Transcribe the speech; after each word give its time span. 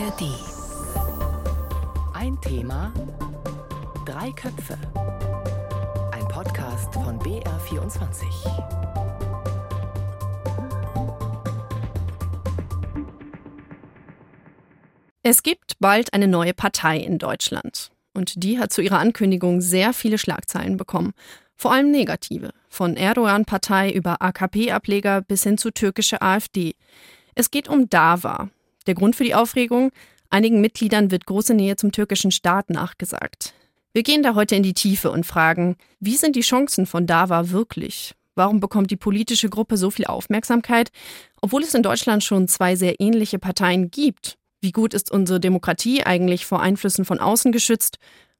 ARD. 0.00 0.22
Ein 2.14 2.40
Thema, 2.40 2.92
drei 4.06 4.30
Köpfe. 4.32 4.78
Ein 6.12 6.26
Podcast 6.28 6.94
von 6.94 7.18
BR24. 7.18 8.24
Es 15.22 15.42
gibt 15.42 15.78
bald 15.80 16.14
eine 16.14 16.28
neue 16.28 16.54
Partei 16.54 16.98
in 16.98 17.18
Deutschland. 17.18 17.90
Und 18.14 18.42
die 18.42 18.58
hat 18.58 18.72
zu 18.72 18.80
ihrer 18.80 18.98
Ankündigung 18.98 19.60
sehr 19.60 19.92
viele 19.92 20.16
Schlagzeilen 20.16 20.78
bekommen. 20.78 21.12
Vor 21.56 21.72
allem 21.72 21.90
negative. 21.90 22.52
Von 22.70 22.96
Erdogan-Partei 22.96 23.90
über 23.90 24.22
AKP-Ableger 24.22 25.20
bis 25.20 25.42
hin 25.42 25.58
zu 25.58 25.70
türkische 25.70 26.22
AfD. 26.22 26.74
Es 27.34 27.50
geht 27.50 27.68
um 27.68 27.90
DAWA. 27.90 28.48
Der 28.86 28.94
Grund 28.94 29.16
für 29.16 29.24
die 29.24 29.34
Aufregung? 29.34 29.90
Einigen 30.30 30.60
Mitgliedern 30.60 31.10
wird 31.10 31.26
große 31.26 31.54
Nähe 31.54 31.76
zum 31.76 31.92
türkischen 31.92 32.30
Staat 32.30 32.70
nachgesagt. 32.70 33.52
Wir 33.92 34.04
gehen 34.04 34.22
da 34.22 34.34
heute 34.34 34.54
in 34.54 34.62
die 34.62 34.74
Tiefe 34.74 35.10
und 35.10 35.26
fragen, 35.26 35.76
wie 35.98 36.16
sind 36.16 36.36
die 36.36 36.42
Chancen 36.42 36.86
von 36.86 37.06
DAWA 37.06 37.50
wirklich? 37.50 38.14
Warum 38.36 38.60
bekommt 38.60 38.92
die 38.92 38.96
politische 38.96 39.48
Gruppe 39.48 39.76
so 39.76 39.90
viel 39.90 40.06
Aufmerksamkeit, 40.06 40.92
obwohl 41.40 41.62
es 41.62 41.74
in 41.74 41.82
Deutschland 41.82 42.22
schon 42.22 42.46
zwei 42.46 42.76
sehr 42.76 43.00
ähnliche 43.00 43.38
Parteien 43.38 43.90
gibt? 43.90 44.38
Wie 44.60 44.72
gut 44.72 44.94
ist 44.94 45.10
unsere 45.10 45.40
Demokratie 45.40 46.04
eigentlich 46.04 46.46
vor 46.46 46.60
Einflüssen 46.60 47.04
von 47.04 47.18
außen 47.18 47.50
geschützt? 47.50 47.98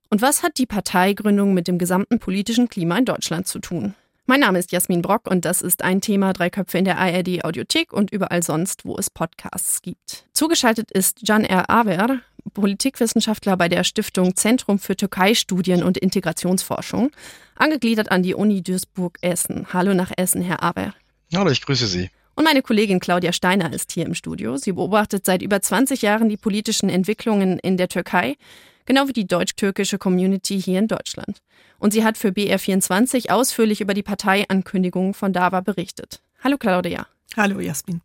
Und 0.08 0.22
was 0.22 0.42
hat 0.42 0.58
die 0.58 0.66
Parteigründung 0.66 1.54
mit 1.54 1.66
dem 1.66 1.78
gesamten 1.78 2.18
politischen 2.18 2.68
Klima 2.68 2.98
in 2.98 3.04
Deutschland 3.04 3.46
zu 3.46 3.58
tun? 3.58 3.94
Mein 4.30 4.38
Name 4.38 4.60
ist 4.60 4.70
Jasmin 4.70 5.02
Brock 5.02 5.28
und 5.28 5.44
das 5.44 5.60
ist 5.60 5.82
ein 5.82 6.00
Thema 6.00 6.32
Drei 6.32 6.50
Köpfe 6.50 6.78
in 6.78 6.84
der 6.84 6.98
ARD 6.98 7.44
Audiothek 7.44 7.92
und 7.92 8.12
überall 8.12 8.44
sonst, 8.44 8.84
wo 8.84 8.96
es 8.96 9.10
Podcasts 9.10 9.82
gibt. 9.82 10.24
Zugeschaltet 10.32 10.92
ist 10.92 11.26
Can 11.26 11.44
R. 11.44 11.68
Aver, 11.68 12.20
Politikwissenschaftler 12.54 13.56
bei 13.56 13.68
der 13.68 13.82
Stiftung 13.82 14.36
Zentrum 14.36 14.78
für 14.78 14.94
Türkei-Studien 14.94 15.82
und 15.82 15.98
Integrationsforschung, 15.98 17.10
angegliedert 17.56 18.12
an 18.12 18.22
die 18.22 18.34
Uni 18.34 18.62
Duisburg-Essen. 18.62 19.66
Hallo 19.72 19.94
nach 19.94 20.12
Essen, 20.16 20.42
Herr 20.42 20.62
Aver. 20.62 20.94
Hallo, 21.34 21.50
ich 21.50 21.62
grüße 21.62 21.88
Sie. 21.88 22.08
Und 22.36 22.44
meine 22.44 22.62
Kollegin 22.62 23.00
Claudia 23.00 23.32
Steiner 23.32 23.72
ist 23.72 23.90
hier 23.90 24.06
im 24.06 24.14
Studio. 24.14 24.56
Sie 24.58 24.70
beobachtet 24.70 25.26
seit 25.26 25.42
über 25.42 25.60
20 25.60 26.02
Jahren 26.02 26.28
die 26.28 26.36
politischen 26.36 26.88
Entwicklungen 26.88 27.58
in 27.58 27.76
der 27.76 27.88
Türkei 27.88 28.36
genau 28.86 29.08
wie 29.08 29.12
die 29.12 29.26
deutsch-türkische 29.26 29.98
Community 29.98 30.60
hier 30.60 30.78
in 30.78 30.88
Deutschland. 30.88 31.38
Und 31.78 31.92
sie 31.92 32.04
hat 32.04 32.18
für 32.18 32.28
BR24 32.28 33.30
ausführlich 33.30 33.80
über 33.80 33.94
die 33.94 34.02
Parteiankündigung 34.02 35.14
von 35.14 35.32
DAWA 35.32 35.60
berichtet. 35.60 36.20
Hallo 36.42 36.58
Claudia. 36.58 37.06
Hallo 37.36 37.60
Jasmin. 37.60 38.00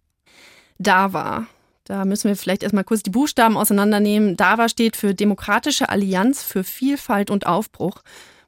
DAWA. 0.77 1.47
Da 1.85 2.03
müssen 2.03 2.29
wir 2.29 2.35
vielleicht 2.35 2.63
erstmal 2.63 2.83
kurz 2.83 3.03
die 3.03 3.11
Buchstaben 3.11 3.57
auseinandernehmen. 3.57 4.37
DAWA 4.37 4.69
steht 4.69 4.95
für 4.95 5.13
Demokratische 5.13 5.89
Allianz 5.89 6.41
für 6.41 6.63
Vielfalt 6.63 7.29
und 7.29 7.45
Aufbruch, 7.45 8.01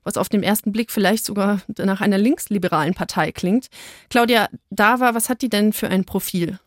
was 0.03 0.17
auf 0.17 0.27
den 0.27 0.41
ersten 0.41 0.71
Blick 0.71 0.91
vielleicht 0.91 1.25
sogar 1.25 1.61
nach 1.77 2.01
einer 2.01 2.17
linksliberalen 2.17 2.95
Partei 2.95 3.31
klingt. 3.31 3.67
Claudia, 4.09 4.49
DAWA, 4.71 5.13
was 5.13 5.29
hat 5.29 5.41
die 5.41 5.49
denn 5.49 5.71
für 5.73 5.89
ein 5.89 6.05
Profil? 6.05 6.59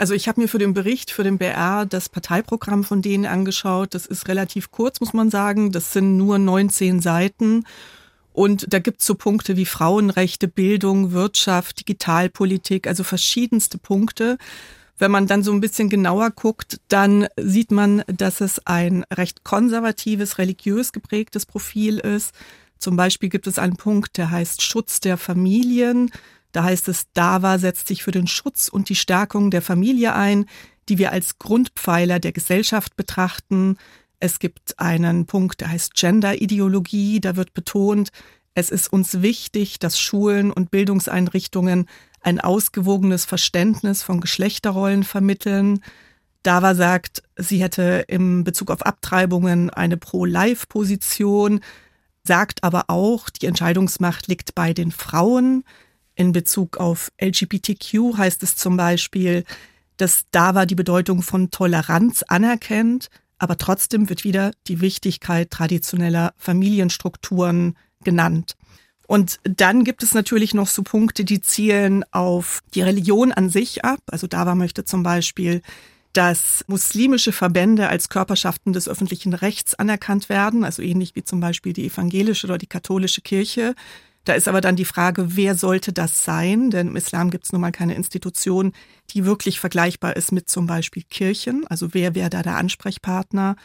Also 0.00 0.14
ich 0.14 0.28
habe 0.28 0.40
mir 0.40 0.48
für 0.48 0.56
den 0.56 0.72
Bericht 0.72 1.10
für 1.10 1.24
den 1.24 1.36
BR 1.36 1.84
das 1.84 2.08
Parteiprogramm 2.08 2.84
von 2.84 3.02
denen 3.02 3.26
angeschaut. 3.26 3.92
Das 3.92 4.06
ist 4.06 4.28
relativ 4.28 4.70
kurz, 4.70 4.98
muss 4.98 5.12
man 5.12 5.30
sagen. 5.30 5.72
Das 5.72 5.92
sind 5.92 6.16
nur 6.16 6.38
19 6.38 7.02
Seiten. 7.02 7.66
Und 8.32 8.72
da 8.72 8.78
gibt 8.78 9.00
es 9.00 9.06
so 9.06 9.14
Punkte 9.14 9.58
wie 9.58 9.66
Frauenrechte, 9.66 10.48
Bildung, 10.48 11.12
Wirtschaft, 11.12 11.80
Digitalpolitik, 11.80 12.86
also 12.86 13.04
verschiedenste 13.04 13.76
Punkte. 13.76 14.38
Wenn 14.96 15.10
man 15.10 15.26
dann 15.26 15.42
so 15.42 15.52
ein 15.52 15.60
bisschen 15.60 15.90
genauer 15.90 16.30
guckt, 16.30 16.80
dann 16.88 17.26
sieht 17.36 17.70
man, 17.70 18.02
dass 18.06 18.40
es 18.40 18.66
ein 18.66 19.04
recht 19.12 19.44
konservatives, 19.44 20.38
religiös 20.38 20.92
geprägtes 20.92 21.44
Profil 21.44 21.98
ist. 21.98 22.34
Zum 22.78 22.96
Beispiel 22.96 23.28
gibt 23.28 23.46
es 23.46 23.58
einen 23.58 23.76
Punkt, 23.76 24.16
der 24.16 24.30
heißt 24.30 24.62
Schutz 24.62 25.00
der 25.00 25.18
Familien. 25.18 26.10
Da 26.52 26.64
heißt 26.64 26.88
es, 26.88 27.06
DAWA 27.14 27.58
setzt 27.58 27.88
sich 27.88 28.02
für 28.02 28.10
den 28.10 28.26
Schutz 28.26 28.68
und 28.68 28.88
die 28.88 28.96
Stärkung 28.96 29.50
der 29.50 29.62
Familie 29.62 30.14
ein, 30.14 30.46
die 30.88 30.98
wir 30.98 31.12
als 31.12 31.38
Grundpfeiler 31.38 32.18
der 32.18 32.32
Gesellschaft 32.32 32.96
betrachten. 32.96 33.76
Es 34.18 34.38
gibt 34.38 34.78
einen 34.78 35.26
Punkt, 35.26 35.60
der 35.60 35.70
heißt 35.70 35.94
Gender-Ideologie. 35.94 37.20
Da 37.20 37.36
wird 37.36 37.54
betont, 37.54 38.10
es 38.54 38.70
ist 38.70 38.92
uns 38.92 39.22
wichtig, 39.22 39.78
dass 39.78 39.98
Schulen 40.00 40.52
und 40.52 40.70
Bildungseinrichtungen 40.70 41.86
ein 42.20 42.40
ausgewogenes 42.40 43.24
Verständnis 43.24 44.02
von 44.02 44.20
Geschlechterrollen 44.20 45.04
vermitteln. 45.04 45.82
DAWA 46.42 46.74
sagt, 46.74 47.22
sie 47.36 47.62
hätte 47.62 48.04
im 48.08 48.44
Bezug 48.44 48.70
auf 48.70 48.82
Abtreibungen 48.82 49.70
eine 49.70 49.96
Pro-Life-Position, 49.96 51.60
sagt 52.24 52.64
aber 52.64 52.84
auch, 52.88 53.30
die 53.30 53.46
Entscheidungsmacht 53.46 54.26
liegt 54.26 54.54
bei 54.54 54.72
den 54.72 54.90
Frauen. 54.90 55.64
In 56.20 56.32
Bezug 56.32 56.76
auf 56.76 57.10
LGBTQ 57.18 58.18
heißt 58.18 58.42
es 58.42 58.54
zum 58.54 58.76
Beispiel, 58.76 59.42
dass 59.96 60.24
DAWA 60.32 60.66
die 60.66 60.74
Bedeutung 60.74 61.22
von 61.22 61.50
Toleranz 61.50 62.22
anerkennt, 62.28 63.08
aber 63.38 63.56
trotzdem 63.56 64.10
wird 64.10 64.22
wieder 64.22 64.50
die 64.66 64.82
Wichtigkeit 64.82 65.50
traditioneller 65.50 66.34
Familienstrukturen 66.36 67.74
genannt. 68.04 68.58
Und 69.06 69.40
dann 69.44 69.82
gibt 69.82 70.02
es 70.02 70.12
natürlich 70.12 70.52
noch 70.52 70.66
so 70.66 70.82
Punkte, 70.82 71.24
die 71.24 71.40
zielen 71.40 72.04
auf 72.10 72.60
die 72.74 72.82
Religion 72.82 73.32
an 73.32 73.48
sich 73.48 73.86
ab. 73.86 74.00
Also 74.10 74.26
DAWA 74.26 74.54
möchte 74.54 74.84
zum 74.84 75.02
Beispiel, 75.02 75.62
dass 76.12 76.66
muslimische 76.66 77.32
Verbände 77.32 77.88
als 77.88 78.10
Körperschaften 78.10 78.74
des 78.74 78.90
öffentlichen 78.90 79.32
Rechts 79.32 79.74
anerkannt 79.74 80.28
werden, 80.28 80.64
also 80.64 80.82
ähnlich 80.82 81.16
wie 81.16 81.24
zum 81.24 81.40
Beispiel 81.40 81.72
die 81.72 81.86
evangelische 81.86 82.46
oder 82.46 82.58
die 82.58 82.66
katholische 82.66 83.22
Kirche. 83.22 83.74
Da 84.24 84.34
ist 84.34 84.48
aber 84.48 84.60
dann 84.60 84.76
die 84.76 84.84
Frage, 84.84 85.36
wer 85.36 85.54
sollte 85.54 85.92
das 85.92 86.24
sein? 86.24 86.70
Denn 86.70 86.88
im 86.88 86.96
Islam 86.96 87.30
gibt 87.30 87.44
es 87.46 87.52
nun 87.52 87.60
mal 87.62 87.72
keine 87.72 87.94
Institution, 87.94 88.72
die 89.10 89.24
wirklich 89.24 89.60
vergleichbar 89.60 90.16
ist 90.16 90.30
mit 90.30 90.48
zum 90.48 90.66
Beispiel 90.66 91.02
Kirchen. 91.08 91.66
Also 91.66 91.94
wer 91.94 92.14
wäre 92.14 92.30
da 92.30 92.42
der 92.42 92.56
Ansprechpartner? 92.56 93.56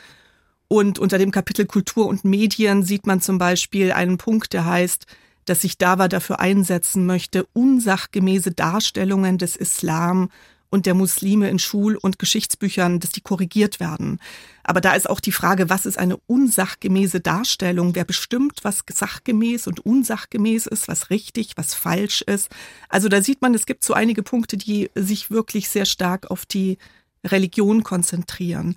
Und 0.68 0.98
unter 0.98 1.18
dem 1.18 1.32
Kapitel 1.32 1.66
Kultur 1.66 2.08
und 2.08 2.26
Medien 2.26 2.84
sieht 2.84 3.06
man 3.06 3.22
zum 3.22 3.38
Beispiel 3.38 3.92
einen 3.92 4.18
Punkt, 4.18 4.54
der 4.54 4.66
heißt, 4.66 5.06
dass 5.46 5.62
sich 5.62 5.78
DAWA 5.78 6.08
dafür 6.08 6.40
einsetzen 6.40 7.06
möchte, 7.06 7.46
unsachgemäße 7.54 8.52
Darstellungen 8.52 9.38
des 9.38 9.56
Islam 9.56 10.30
und 10.76 10.86
der 10.86 10.94
Muslime 10.94 11.50
in 11.50 11.58
Schul- 11.58 11.96
und 11.96 12.20
Geschichtsbüchern, 12.20 13.00
dass 13.00 13.12
die 13.12 13.22
korrigiert 13.22 13.80
werden. 13.80 14.20
Aber 14.62 14.82
da 14.82 14.94
ist 14.94 15.10
auch 15.10 15.22
die 15.22 15.32
Frage, 15.32 15.70
was 15.70 15.86
ist 15.86 15.98
eine 15.98 16.18
unsachgemäße 16.28 17.22
Darstellung? 17.22 17.96
Wer 17.96 18.04
bestimmt, 18.04 18.60
was 18.64 18.84
sachgemäß 18.92 19.68
und 19.68 19.80
unsachgemäß 19.80 20.66
ist, 20.68 20.90
was 20.90 21.10
richtig, 21.10 21.54
was 21.56 21.74
falsch 21.74 22.22
ist? 22.24 22.50
Also 22.90 23.08
da 23.08 23.24
sieht 23.24 23.42
man, 23.42 23.54
es 23.54 23.66
gibt 23.66 23.86
so 23.86 23.94
einige 23.94 24.22
Punkte, 24.22 24.58
die 24.58 24.92
sich 24.96 25.32
wirklich 25.32 25.70
sehr 25.70 25.86
stark 25.86 26.30
auf 26.30 26.46
die 26.46 26.78
Religion 27.24 27.84
konzentrieren. 27.84 28.76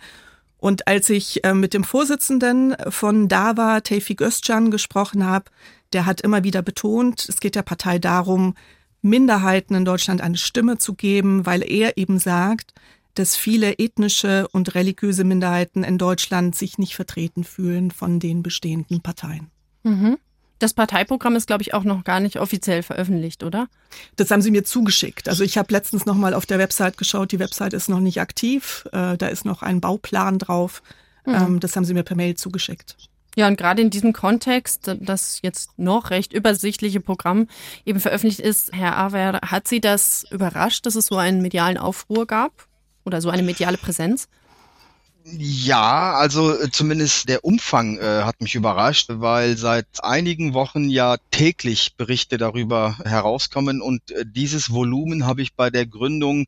Und 0.57 0.87
als 0.87 1.11
ich 1.11 1.45
äh, 1.45 1.53
mit 1.53 1.75
dem 1.75 1.83
Vorsitzenden 1.83 2.77
von 2.91 3.27
DAWA, 3.27 3.81
Tevfik 3.81 4.21
Özcan, 4.21 4.71
gesprochen 4.71 5.27
habe, 5.27 5.47
der 5.93 6.07
hat 6.07 6.21
immer 6.21 6.45
wieder 6.45 6.63
betont, 6.63 7.29
es 7.29 7.41
geht 7.41 7.57
der 7.57 7.63
Partei 7.63 7.99
darum, 7.99 8.55
Minderheiten 9.03 9.75
in 9.75 9.85
Deutschland 9.85 10.21
eine 10.21 10.37
Stimme 10.37 10.79
zu 10.79 10.95
geben, 10.95 11.47
weil 11.47 11.63
er 11.63 11.97
eben 11.97 12.19
sagt, 12.19 12.75
dass 13.15 13.37
viele 13.37 13.79
ethnische 13.79 14.47
und 14.49 14.75
religiöse 14.75 15.25
Minderheiten 15.25 15.83
in 15.83 15.99
Deutschland 15.99 16.55
sich 16.55 16.79
nicht 16.79 16.95
vertreten 16.95 17.45
fühlen 17.45 17.91
von 17.91 18.21
den 18.21 18.43
bestehenden 18.43 19.01
Parteien. 19.01 19.51
Mhm. 19.83 20.19
Das 20.61 20.75
Parteiprogramm 20.75 21.37
ist, 21.37 21.47
glaube 21.47 21.63
ich, 21.63 21.73
auch 21.73 21.85
noch 21.85 22.03
gar 22.03 22.19
nicht 22.19 22.39
offiziell 22.39 22.83
veröffentlicht, 22.83 23.45
oder? 23.45 23.69
Das 24.17 24.31
haben 24.31 24.43
sie 24.43 24.51
mir 24.51 24.65
zugeschickt. 24.65 25.29
Also 25.29 25.45
ich 25.45 25.57
habe 25.57 25.73
letztens 25.73 26.05
noch 26.05 26.17
mal 26.17 26.35
auf 26.35 26.47
der 26.47 26.59
Website 26.59 26.99
geschaut. 26.99 27.31
Die 27.31 27.39
Website 27.39 27.75
ist 27.75 27.89
noch 27.89 28.01
nicht 28.01 28.21
aktiv. 28.21 28.89
Äh, 28.93 29.17
da 29.17 29.29
ist 29.29 29.45
noch 29.45 29.63
ein 29.63 29.81
Bauplan 29.81 30.39
drauf. 30.39 30.83
Mhm. 31.27 31.35
Ähm, 31.35 31.61
das 31.61 31.77
haben 31.77 31.85
sie 31.85 31.95
mir 31.95 32.03
per 32.03 32.17
Mail 32.17 32.35
zugeschickt. 32.35 32.97
Ja, 33.39 33.47
und 33.47 33.57
gerade 33.57 33.81
in 33.81 33.91
diesem 33.91 34.13
Kontext, 34.13 34.97
das 34.99 35.39
jetzt 35.43 35.79
noch 35.79 36.11
recht 36.11 36.33
übersichtliche 36.33 36.99
Programm 36.99 37.47
eben 37.87 38.01
veröffentlicht 38.01 38.41
ist, 38.41 38.73
Herr 38.73 38.97
Awer, 38.97 39.39
hat 39.43 39.69
Sie 39.69 39.81
das 39.81 40.27
überrascht, 40.33 40.87
dass 40.87 40.97
es 40.97 41.07
so 41.07 41.19
einen 41.19 41.41
medialen 41.41 41.79
Aufruhr 41.79 42.27
gab 42.27 42.67
oder 43.05 43.21
so 43.21 43.31
eine 43.31 43.45
mediale 43.45 43.79
Präsenz? 43.79 44.29
Ja, 45.37 46.15
also 46.15 46.59
äh, 46.59 46.71
zumindest 46.71 47.29
der 47.29 47.45
Umfang 47.45 47.99
äh, 47.99 48.23
hat 48.23 48.41
mich 48.41 48.55
überrascht, 48.55 49.07
weil 49.11 49.59
seit 49.59 49.87
einigen 50.03 50.55
Wochen 50.55 50.89
ja 50.89 51.17
täglich 51.31 51.97
Berichte 51.97 52.39
darüber 52.39 52.99
herauskommen 53.05 53.83
und 53.83 54.11
äh, 54.11 54.25
dieses 54.27 54.71
Volumen 54.71 55.27
habe 55.27 55.43
ich 55.43 55.55
bei 55.55 55.69
der 55.71 55.87
Gründung, 55.87 56.47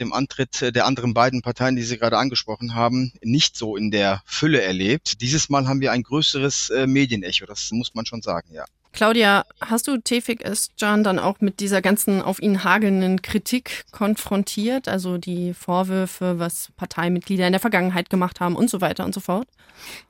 dem 0.00 0.12
Antritt 0.14 0.62
äh, 0.62 0.72
der 0.72 0.86
anderen 0.86 1.12
beiden 1.12 1.42
Parteien, 1.42 1.76
die 1.76 1.82
Sie 1.82 1.98
gerade 1.98 2.16
angesprochen 2.16 2.74
haben, 2.74 3.12
nicht 3.22 3.56
so 3.56 3.76
in 3.76 3.90
der 3.90 4.22
Fülle 4.24 4.62
erlebt. 4.62 5.20
Dieses 5.20 5.50
Mal 5.50 5.68
haben 5.68 5.80
wir 5.80 5.92
ein 5.92 6.02
größeres 6.02 6.70
äh, 6.70 6.86
Medienecho, 6.86 7.44
das 7.44 7.70
muss 7.72 7.94
man 7.94 8.06
schon 8.06 8.22
sagen, 8.22 8.48
ja. 8.52 8.64
Claudia, 8.96 9.44
hast 9.60 9.88
du 9.88 9.98
Tefik 9.98 10.42
Özcan 10.42 11.04
dann 11.04 11.18
auch 11.18 11.42
mit 11.42 11.60
dieser 11.60 11.82
ganzen 11.82 12.22
auf 12.22 12.40
ihn 12.40 12.64
hagelnden 12.64 13.20
Kritik 13.20 13.84
konfrontiert? 13.92 14.88
Also 14.88 15.18
die 15.18 15.52
Vorwürfe, 15.52 16.38
was 16.38 16.70
Parteimitglieder 16.78 17.46
in 17.46 17.52
der 17.52 17.60
Vergangenheit 17.60 18.08
gemacht 18.08 18.40
haben 18.40 18.56
und 18.56 18.70
so 18.70 18.80
weiter 18.80 19.04
und 19.04 19.12
so 19.12 19.20
fort? 19.20 19.46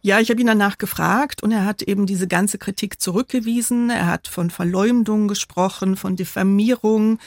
Ja, 0.02 0.20
ich 0.20 0.30
habe 0.30 0.40
ihn 0.40 0.46
danach 0.46 0.78
gefragt 0.78 1.42
und 1.42 1.50
er 1.50 1.64
hat 1.64 1.82
eben 1.82 2.06
diese 2.06 2.28
ganze 2.28 2.58
Kritik 2.58 3.00
zurückgewiesen. 3.00 3.90
Er 3.90 4.06
hat 4.06 4.28
von 4.28 4.50
Verleumdung 4.50 5.26
gesprochen, 5.26 5.96
von 5.96 6.14
Diffamierung, 6.14 7.18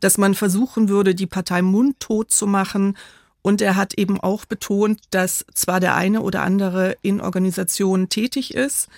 dass 0.00 0.18
man 0.18 0.34
versuchen 0.34 0.90
würde, 0.90 1.14
die 1.14 1.26
Partei 1.26 1.62
mundtot 1.62 2.30
zu 2.30 2.46
machen. 2.46 2.94
Und 3.40 3.62
er 3.62 3.76
hat 3.76 3.94
eben 3.94 4.20
auch 4.20 4.44
betont, 4.44 5.00
dass 5.08 5.46
zwar 5.54 5.80
der 5.80 5.94
eine 5.94 6.20
oder 6.20 6.42
andere 6.42 6.98
in 7.00 7.22
Organisationen 7.22 8.10
tätig 8.10 8.52
ist, 8.52 8.90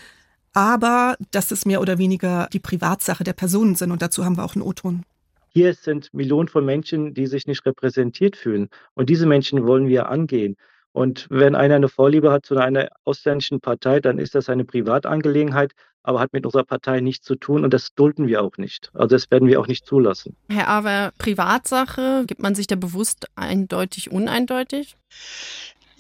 aber 0.58 1.16
dass 1.31 1.52
es 1.52 1.66
mehr 1.66 1.81
oder 1.81 1.99
weniger 1.99 2.49
die 2.52 2.58
Privatsache 2.58 3.22
der 3.22 3.32
Personen 3.32 3.76
sind. 3.76 3.93
Und 3.93 4.02
dazu 4.02 4.25
haben 4.25 4.37
wir 4.37 4.44
auch 4.44 4.56
einen 4.56 4.62
O-Ton. 4.62 5.05
Hier 5.50 5.72
sind 5.72 6.12
Millionen 6.12 6.49
von 6.49 6.64
Menschen, 6.64 7.14
die 7.14 7.28
sich 7.28 7.46
nicht 7.46 7.64
repräsentiert 7.64 8.34
fühlen. 8.34 8.69
Und 8.94 9.08
diese 9.08 9.25
Menschen 9.25 9.69
wollen 9.69 9.87
wir 9.87 10.08
angehen. 10.08 10.56
Und 10.90 11.28
wenn 11.31 11.55
einer 11.55 11.76
eine 11.76 11.88
Vorliebe 11.88 12.32
hat 12.32 12.44
zu 12.44 12.56
einer 12.56 12.88
ausländischen 13.05 13.60
Partei, 13.60 14.00
dann 14.00 14.19
ist 14.19 14.34
das 14.34 14.49
eine 14.49 14.64
Privatangelegenheit, 14.64 15.75
aber 16.02 16.19
hat 16.19 16.32
mit 16.32 16.44
unserer 16.44 16.64
Partei 16.64 17.00
nichts 17.00 17.25
zu 17.25 17.37
tun 17.37 17.62
und 17.62 17.72
das 17.72 17.94
dulden 17.94 18.26
wir 18.26 18.43
auch 18.43 18.56
nicht. 18.56 18.90
Also 18.94 19.14
das 19.14 19.31
werden 19.31 19.46
wir 19.46 19.61
auch 19.61 19.69
nicht 19.69 19.87
zulassen. 19.87 20.34
Herr 20.49 20.69
Awer, 20.69 21.12
Privatsache, 21.19 22.25
gibt 22.26 22.43
man 22.43 22.56
sich 22.56 22.66
da 22.66 22.75
bewusst 22.75 23.28
eindeutig, 23.37 24.11
uneindeutig? 24.11 24.96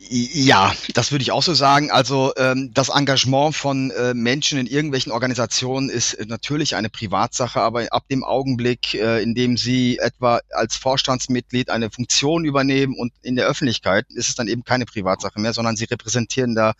Ja, 0.00 0.72
das 0.94 1.10
würde 1.10 1.22
ich 1.22 1.32
auch 1.32 1.42
so 1.42 1.54
sagen. 1.54 1.90
Also 1.90 2.32
ähm, 2.36 2.70
das 2.72 2.88
Engagement 2.88 3.56
von 3.56 3.90
äh, 3.90 4.14
Menschen 4.14 4.56
in 4.56 4.68
irgendwelchen 4.68 5.10
Organisationen 5.10 5.90
ist 5.90 6.16
natürlich 6.28 6.76
eine 6.76 6.88
Privatsache, 6.88 7.60
aber 7.60 7.88
ab 7.90 8.04
dem 8.08 8.22
Augenblick, 8.22 8.94
äh, 8.94 9.20
in 9.20 9.34
dem 9.34 9.56
sie 9.56 9.98
etwa 9.98 10.40
als 10.50 10.76
Vorstandsmitglied 10.76 11.68
eine 11.68 11.90
Funktion 11.90 12.44
übernehmen 12.44 12.94
und 12.96 13.12
in 13.22 13.34
der 13.34 13.48
Öffentlichkeit, 13.48 14.06
ist 14.10 14.28
es 14.28 14.36
dann 14.36 14.46
eben 14.46 14.62
keine 14.62 14.86
Privatsache 14.86 15.40
mehr, 15.40 15.52
sondern 15.52 15.76
sie 15.76 15.86
repräsentieren 15.86 16.54
da 16.54 16.74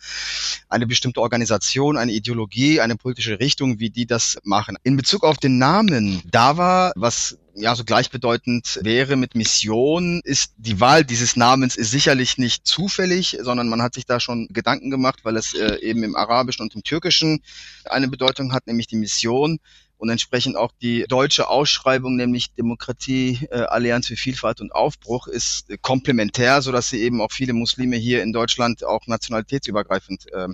eine 0.69 0.87
bestimmte 0.87 1.19
Organisation, 1.19 1.97
eine 1.97 2.13
Ideologie, 2.13 2.79
eine 2.79 2.95
politische 2.95 3.41
Richtung, 3.41 3.79
wie 3.79 3.89
die 3.89 4.05
das 4.05 4.39
machen. 4.43 4.77
In 4.83 4.95
Bezug 4.95 5.25
auf 5.25 5.37
den 5.37 5.57
Namen, 5.57 6.23
da 6.31 6.55
war 6.55 6.93
was 6.95 7.37
ja 7.59 7.75
so 7.75 7.83
gleichbedeutend 7.83 8.79
wäre 8.83 9.15
mit 9.15 9.35
Mission, 9.35 10.21
ist 10.23 10.53
die 10.57 10.79
Wahl 10.79 11.03
dieses 11.03 11.35
Namens 11.35 11.75
ist 11.75 11.91
sicherlich 11.91 12.37
nicht 12.37 12.65
zufällig, 12.65 13.37
sondern 13.41 13.69
man 13.69 13.81
hat 13.81 13.93
sich 13.93 14.05
da 14.05 14.19
schon 14.19 14.47
Gedanken 14.49 14.89
gemacht, 14.89 15.19
weil 15.23 15.37
es 15.37 15.53
äh, 15.53 15.77
eben 15.81 16.03
im 16.03 16.15
Arabischen 16.15 16.63
und 16.63 16.75
im 16.75 16.83
Türkischen 16.83 17.43
eine 17.85 18.07
Bedeutung 18.07 18.53
hat, 18.53 18.67
nämlich 18.67 18.87
die 18.87 18.95
Mission 18.95 19.59
und 19.99 20.09
entsprechend 20.09 20.55
auch 20.55 20.71
die 20.81 21.05
deutsche 21.09 21.49
Ausschreibung, 21.49 22.15
nämlich 22.15 22.53
Demokratie, 22.53 23.47
äh, 23.51 23.63
Allianz 23.63 24.07
für 24.07 24.15
Vielfalt 24.15 24.61
und 24.61 24.71
Aufbruch, 24.71 25.27
ist 25.27 25.69
äh, 25.69 25.77
komplementär, 25.77 26.61
so 26.61 26.71
dass 26.71 26.89
sie 26.89 27.01
eben 27.01 27.21
auch 27.21 27.33
viele 27.33 27.51
Muslime 27.51 27.97
hier 27.97 28.23
in 28.23 28.31
Deutschland 28.31 28.85
auch 28.85 29.07
nationalitätsübergreifend 29.07 30.31
äh, 30.31 30.47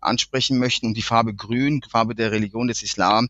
ansprechen 0.00 0.58
möchten. 0.58 0.86
Und 0.86 0.94
die 0.94 1.02
Farbe 1.02 1.34
Grün, 1.34 1.82
Farbe 1.82 2.14
der 2.14 2.32
Religion 2.32 2.68
des 2.68 2.82
Islam, 2.82 3.28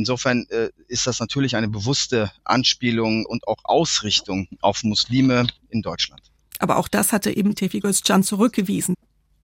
Insofern 0.00 0.46
äh, 0.48 0.70
ist 0.88 1.06
das 1.06 1.20
natürlich 1.20 1.56
eine 1.56 1.68
bewusste 1.68 2.30
Anspielung 2.44 3.26
und 3.26 3.46
auch 3.46 3.58
Ausrichtung 3.64 4.48
auf 4.62 4.82
Muslime 4.82 5.46
in 5.68 5.82
Deutschland. 5.82 6.22
Aber 6.58 6.78
auch 6.78 6.88
das 6.88 7.12
hatte 7.12 7.36
eben 7.36 7.54
Tevfik 7.54 7.84
Özcan 7.84 8.22
zurückgewiesen. 8.22 8.94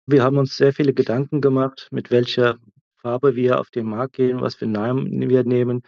Wir 0.06 0.22
haben 0.22 0.38
uns 0.38 0.56
sehr 0.56 0.72
viele 0.72 0.94
Gedanken 0.94 1.42
gemacht, 1.42 1.88
mit 1.90 2.10
welcher 2.10 2.56
Farbe 3.02 3.36
wir 3.36 3.60
auf 3.60 3.68
den 3.68 3.84
Markt 3.86 4.14
gehen, 4.14 4.40
was 4.40 4.54
für 4.54 4.66
Namen 4.66 5.28
wir 5.28 5.44
nehmen. 5.44 5.82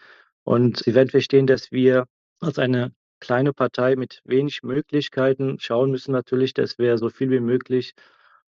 Und 0.44 0.82
Sie 0.84 0.94
werden 0.94 1.08
verstehen, 1.08 1.46
dass 1.46 1.72
wir 1.72 2.04
als 2.40 2.58
eine 2.58 2.92
kleine 3.20 3.54
Partei 3.54 3.96
mit 3.96 4.20
wenig 4.24 4.62
Möglichkeiten 4.62 5.56
schauen 5.60 5.90
müssen 5.90 6.12
natürlich, 6.12 6.52
dass 6.52 6.76
wir 6.76 6.98
so 6.98 7.08
viel 7.08 7.30
wie 7.30 7.40
möglich 7.40 7.94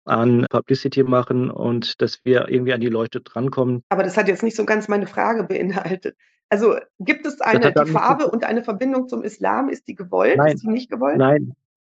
an 0.05 0.47
Publicity 0.51 1.03
machen 1.03 1.51
und 1.51 2.01
dass 2.01 2.25
wir 2.25 2.49
irgendwie 2.49 2.73
an 2.73 2.81
die 2.81 2.89
Leute 2.89 3.21
drankommen. 3.21 3.83
Aber 3.89 4.03
das 4.03 4.17
hat 4.17 4.29
jetzt 4.29 4.43
nicht 4.43 4.56
so 4.56 4.65
ganz 4.65 4.89
meine 4.89 5.06
Frage 5.06 5.45
beinhaltet. 5.45 6.17
Also 6.51 6.77
gibt 7.01 7.27
es 7.27 7.41
eine 7.41 7.73
die 7.73 7.91
Farbe 7.91 8.31
und 8.31 8.45
eine 8.45 8.62
Verbindung 8.62 9.09
zum 9.09 9.23
Islam? 9.23 9.69
Ist 9.69 9.89
die 9.89 9.95
gewollt? 9.95 10.37
Nein, 10.37 10.55
ist 10.55 10.62
die 10.62 10.69
nicht 10.69 10.91
gewollt? 10.91 11.17
Nein, 11.17 11.55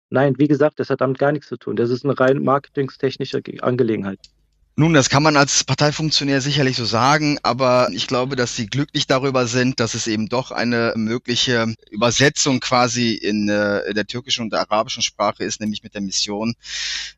nein, 0.09 0.33
wie 0.37 0.47
gesagt, 0.47 0.79
das 0.79 0.89
hat 0.89 1.01
damit 1.01 1.19
gar 1.19 1.31
nichts 1.31 1.47
zu 1.47 1.57
tun. 1.57 1.75
Das 1.75 1.89
ist 1.89 2.03
eine 2.03 2.19
rein 2.19 2.43
marketingstechnische 2.43 3.41
Angelegenheit. 3.61 4.19
Nun, 4.79 4.93
das 4.93 5.09
kann 5.09 5.23
man 5.23 5.35
als 5.35 5.65
Parteifunktionär 5.65 6.39
sicherlich 6.39 6.77
so 6.77 6.85
sagen, 6.85 7.37
aber 7.43 7.89
ich 7.91 8.07
glaube, 8.07 8.37
dass 8.37 8.55
sie 8.55 8.67
glücklich 8.67 9.07
darüber 9.07 9.45
sind, 9.45 9.81
dass 9.81 9.93
es 9.93 10.07
eben 10.07 10.29
doch 10.29 10.51
eine 10.51 10.93
mögliche 10.95 11.75
Übersetzung 11.91 12.61
quasi 12.61 13.11
in, 13.11 13.49
äh, 13.49 13.93
der 13.93 14.05
türkischen 14.07 14.43
und 14.43 14.53
der 14.53 14.61
arabischen 14.61 15.03
Sprache 15.03 15.43
ist, 15.43 15.59
nämlich 15.59 15.83
mit 15.83 15.95
der 15.95 16.01
Mission 16.01 16.53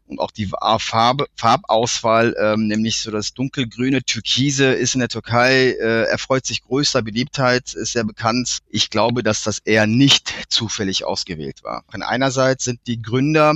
und 0.07 0.19
auch 0.19 0.31
die 0.31 0.49
Farbe, 0.79 1.27
Farbauswahl, 1.35 2.35
ähm, 2.41 2.65
nämlich 2.65 2.99
so 2.99 3.11
das 3.11 3.35
dunkelgrüne 3.35 4.01
Türkise 4.01 4.73
ist 4.73 4.95
in 4.95 5.01
der 5.01 5.09
Türkei, 5.09 5.73
äh, 5.79 6.05
erfreut 6.05 6.47
sich 6.47 6.63
größter 6.63 7.03
Beliebtheit, 7.03 7.75
ist 7.75 7.93
sehr 7.93 8.05
bekannt. 8.05 8.61
Ich 8.71 8.89
glaube, 8.89 9.21
dass 9.21 9.43
das 9.43 9.59
eher 9.59 9.85
nicht 9.85 10.33
zufällig 10.49 11.05
ausgewählt 11.05 11.63
war. 11.63 11.83
Einerseits 11.91 12.63
sind 12.63 12.79
die 12.87 13.03
Gründer 13.03 13.53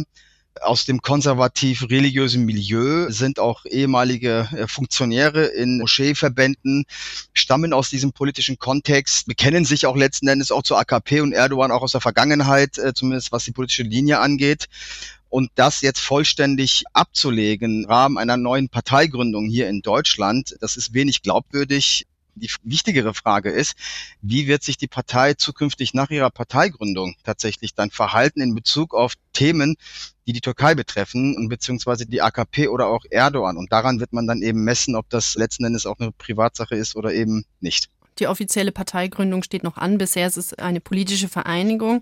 aus 0.61 0.85
dem 0.85 1.01
konservativ-religiösen 1.01 2.45
Milieu, 2.45 3.09
sind 3.09 3.39
auch 3.39 3.65
ehemalige 3.65 4.47
äh, 4.51 4.67
Funktionäre 4.67 5.45
in 5.45 5.79
Moscheeverbänden, 5.79 6.85
stammen 7.33 7.73
aus 7.73 7.89
diesem 7.89 8.13
politischen 8.13 8.57
Kontext, 8.57 9.27
bekennen 9.27 9.65
sich 9.65 9.85
auch 9.85 9.95
letzten 9.95 10.27
Endes 10.27 10.51
auch 10.51 10.63
zur 10.63 10.79
AKP 10.79 11.21
und 11.21 11.33
Erdogan 11.33 11.71
auch 11.71 11.81
aus 11.81 11.91
der 11.91 12.01
Vergangenheit, 12.01 12.77
äh, 12.77 12.93
zumindest 12.93 13.31
was 13.31 13.45
die 13.45 13.51
politische 13.51 13.83
Linie 13.83 14.19
angeht. 14.19 14.67
Und 15.29 15.51
das 15.55 15.81
jetzt 15.81 15.99
vollständig 15.99 16.83
abzulegen 16.93 17.83
im 17.83 17.89
Rahmen 17.89 18.17
einer 18.17 18.37
neuen 18.37 18.69
Parteigründung 18.69 19.47
hier 19.47 19.67
in 19.67 19.81
Deutschland, 19.81 20.55
das 20.61 20.77
ist 20.77 20.93
wenig 20.93 21.23
glaubwürdig 21.23 22.05
die 22.35 22.49
wichtigere 22.63 23.13
Frage 23.13 23.49
ist, 23.49 23.75
wie 24.21 24.47
wird 24.47 24.63
sich 24.63 24.77
die 24.77 24.87
Partei 24.87 25.33
zukünftig 25.33 25.93
nach 25.93 26.09
ihrer 26.09 26.29
Parteigründung 26.29 27.15
tatsächlich 27.23 27.73
dann 27.73 27.91
verhalten 27.91 28.41
in 28.41 28.53
Bezug 28.53 28.93
auf 28.93 29.13
Themen, 29.33 29.75
die 30.27 30.33
die 30.33 30.41
Türkei 30.41 30.75
betreffen, 30.75 31.49
beziehungsweise 31.49 32.05
die 32.05 32.21
AKP 32.21 32.67
oder 32.67 32.87
auch 32.87 33.05
Erdogan. 33.09 33.57
Und 33.57 33.71
daran 33.71 33.99
wird 33.99 34.13
man 34.13 34.27
dann 34.27 34.41
eben 34.41 34.63
messen, 34.63 34.95
ob 34.95 35.09
das 35.09 35.35
letzten 35.35 35.65
Endes 35.65 35.85
auch 35.85 35.99
eine 35.99 36.11
Privatsache 36.11 36.75
ist 36.75 36.95
oder 36.95 37.13
eben 37.13 37.45
nicht. 37.59 37.89
Die 38.19 38.27
offizielle 38.27 38.71
Parteigründung 38.71 39.43
steht 39.43 39.63
noch 39.63 39.77
an. 39.77 39.97
Bisher 39.97 40.27
ist 40.27 40.37
es 40.37 40.53
eine 40.53 40.79
politische 40.79 41.27
Vereinigung. 41.27 42.01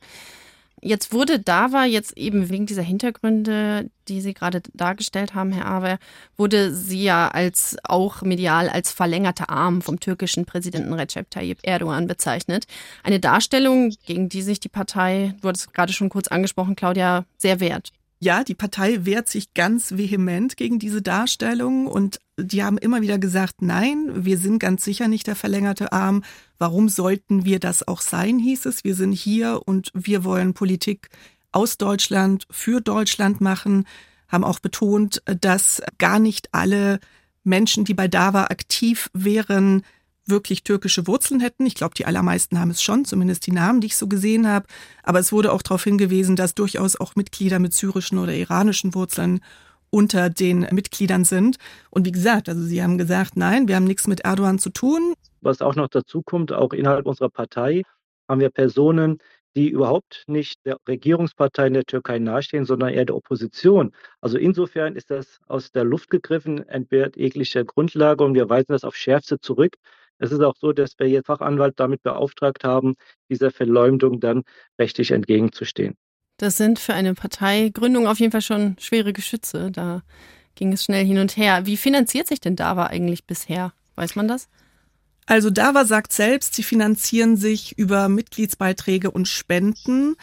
Jetzt 0.86 1.14
wurde 1.14 1.40
DAWA 1.40 1.86
jetzt 1.86 2.18
eben 2.18 2.50
wegen 2.50 2.66
dieser 2.66 2.82
Hintergründe, 2.82 3.90
die 4.10 4.20
Sie 4.20 4.34
gerade 4.34 4.62
dargestellt 4.74 5.34
haben, 5.34 5.54
Herr 5.54 5.66
Awer, 5.68 5.98
wurde 6.36 6.76
sie 6.76 7.04
ja 7.04 7.30
als 7.30 7.78
auch 7.86 8.22
medial 8.22 8.68
als 8.68 8.92
verlängerter 8.92 9.50
Arm 9.50 9.82
vom 9.82 10.02
türkischen 10.02 10.44
Präsidenten 10.44 10.92
Recep 10.92 11.32
Tayyip 11.32 11.60
Erdogan 11.64 12.08
bezeichnet. 12.08 12.66
Eine 13.02 13.22
Darstellung, 13.22 13.94
gegen 14.06 14.28
die 14.28 14.42
sich 14.42 14.60
die 14.60 14.68
Partei, 14.68 15.34
du 15.42 15.48
hattest 15.48 15.74
gerade 15.74 15.94
schon 15.94 16.10
kurz 16.10 16.28
angesprochen, 16.28 16.76
Claudia, 16.76 17.24
sehr 17.38 17.62
wehrt. 17.62 17.94
Ja, 18.24 18.46
die 18.46 18.56
Partei 18.56 19.06
wehrt 19.06 19.28
sich 19.28 19.54
ganz 19.54 19.98
vehement 19.98 20.56
gegen 20.56 20.80
diese 20.80 21.02
Darstellung 21.02 21.88
und 21.88 22.22
die 22.38 22.64
haben 22.64 22.78
immer 22.78 23.02
wieder 23.02 23.20
gesagt, 23.20 23.62
nein, 23.62 24.24
wir 24.24 24.38
sind 24.38 24.60
ganz 24.60 24.86
sicher 24.86 25.10
nicht 25.10 25.28
der 25.28 25.36
verlängerte 25.36 25.92
Arm. 25.92 26.24
Warum 26.58 26.88
sollten 26.88 27.44
wir 27.44 27.60
das 27.60 27.86
auch 27.86 28.00
sein, 28.00 28.40
hieß 28.40 28.66
es. 28.68 28.86
Wir 28.86 28.96
sind 28.96 29.12
hier 29.12 29.64
und 29.66 29.92
wir 29.94 30.24
wollen 30.24 30.54
Politik 30.54 31.10
aus 31.52 31.78
Deutschland 31.78 32.46
für 32.50 32.80
Deutschland 32.80 33.42
machen, 33.42 33.86
haben 34.30 34.46
auch 34.46 34.60
betont, 34.60 35.22
dass 35.42 35.82
gar 35.98 36.20
nicht 36.20 36.48
alle 36.54 37.02
Menschen, 37.44 37.84
die 37.84 37.94
bei 37.94 38.08
DAWA 38.08 38.46
aktiv 38.46 39.10
wären, 39.12 39.84
wirklich 40.26 40.64
türkische 40.64 41.08
Wurzeln 41.08 41.40
hätten. 41.40 41.66
Ich 41.66 41.76
glaube, 41.76 41.96
die 41.96 42.06
allermeisten 42.06 42.60
haben 42.60 42.72
es 42.72 42.82
schon, 42.82 43.06
zumindest 43.06 43.46
die 43.48 43.52
Namen, 43.52 43.82
die 43.82 43.88
ich 43.88 43.98
so 43.98 44.08
gesehen 44.08 44.48
habe. 44.48 44.68
Aber 45.04 45.20
es 45.20 45.32
wurde 45.32 45.52
auch 45.52 45.62
darauf 45.62 45.84
hingewiesen, 45.84 46.36
dass 46.36 46.56
durchaus 46.56 47.00
auch 47.00 47.16
Mitglieder 47.16 47.60
mit 47.60 47.74
syrischen 47.74 48.18
oder 48.18 48.34
iranischen 48.34 48.96
Wurzeln 48.96 49.42
unter 49.90 50.30
den 50.30 50.68
Mitgliedern 50.72 51.24
sind. 51.24 51.58
Und 51.92 52.06
wie 52.06 52.12
gesagt, 52.12 52.50
also 52.50 52.64
sie 52.64 52.82
haben 52.82 52.98
gesagt, 52.98 53.38
nein, 53.38 53.68
wir 53.68 53.76
haben 53.76 53.84
nichts 53.84 54.08
mit 54.08 54.22
Erdogan 54.22 54.58
zu 54.58 54.72
tun. 54.72 55.14
Was 55.42 55.62
auch 55.62 55.76
noch 55.76 55.88
dazu 55.88 56.24
kommt, 56.24 56.52
auch 56.52 56.74
innerhalb 56.74 57.06
unserer 57.06 57.30
Partei 57.30 57.84
haben 58.28 58.40
wir 58.40 58.50
Personen, 58.50 59.20
die 59.56 59.70
überhaupt 59.70 60.24
nicht 60.28 60.66
der 60.66 60.78
Regierungspartei 60.88 61.68
in 61.68 61.74
der 61.74 61.86
Türkei 61.86 62.18
nahestehen, 62.18 62.66
sondern 62.66 62.90
eher 62.90 63.06
der 63.06 63.16
Opposition. 63.16 63.92
Also 64.20 64.38
insofern 64.38 64.96
ist 64.96 65.12
das 65.12 65.40
aus 65.48 65.72
der 65.72 65.84
Luft 65.84 66.10
gegriffen, 66.10 66.68
entbehrt 66.68 67.16
jeglicher 67.18 67.64
Grundlage 67.64 68.24
und 68.24 68.34
wir 68.34 68.50
weisen 68.50 68.72
das 68.72 68.84
auf 68.84 68.96
Schärfste 68.96 69.40
zurück. 69.40 69.76
Es 70.20 70.32
ist 70.32 70.42
auch 70.42 70.56
so, 70.58 70.72
dass 70.72 70.94
wir 70.98 71.08
jetzt 71.08 71.28
Fachanwalt 71.28 71.80
damit 71.80 72.04
beauftragt 72.04 72.64
haben, 72.64 72.96
dieser 73.30 73.52
Verleumdung 73.52 74.20
dann 74.20 74.44
rechtlich 74.80 75.12
entgegenzustehen. 75.12 75.96
Das 76.38 76.58
sind 76.58 76.80
für 76.80 76.94
eine 76.94 77.14
Parteigründung 77.14 78.08
auf 78.08 78.20
jeden 78.20 78.32
Fall 78.32 78.42
schon 78.42 78.76
schwere 78.80 79.14
Geschütze. 79.14 79.72
Da 79.72 80.02
ging 80.56 80.74
es 80.74 80.84
schnell 80.84 81.06
hin 81.06 81.20
und 81.20 81.38
her. 81.38 81.66
Wie 81.66 81.78
finanziert 81.78 82.28
sich 82.28 82.40
denn 82.40 82.56
DAWA 82.56 82.88
eigentlich 82.88 83.26
bisher? 83.26 83.74
Weiß 83.96 84.16
man 84.16 84.28
das? 84.28 84.48
Also 85.26 85.50
DAWA 85.50 85.86
sagt 85.86 86.12
selbst, 86.12 86.54
sie 86.56 86.64
finanzieren 86.64 87.38
sich 87.38 87.78
über 87.78 88.10
Mitgliedsbeiträge 88.10 89.12
und 89.12 89.28
Spenden. 89.28 90.16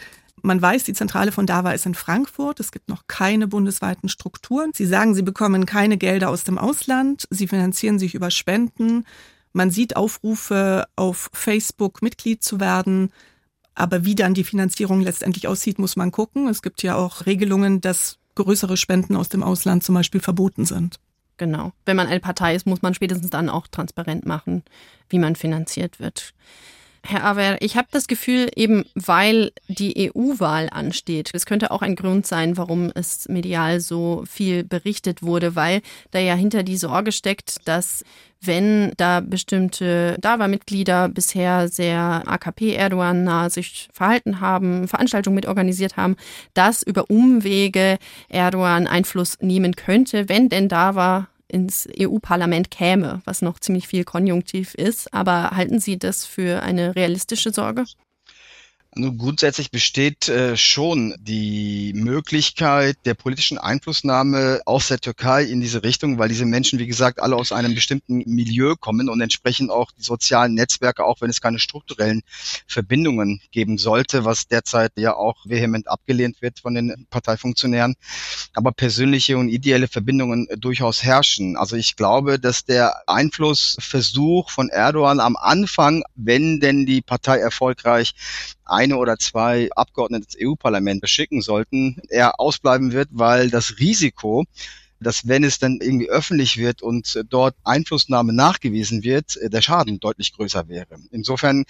Man 0.43 0.61
weiß, 0.61 0.83
die 0.83 0.93
Zentrale 0.93 1.31
von 1.31 1.45
DAWA 1.45 1.71
ist 1.71 1.85
in 1.85 1.95
Frankfurt. 1.95 2.59
Es 2.59 2.71
gibt 2.71 2.89
noch 2.89 3.03
keine 3.07 3.47
bundesweiten 3.47 4.09
Strukturen. 4.09 4.71
Sie 4.73 4.85
sagen, 4.85 5.13
sie 5.15 5.21
bekommen 5.21 5.65
keine 5.65 5.97
Gelder 5.97 6.29
aus 6.29 6.43
dem 6.43 6.57
Ausland. 6.57 7.25
Sie 7.29 7.47
finanzieren 7.47 7.99
sich 7.99 8.15
über 8.15 8.31
Spenden. 8.31 9.05
Man 9.53 9.71
sieht 9.71 9.95
Aufrufe 9.95 10.85
auf 10.95 11.29
Facebook, 11.33 12.01
Mitglied 12.01 12.43
zu 12.43 12.59
werden. 12.59 13.11
Aber 13.75 14.05
wie 14.05 14.15
dann 14.15 14.33
die 14.33 14.43
Finanzierung 14.43 15.01
letztendlich 15.01 15.47
aussieht, 15.47 15.79
muss 15.79 15.95
man 15.95 16.11
gucken. 16.11 16.47
Es 16.47 16.61
gibt 16.61 16.83
ja 16.83 16.95
auch 16.95 17.25
Regelungen, 17.25 17.81
dass 17.81 18.17
größere 18.35 18.77
Spenden 18.77 19.15
aus 19.15 19.29
dem 19.29 19.43
Ausland 19.43 19.83
zum 19.83 19.95
Beispiel 19.95 20.21
verboten 20.21 20.65
sind. 20.65 20.99
Genau. 21.37 21.71
Wenn 21.85 21.95
man 21.95 22.07
eine 22.07 22.19
Partei 22.19 22.55
ist, 22.55 22.67
muss 22.67 22.81
man 22.81 22.93
spätestens 22.93 23.29
dann 23.29 23.49
auch 23.49 23.67
transparent 23.67 24.25
machen, 24.25 24.63
wie 25.09 25.19
man 25.19 25.35
finanziert 25.35 25.99
wird. 25.99 26.33
Herr 27.03 27.23
Aver, 27.23 27.57
ich 27.61 27.77
habe 27.77 27.87
das 27.91 28.07
Gefühl, 28.07 28.49
eben 28.55 28.85
weil 28.93 29.51
die 29.67 30.11
EU-Wahl 30.13 30.69
ansteht, 30.71 31.31
es 31.33 31.47
könnte 31.47 31.71
auch 31.71 31.81
ein 31.81 31.95
Grund 31.95 32.27
sein, 32.27 32.57
warum 32.57 32.91
es 32.93 33.27
medial 33.27 33.79
so 33.79 34.23
viel 34.29 34.63
berichtet 34.63 35.23
wurde, 35.23 35.55
weil 35.55 35.81
da 36.11 36.19
ja 36.19 36.35
hinter 36.35 36.61
die 36.61 36.77
Sorge 36.77 37.11
steckt, 37.11 37.67
dass 37.67 38.03
wenn 38.39 38.91
da 38.97 39.19
bestimmte 39.19 40.17
DAWA-Mitglieder 40.19 41.09
bisher 41.09 41.67
sehr 41.67 42.23
AKP-Erdogan-nah 42.25 43.49
sich 43.49 43.89
verhalten 43.93 44.39
haben, 44.39 44.87
Veranstaltungen 44.87 45.35
mitorganisiert 45.35 45.97
haben, 45.97 46.15
dass 46.53 46.81
über 46.83 47.09
Umwege 47.09 47.97
Erdogan 48.29 48.87
Einfluss 48.87 49.37
nehmen 49.41 49.75
könnte, 49.75 50.27
wenn 50.29 50.49
denn 50.49 50.69
DAWA 50.69 51.27
ins 51.51 51.87
EU-Parlament 51.99 52.71
käme, 52.71 53.21
was 53.25 53.41
noch 53.41 53.59
ziemlich 53.59 53.87
viel 53.87 54.03
Konjunktiv 54.03 54.73
ist. 54.73 55.13
Aber 55.13 55.51
halten 55.51 55.79
Sie 55.79 55.99
das 55.99 56.25
für 56.25 56.63
eine 56.63 56.95
realistische 56.95 57.51
Sorge? 57.51 57.85
Also 58.93 59.13
grundsätzlich 59.13 59.71
besteht 59.71 60.27
äh, 60.27 60.57
schon 60.57 61.15
die 61.17 61.93
Möglichkeit 61.95 62.97
der 63.05 63.13
politischen 63.13 63.57
Einflussnahme 63.57 64.59
aus 64.65 64.89
der 64.89 64.99
Türkei 64.99 65.45
in 65.45 65.61
diese 65.61 65.81
Richtung, 65.83 66.17
weil 66.17 66.27
diese 66.27 66.45
Menschen, 66.45 66.77
wie 66.77 66.87
gesagt, 66.87 67.21
alle 67.21 67.37
aus 67.37 67.53
einem 67.53 67.73
bestimmten 67.73 68.17
Milieu 68.25 68.75
kommen 68.75 69.07
und 69.07 69.21
entsprechend 69.21 69.71
auch 69.71 69.91
die 69.91 70.03
sozialen 70.03 70.55
Netzwerke, 70.55 71.05
auch 71.05 71.21
wenn 71.21 71.29
es 71.29 71.39
keine 71.39 71.59
strukturellen 71.59 72.21
Verbindungen 72.67 73.39
geben 73.51 73.77
sollte, 73.77 74.25
was 74.25 74.49
derzeit 74.49 74.91
ja 74.97 75.15
auch 75.15 75.37
vehement 75.45 75.87
abgelehnt 75.87 76.41
wird 76.41 76.59
von 76.59 76.73
den 76.73 77.07
Parteifunktionären, 77.09 77.95
aber 78.53 78.73
persönliche 78.73 79.37
und 79.37 79.47
ideelle 79.47 79.87
Verbindungen 79.87 80.49
durchaus 80.57 81.01
herrschen. 81.01 81.55
Also 81.55 81.77
ich 81.77 81.95
glaube, 81.95 82.39
dass 82.39 82.65
der 82.65 83.07
Einflussversuch 83.07 84.49
von 84.49 84.67
Erdogan 84.67 85.21
am 85.21 85.37
Anfang, 85.37 86.03
wenn 86.15 86.59
denn 86.59 86.85
die 86.85 87.01
Partei 87.01 87.37
erfolgreich 87.37 88.15
eine 88.71 88.97
oder 88.97 89.17
zwei 89.17 89.69
Abgeordnete 89.75 90.25
ins 90.25 90.37
EU-Parlament 90.41 91.01
beschicken 91.01 91.41
sollten, 91.41 92.01
eher 92.09 92.39
ausbleiben 92.39 92.91
wird, 92.91 93.09
weil 93.11 93.49
das 93.49 93.79
Risiko, 93.79 94.45
dass 95.01 95.27
wenn 95.27 95.43
es 95.43 95.59
dann 95.59 95.79
irgendwie 95.81 96.09
öffentlich 96.09 96.57
wird 96.57 96.81
und 96.81 97.23
dort 97.29 97.55
Einflussnahme 97.63 98.33
nachgewiesen 98.33 99.03
wird, 99.03 99.37
der 99.41 99.61
Schaden 99.61 99.99
deutlich 99.99 100.33
größer 100.33 100.67
wäre. 100.69 100.99
Insofern 101.11 101.65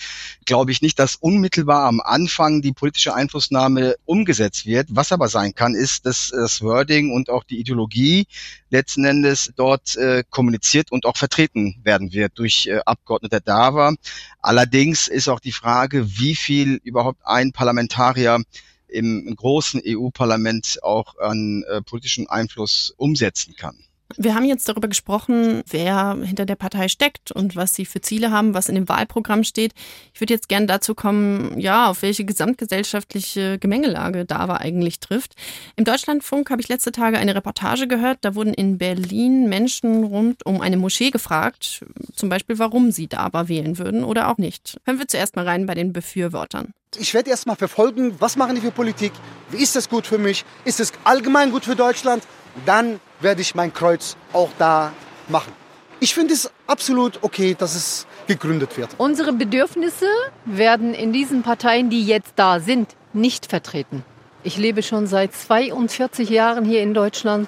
glaube 0.45 0.71
ich 0.71 0.81
nicht, 0.81 0.99
dass 0.99 1.15
unmittelbar 1.15 1.87
am 1.87 2.01
Anfang 2.01 2.61
die 2.61 2.73
politische 2.73 3.15
Einflussnahme 3.15 3.95
umgesetzt 4.05 4.65
wird. 4.65 4.87
Was 4.89 5.11
aber 5.11 5.29
sein 5.29 5.55
kann, 5.55 5.75
ist, 5.75 6.05
dass 6.05 6.29
das 6.29 6.61
Wording 6.61 7.11
und 7.11 7.29
auch 7.29 7.43
die 7.43 7.59
Ideologie 7.59 8.27
letzten 8.69 9.05
Endes 9.05 9.51
dort 9.55 9.95
äh, 9.95 10.23
kommuniziert 10.29 10.91
und 10.91 11.05
auch 11.05 11.17
vertreten 11.17 11.75
werden 11.83 12.13
wird 12.13 12.37
durch 12.37 12.67
äh, 12.67 12.79
Abgeordnete 12.85 13.41
DAWA. 13.41 13.95
Allerdings 14.41 15.07
ist 15.07 15.27
auch 15.27 15.39
die 15.39 15.51
Frage, 15.51 16.19
wie 16.19 16.35
viel 16.35 16.79
überhaupt 16.83 17.21
ein 17.25 17.51
Parlamentarier 17.51 18.41
im 18.91 19.33
großen 19.35 19.81
EU-Parlament 19.85 20.79
auch 20.83 21.17
an 21.17 21.63
äh, 21.63 21.81
politischen 21.81 22.27
Einfluss 22.27 22.93
umsetzen 22.97 23.55
kann. 23.55 23.77
Wir 24.17 24.35
haben 24.35 24.45
jetzt 24.45 24.67
darüber 24.67 24.87
gesprochen, 24.87 25.63
wer 25.69 26.17
hinter 26.23 26.45
der 26.45 26.55
Partei 26.55 26.87
steckt 26.87 27.31
und 27.31 27.55
was 27.55 27.73
sie 27.73 27.85
für 27.85 28.01
Ziele 28.01 28.31
haben, 28.31 28.53
was 28.53 28.69
in 28.69 28.75
dem 28.75 28.89
Wahlprogramm 28.89 29.43
steht. 29.43 29.73
Ich 30.13 30.21
würde 30.21 30.33
jetzt 30.33 30.49
gerne 30.49 30.65
dazu 30.65 30.95
kommen, 30.95 31.59
ja, 31.59 31.89
auf 31.89 32.01
welche 32.01 32.25
gesamtgesellschaftliche 32.25 33.59
Gemengelage 33.59 34.25
DAWA 34.25 34.57
eigentlich 34.57 34.99
trifft. 34.99 35.35
Im 35.75 35.85
Deutschlandfunk 35.85 36.49
habe 36.49 36.61
ich 36.61 36.69
letzte 36.69 36.91
Tage 36.91 37.17
eine 37.17 37.35
Reportage 37.35 37.87
gehört. 37.87 38.19
Da 38.21 38.35
wurden 38.35 38.53
in 38.53 38.77
Berlin 38.77 39.49
Menschen 39.49 40.03
rund 40.03 40.45
um 40.45 40.61
eine 40.61 40.77
Moschee 40.77 41.11
gefragt, 41.11 41.85
zum 42.15 42.29
Beispiel, 42.29 42.59
warum 42.59 42.91
sie 42.91 43.07
DAWA 43.07 43.47
wählen 43.47 43.77
würden 43.77 44.03
oder 44.03 44.29
auch 44.29 44.37
nicht. 44.37 44.77
Hören 44.85 44.99
wir 44.99 45.07
zuerst 45.07 45.35
mal 45.35 45.47
rein 45.47 45.65
bei 45.65 45.75
den 45.75 45.93
Befürwortern. 45.93 46.73
Ich 46.97 47.13
werde 47.13 47.29
erst 47.29 47.47
mal 47.47 47.55
verfolgen, 47.55 48.15
was 48.19 48.35
machen 48.35 48.55
die 48.55 48.61
für 48.61 48.71
Politik, 48.71 49.13
wie 49.49 49.63
ist 49.63 49.75
das 49.75 49.87
gut 49.87 50.05
für 50.05 50.17
mich, 50.17 50.43
ist 50.65 50.81
es 50.81 50.91
allgemein 51.05 51.51
gut 51.51 51.63
für 51.63 51.75
Deutschland 51.75 52.23
dann 52.65 52.99
werde 53.21 53.41
ich 53.41 53.55
mein 53.55 53.73
Kreuz 53.73 54.17
auch 54.33 54.49
da 54.57 54.91
machen. 55.27 55.51
Ich 55.99 56.13
finde 56.13 56.33
es 56.33 56.51
absolut 56.67 57.19
okay, 57.21 57.55
dass 57.57 57.75
es 57.75 58.07
gegründet 58.27 58.77
wird. 58.77 58.89
Unsere 58.97 59.33
Bedürfnisse 59.33 60.07
werden 60.45 60.93
in 60.93 61.13
diesen 61.13 61.43
Parteien, 61.43 61.89
die 61.89 62.03
jetzt 62.03 62.33
da 62.35 62.59
sind, 62.59 62.95
nicht 63.13 63.45
vertreten. 63.45 64.03
Ich 64.43 64.57
lebe 64.57 64.81
schon 64.81 65.05
seit 65.05 65.35
42 65.35 66.29
Jahren 66.29 66.65
hier 66.65 66.81
in 66.81 66.95
Deutschland, 66.95 67.47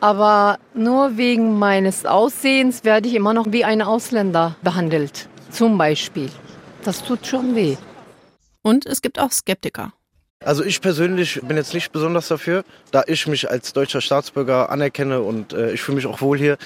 aber 0.00 0.58
nur 0.74 1.16
wegen 1.16 1.58
meines 1.58 2.04
Aussehens 2.04 2.82
werde 2.82 3.08
ich 3.08 3.14
immer 3.14 3.32
noch 3.32 3.46
wie 3.50 3.64
ein 3.64 3.82
Ausländer 3.82 4.56
behandelt. 4.62 5.28
Zum 5.50 5.78
Beispiel. 5.78 6.30
Das 6.82 7.04
tut 7.04 7.26
schon 7.26 7.54
weh. 7.54 7.76
Und 8.62 8.84
es 8.86 9.00
gibt 9.00 9.20
auch 9.20 9.30
Skeptiker. 9.30 9.92
Also 10.44 10.62
ich 10.62 10.80
persönlich 10.80 11.40
bin 11.42 11.56
jetzt 11.56 11.74
nicht 11.74 11.90
besonders 11.90 12.28
dafür, 12.28 12.62
da 12.92 13.02
ich 13.06 13.26
mich 13.26 13.50
als 13.50 13.72
deutscher 13.72 14.00
Staatsbürger 14.00 14.70
anerkenne 14.70 15.20
und 15.20 15.52
äh, 15.52 15.72
ich 15.72 15.82
fühle 15.82 15.96
mich 15.96 16.06
auch 16.06 16.20
wohl 16.20 16.38
hier. 16.38 16.56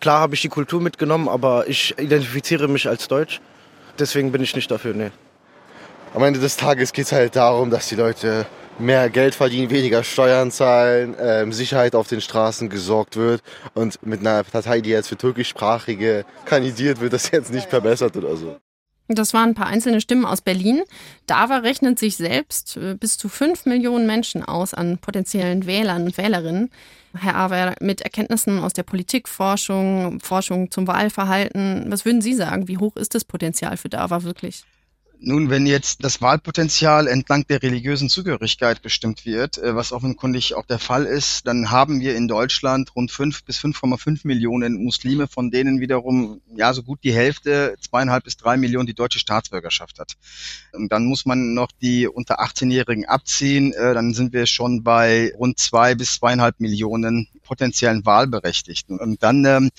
Klar 0.00 0.20
habe 0.20 0.34
ich 0.34 0.40
die 0.40 0.48
Kultur 0.48 0.80
mitgenommen, 0.80 1.28
aber 1.28 1.68
ich 1.68 1.98
identifiziere 1.98 2.68
mich 2.68 2.88
als 2.88 3.06
Deutsch. 3.08 3.40
Deswegen 3.98 4.32
bin 4.32 4.42
ich 4.42 4.54
nicht 4.54 4.70
dafür, 4.70 4.94
nee. 4.94 5.10
Am 6.14 6.22
Ende 6.22 6.40
des 6.40 6.56
Tages 6.56 6.92
geht 6.92 7.04
es 7.04 7.12
halt 7.12 7.36
darum, 7.36 7.70
dass 7.70 7.88
die 7.88 7.96
Leute 7.96 8.46
mehr 8.78 9.10
Geld 9.10 9.34
verdienen, 9.34 9.70
weniger 9.70 10.04
Steuern 10.04 10.50
zahlen, 10.50 11.14
ähm, 11.20 11.52
Sicherheit 11.52 11.94
auf 11.94 12.08
den 12.08 12.20
Straßen 12.20 12.70
gesorgt 12.70 13.16
wird 13.16 13.42
und 13.74 13.98
mit 14.06 14.20
einer 14.20 14.44
Partei, 14.44 14.80
die 14.80 14.90
jetzt 14.90 15.08
für 15.08 15.16
türkischsprachige 15.16 16.24
kandidiert, 16.46 17.00
wird 17.00 17.12
das 17.12 17.30
jetzt 17.30 17.52
nicht 17.52 17.68
verbessert 17.68 18.16
oder 18.16 18.36
so. 18.36 18.56
Das 19.08 19.32
waren 19.32 19.50
ein 19.50 19.54
paar 19.54 19.66
einzelne 19.66 20.02
Stimmen 20.02 20.26
aus 20.26 20.42
Berlin. 20.42 20.82
DAWA 21.26 21.58
rechnet 21.58 21.98
sich 21.98 22.16
selbst 22.16 22.76
äh, 22.76 22.94
bis 22.94 23.16
zu 23.16 23.28
fünf 23.30 23.64
Millionen 23.64 24.06
Menschen 24.06 24.44
aus 24.44 24.74
an 24.74 24.98
potenziellen 24.98 25.66
Wählern 25.66 26.04
und 26.04 26.18
Wählerinnen. 26.18 26.70
Herr 27.16 27.36
Awer, 27.36 27.74
mit 27.80 28.02
Erkenntnissen 28.02 28.58
aus 28.58 28.74
der 28.74 28.82
Politikforschung, 28.82 30.20
Forschung 30.20 30.70
zum 30.70 30.86
Wahlverhalten, 30.86 31.86
was 31.88 32.04
würden 32.04 32.20
Sie 32.20 32.34
sagen? 32.34 32.68
Wie 32.68 32.76
hoch 32.76 32.96
ist 32.96 33.14
das 33.14 33.24
Potenzial 33.24 33.78
für 33.78 33.88
DAWA 33.88 34.24
wirklich? 34.24 34.64
Nun, 35.20 35.50
wenn 35.50 35.66
jetzt 35.66 36.04
das 36.04 36.22
Wahlpotenzial 36.22 37.08
entlang 37.08 37.44
der 37.48 37.60
religiösen 37.60 38.08
Zugehörigkeit 38.08 38.82
bestimmt 38.82 39.26
wird, 39.26 39.58
äh, 39.58 39.74
was 39.74 39.90
offenkundig 39.90 40.54
auch 40.54 40.64
der 40.64 40.78
Fall 40.78 41.06
ist, 41.06 41.44
dann 41.44 41.72
haben 41.72 42.00
wir 42.00 42.14
in 42.14 42.28
Deutschland 42.28 42.94
rund 42.94 43.10
fünf 43.10 43.42
bis 43.42 43.58
5,5 43.58 44.20
Millionen 44.22 44.84
Muslime, 44.84 45.26
von 45.26 45.50
denen 45.50 45.80
wiederum 45.80 46.40
ja 46.54 46.72
so 46.72 46.84
gut 46.84 47.00
die 47.02 47.12
Hälfte, 47.12 47.74
zweieinhalb 47.80 48.24
bis 48.24 48.36
drei 48.36 48.56
Millionen 48.56 48.86
die 48.86 48.94
deutsche 48.94 49.18
Staatsbürgerschaft 49.18 49.98
hat. 49.98 50.12
Und 50.72 50.92
dann 50.92 51.06
muss 51.06 51.26
man 51.26 51.52
noch 51.52 51.72
die 51.82 52.06
unter 52.06 52.40
18-Jährigen 52.40 53.04
abziehen, 53.06 53.72
äh, 53.72 53.94
dann 53.94 54.14
sind 54.14 54.32
wir 54.32 54.46
schon 54.46 54.84
bei 54.84 55.32
rund 55.36 55.58
zwei 55.58 55.96
bis 55.96 56.14
zweieinhalb 56.14 56.60
Millionen 56.60 57.26
potenziellen 57.48 58.06
Wahlberechtigten. 58.06 59.00
Und 59.00 59.22
dann 59.22 59.44
ähm, 59.44 59.70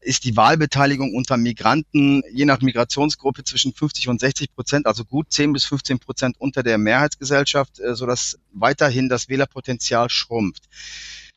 ist 0.00 0.24
die 0.24 0.36
Wahlbeteiligung 0.36 1.14
unter 1.14 1.36
Migranten 1.36 2.22
je 2.32 2.44
nach 2.44 2.60
Migrationsgruppe 2.60 3.44
zwischen 3.44 3.72
50 3.72 4.08
und 4.08 4.20
60 4.20 4.54
Prozent, 4.54 4.73
also 4.82 5.04
gut 5.04 5.26
10 5.30 5.52
bis 5.52 5.64
15 5.64 5.98
Prozent 5.98 6.36
unter 6.38 6.62
der 6.62 6.78
Mehrheitsgesellschaft, 6.78 7.78
äh, 7.80 7.94
sodass 7.94 8.38
weiterhin 8.52 9.08
das 9.08 9.28
Wählerpotenzial 9.28 10.10
schrumpft. 10.10 10.64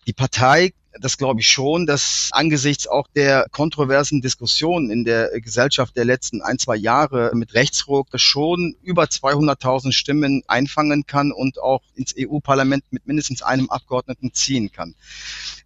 Die 0.08 0.13
Partei 0.13 0.74
das 1.01 1.18
glaube 1.18 1.42
ich 1.42 1.48
schon, 1.48 1.86
dass 1.86 2.30
angesichts 2.32 2.88
auch 2.88 3.08
der 3.16 3.48
kontroversen 3.51 4.22
Diskussionen 4.22 4.89
in 4.89 5.06
der 5.06 5.39
Gesellschaft 5.42 5.96
der 5.96 6.06
letzten 6.06 6.42
ein, 6.42 6.60
zwei 6.60 6.75
Jahre 6.75 7.32
mit 7.34 7.54
Rechtsruck 7.54 8.10
das 8.12 8.22
schon 8.22 8.75
über 8.82 9.04
200.000 9.04 9.92
Stimmen 9.92 10.44
einfangen 10.48 11.06
kann 11.06 11.32
und 11.32 11.60
auch 11.60 11.82
ins 11.96 12.16
EU-Parlament 12.18 12.84
mit 12.92 13.08
mindestens 13.08 13.42
einem 13.42 13.70
Abgeordneten 13.70 14.34
ziehen 14.34 14.72
kann. 14.72 14.96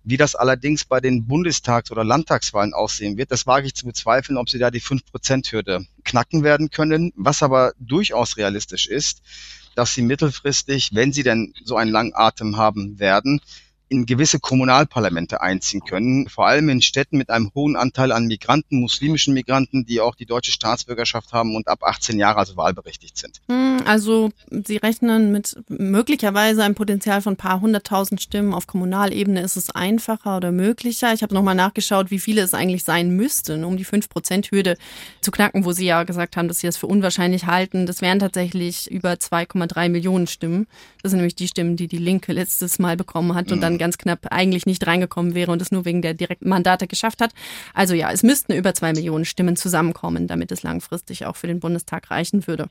Wie 0.03 0.17
das 0.17 0.35
allerdings 0.35 0.85
bei 0.85 0.99
den 0.99 1.27
Bundestags- 1.27 1.91
oder 1.91 2.03
Landtagswahlen 2.03 2.73
aussehen 2.73 3.17
wird, 3.17 3.31
das 3.31 3.45
wage 3.45 3.67
ich 3.67 3.75
zu 3.75 3.85
bezweifeln, 3.85 4.37
ob 4.37 4.49
sie 4.49 4.59
da 4.59 4.71
die 4.71 4.81
5-Prozent-Hürde 4.81 5.85
knacken 6.03 6.43
werden 6.43 6.69
können. 6.69 7.13
Was 7.15 7.43
aber 7.43 7.73
durchaus 7.79 8.37
realistisch 8.37 8.87
ist, 8.87 9.21
dass 9.75 9.93
sie 9.93 10.01
mittelfristig, 10.01 10.91
wenn 10.93 11.13
sie 11.13 11.23
denn 11.23 11.53
so 11.63 11.75
einen 11.77 11.91
langen 11.91 12.13
Atem 12.15 12.57
haben 12.57 12.99
werden, 12.99 13.41
in 13.91 14.05
gewisse 14.05 14.39
Kommunalparlamente 14.39 15.41
einziehen 15.41 15.81
können, 15.81 16.29
vor 16.29 16.47
allem 16.47 16.69
in 16.69 16.81
Städten 16.81 17.17
mit 17.17 17.29
einem 17.29 17.51
hohen 17.53 17.75
Anteil 17.75 18.13
an 18.13 18.25
Migranten, 18.25 18.79
muslimischen 18.79 19.33
Migranten, 19.33 19.85
die 19.85 19.99
auch 19.99 20.15
die 20.15 20.25
deutsche 20.25 20.53
Staatsbürgerschaft 20.53 21.33
haben 21.33 21.57
und 21.57 21.67
ab 21.67 21.83
18 21.83 22.17
Jahre 22.17 22.39
also 22.39 22.55
wahlberechtigt 22.55 23.17
sind. 23.17 23.41
Hm, 23.49 23.81
also 23.85 24.31
Sie 24.49 24.77
rechnen 24.77 25.33
mit 25.33 25.61
möglicherweise 25.67 26.63
einem 26.63 26.75
Potenzial 26.75 27.21
von 27.21 27.33
ein 27.33 27.37
paar 27.37 27.59
hunderttausend 27.59 28.21
Stimmen. 28.21 28.53
Auf 28.53 28.65
Kommunalebene 28.65 29.41
ist 29.41 29.57
es 29.57 29.69
einfacher 29.69 30.37
oder 30.37 30.53
möglicher. 30.53 31.13
Ich 31.13 31.21
habe 31.21 31.33
nochmal 31.33 31.55
nachgeschaut, 31.55 32.11
wie 32.11 32.19
viele 32.19 32.43
es 32.43 32.53
eigentlich 32.53 32.85
sein 32.85 33.13
müssten, 33.17 33.65
um 33.65 33.75
die 33.75 33.85
5-Prozent-Hürde 33.85 34.77
zu 35.19 35.31
knacken, 35.31 35.65
wo 35.65 35.73
Sie 35.73 35.85
ja 35.85 36.03
gesagt 36.03 36.37
haben, 36.37 36.47
dass 36.47 36.59
Sie 36.59 36.67
das 36.67 36.77
für 36.77 36.87
unwahrscheinlich 36.87 37.45
halten. 37.45 37.85
Das 37.85 38.01
wären 38.01 38.19
tatsächlich 38.19 38.89
über 38.89 39.11
2,3 39.11 39.89
Millionen 39.89 40.27
Stimmen. 40.27 40.67
Das 41.03 41.11
sind 41.11 41.17
nämlich 41.17 41.35
die 41.35 41.49
Stimmen, 41.49 41.75
die 41.75 41.89
die 41.89 41.97
Linke 41.97 42.31
letztes 42.31 42.79
Mal 42.79 42.95
bekommen 42.95 43.35
hat 43.35 43.51
und 43.51 43.57
mhm. 43.57 43.61
dann 43.61 43.80
ganz 43.81 43.97
knapp 43.97 44.27
eigentlich 44.29 44.67
nicht 44.67 44.85
reingekommen 44.85 45.33
wäre 45.33 45.51
und 45.51 45.61
es 45.61 45.71
nur 45.71 45.85
wegen 45.85 46.03
der 46.03 46.13
direkten 46.13 46.47
Mandate 46.47 46.87
geschafft 46.87 47.19
hat. 47.19 47.31
Also 47.73 47.95
ja, 47.95 48.11
es 48.11 48.21
müssten 48.21 48.53
über 48.53 48.75
zwei 48.75 48.93
Millionen 48.93 49.25
Stimmen 49.25 49.55
zusammenkommen, 49.55 50.27
damit 50.27 50.51
es 50.51 50.61
langfristig 50.61 51.25
auch 51.25 51.35
für 51.35 51.47
den 51.47 51.59
Bundestag 51.59 52.11
reichen 52.11 52.45
würde. 52.45 52.69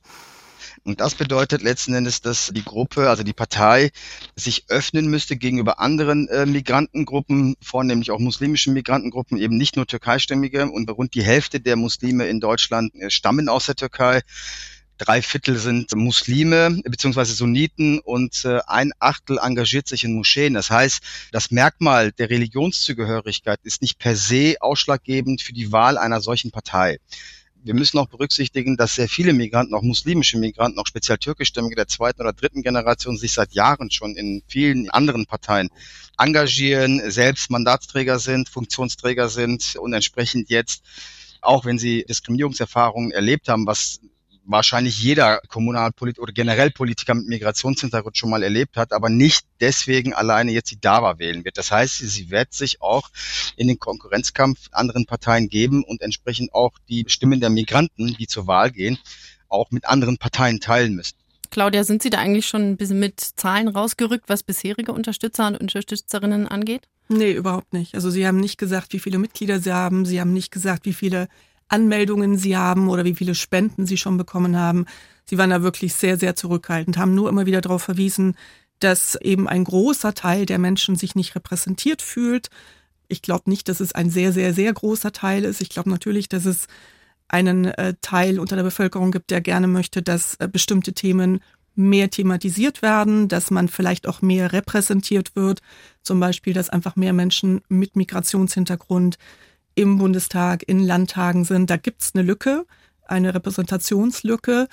Und 0.84 1.00
das 1.00 1.16
bedeutet 1.16 1.62
letzten 1.62 1.94
Endes, 1.94 2.20
dass 2.20 2.52
die 2.54 2.64
Gruppe, 2.64 3.10
also 3.10 3.22
die 3.22 3.32
Partei, 3.32 3.90
sich 4.36 4.64
öffnen 4.68 5.08
müsste 5.08 5.36
gegenüber 5.36 5.80
anderen 5.80 6.28
äh, 6.28 6.46
Migrantengruppen, 6.46 7.56
vornehmlich 7.60 8.10
auch 8.12 8.20
muslimischen 8.20 8.72
Migrantengruppen, 8.72 9.38
eben 9.38 9.56
nicht 9.56 9.76
nur 9.76 9.86
türkeistämmige. 9.86 10.70
Und 10.70 10.88
rund 10.90 11.14
die 11.14 11.24
Hälfte 11.24 11.60
der 11.60 11.76
Muslime 11.76 12.28
in 12.28 12.40
Deutschland 12.40 12.94
äh, 12.94 13.10
stammen 13.10 13.48
aus 13.48 13.66
der 13.66 13.74
Türkei 13.74 14.22
drei 15.00 15.22
Viertel 15.22 15.56
sind 15.56 15.94
Muslime 15.94 16.80
beziehungsweise 16.84 17.32
Sunniten 17.32 18.00
und 18.00 18.44
äh, 18.44 18.60
ein 18.66 18.92
Achtel 18.98 19.38
engagiert 19.42 19.88
sich 19.88 20.04
in 20.04 20.12
Moscheen. 20.12 20.54
Das 20.54 20.70
heißt, 20.70 21.02
das 21.32 21.50
Merkmal 21.50 22.12
der 22.12 22.28
Religionszugehörigkeit 22.28 23.60
ist 23.62 23.80
nicht 23.80 23.98
per 23.98 24.14
se 24.14 24.56
ausschlaggebend 24.60 25.40
für 25.40 25.54
die 25.54 25.72
Wahl 25.72 25.96
einer 25.96 26.20
solchen 26.20 26.50
Partei. 26.50 26.98
Wir 27.62 27.74
müssen 27.74 27.98
auch 27.98 28.08
berücksichtigen, 28.08 28.76
dass 28.76 28.94
sehr 28.94 29.08
viele 29.08 29.32
Migranten, 29.32 29.74
auch 29.74 29.82
muslimische 29.82 30.38
Migranten, 30.38 30.78
auch 30.78 30.86
speziell 30.86 31.18
türkischstämmige 31.18 31.76
der 31.76 31.88
zweiten 31.88 32.20
oder 32.20 32.32
dritten 32.32 32.62
Generation, 32.62 33.18
sich 33.18 33.32
seit 33.32 33.52
Jahren 33.52 33.90
schon 33.90 34.16
in 34.16 34.42
vielen 34.46 34.88
anderen 34.90 35.26
Parteien 35.26 35.68
engagieren, 36.16 37.10
selbst 37.10 37.50
Mandatsträger 37.50 38.18
sind, 38.18 38.48
Funktionsträger 38.48 39.28
sind 39.28 39.76
und 39.76 39.92
entsprechend 39.92 40.50
jetzt 40.50 40.82
auch 41.42 41.64
wenn 41.64 41.78
sie 41.78 42.04
Diskriminierungserfahrungen 42.06 43.12
erlebt 43.12 43.48
haben, 43.48 43.66
was 43.66 44.00
wahrscheinlich 44.50 45.00
jeder 45.02 45.40
Kommunalpolitiker 45.48 46.22
oder 46.22 46.32
generell 46.32 46.70
Politiker 46.70 47.14
mit 47.14 47.28
Migrationshintergrund 47.28 48.16
schon 48.16 48.30
mal 48.30 48.42
erlebt 48.42 48.76
hat, 48.76 48.92
aber 48.92 49.08
nicht 49.08 49.46
deswegen 49.60 50.12
alleine 50.12 50.52
jetzt 50.52 50.70
die 50.70 50.80
DAWA 50.80 51.18
wählen 51.18 51.44
wird. 51.44 51.58
Das 51.58 51.70
heißt, 51.70 51.98
sie 51.98 52.30
wird 52.30 52.52
sich 52.52 52.80
auch 52.80 53.10
in 53.56 53.68
den 53.68 53.78
Konkurrenzkampf 53.78 54.68
anderen 54.72 55.06
Parteien 55.06 55.48
geben 55.48 55.84
und 55.84 56.02
entsprechend 56.02 56.52
auch 56.54 56.72
die 56.88 57.04
Stimmen 57.08 57.40
der 57.40 57.50
Migranten, 57.50 58.16
die 58.18 58.26
zur 58.26 58.46
Wahl 58.46 58.70
gehen, 58.70 58.98
auch 59.48 59.70
mit 59.70 59.86
anderen 59.86 60.18
Parteien 60.18 60.60
teilen 60.60 60.94
müssen. 60.94 61.16
Claudia, 61.50 61.82
sind 61.82 62.02
Sie 62.02 62.10
da 62.10 62.18
eigentlich 62.18 62.46
schon 62.46 62.62
ein 62.62 62.76
bisschen 62.76 63.00
mit 63.00 63.20
Zahlen 63.20 63.68
rausgerückt, 63.68 64.28
was 64.28 64.44
bisherige 64.44 64.92
Unterstützer 64.92 65.48
und 65.48 65.60
Unterstützerinnen 65.60 66.46
angeht? 66.46 66.82
Nee, 67.08 67.32
überhaupt 67.32 67.72
nicht. 67.72 67.96
Also 67.96 68.08
Sie 68.08 68.24
haben 68.24 68.38
nicht 68.38 68.56
gesagt, 68.56 68.92
wie 68.92 69.00
viele 69.00 69.18
Mitglieder 69.18 69.58
Sie 69.58 69.72
haben. 69.72 70.06
Sie 70.06 70.20
haben 70.20 70.32
nicht 70.32 70.52
gesagt, 70.52 70.86
wie 70.86 70.92
viele 70.92 71.28
Anmeldungen 71.70 72.36
sie 72.36 72.56
haben 72.56 72.88
oder 72.88 73.04
wie 73.04 73.14
viele 73.14 73.34
Spenden 73.34 73.86
sie 73.86 73.96
schon 73.96 74.16
bekommen 74.16 74.56
haben. 74.56 74.86
Sie 75.24 75.38
waren 75.38 75.50
da 75.50 75.62
wirklich 75.62 75.94
sehr, 75.94 76.18
sehr 76.18 76.36
zurückhaltend, 76.36 76.98
haben 76.98 77.14
nur 77.14 77.28
immer 77.28 77.46
wieder 77.46 77.60
darauf 77.60 77.82
verwiesen, 77.82 78.36
dass 78.80 79.14
eben 79.14 79.48
ein 79.48 79.64
großer 79.64 80.14
Teil 80.14 80.46
der 80.46 80.58
Menschen 80.58 80.96
sich 80.96 81.14
nicht 81.14 81.34
repräsentiert 81.34 82.02
fühlt. 82.02 82.48
Ich 83.08 83.22
glaube 83.22 83.48
nicht, 83.48 83.68
dass 83.68 83.80
es 83.80 83.92
ein 83.92 84.10
sehr, 84.10 84.32
sehr, 84.32 84.54
sehr 84.54 84.72
großer 84.72 85.12
Teil 85.12 85.44
ist. 85.44 85.60
Ich 85.60 85.68
glaube 85.68 85.90
natürlich, 85.90 86.28
dass 86.28 86.46
es 86.46 86.66
einen 87.28 87.66
äh, 87.66 87.94
Teil 88.00 88.40
unter 88.40 88.56
der 88.56 88.64
Bevölkerung 88.64 89.12
gibt, 89.12 89.30
der 89.30 89.40
gerne 89.40 89.68
möchte, 89.68 90.02
dass 90.02 90.34
äh, 90.36 90.48
bestimmte 90.48 90.92
Themen 90.94 91.40
mehr 91.76 92.10
thematisiert 92.10 92.82
werden, 92.82 93.28
dass 93.28 93.50
man 93.50 93.68
vielleicht 93.68 94.08
auch 94.08 94.22
mehr 94.22 94.52
repräsentiert 94.52 95.36
wird. 95.36 95.60
Zum 96.02 96.18
Beispiel, 96.18 96.52
dass 96.52 96.70
einfach 96.70 96.96
mehr 96.96 97.12
Menschen 97.12 97.60
mit 97.68 97.96
Migrationshintergrund 97.96 99.16
im 99.74 99.98
Bundestag, 99.98 100.62
in 100.66 100.80
Landtagen 100.80 101.44
sind. 101.44 101.70
Da 101.70 101.76
gibt 101.76 102.02
es 102.02 102.12
eine 102.14 102.22
Lücke, 102.22 102.66
eine 103.06 103.34
Repräsentationslücke. 103.34 104.68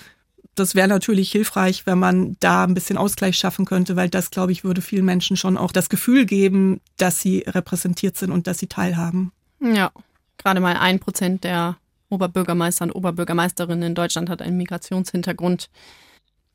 Das 0.54 0.74
wäre 0.74 0.88
natürlich 0.88 1.30
hilfreich, 1.30 1.86
wenn 1.86 1.98
man 1.98 2.36
da 2.40 2.64
ein 2.64 2.74
bisschen 2.74 2.98
Ausgleich 2.98 3.36
schaffen 3.36 3.64
könnte, 3.64 3.96
weil 3.96 4.08
das, 4.08 4.30
glaube 4.30 4.52
ich, 4.52 4.64
würde 4.64 4.82
vielen 4.82 5.04
Menschen 5.04 5.36
schon 5.36 5.56
auch 5.56 5.72
das 5.72 5.88
Gefühl 5.88 6.26
geben, 6.26 6.80
dass 6.96 7.20
sie 7.20 7.44
repräsentiert 7.46 8.16
sind 8.16 8.32
und 8.32 8.46
dass 8.46 8.58
sie 8.58 8.66
teilhaben. 8.66 9.32
Ja, 9.60 9.92
gerade 10.36 10.60
mal 10.60 10.76
ein 10.76 10.98
Prozent 10.98 11.44
der 11.44 11.76
Oberbürgermeister 12.10 12.84
und 12.84 12.92
Oberbürgermeisterinnen 12.92 13.88
in 13.88 13.94
Deutschland 13.94 14.30
hat 14.30 14.42
einen 14.42 14.56
Migrationshintergrund. 14.56 15.70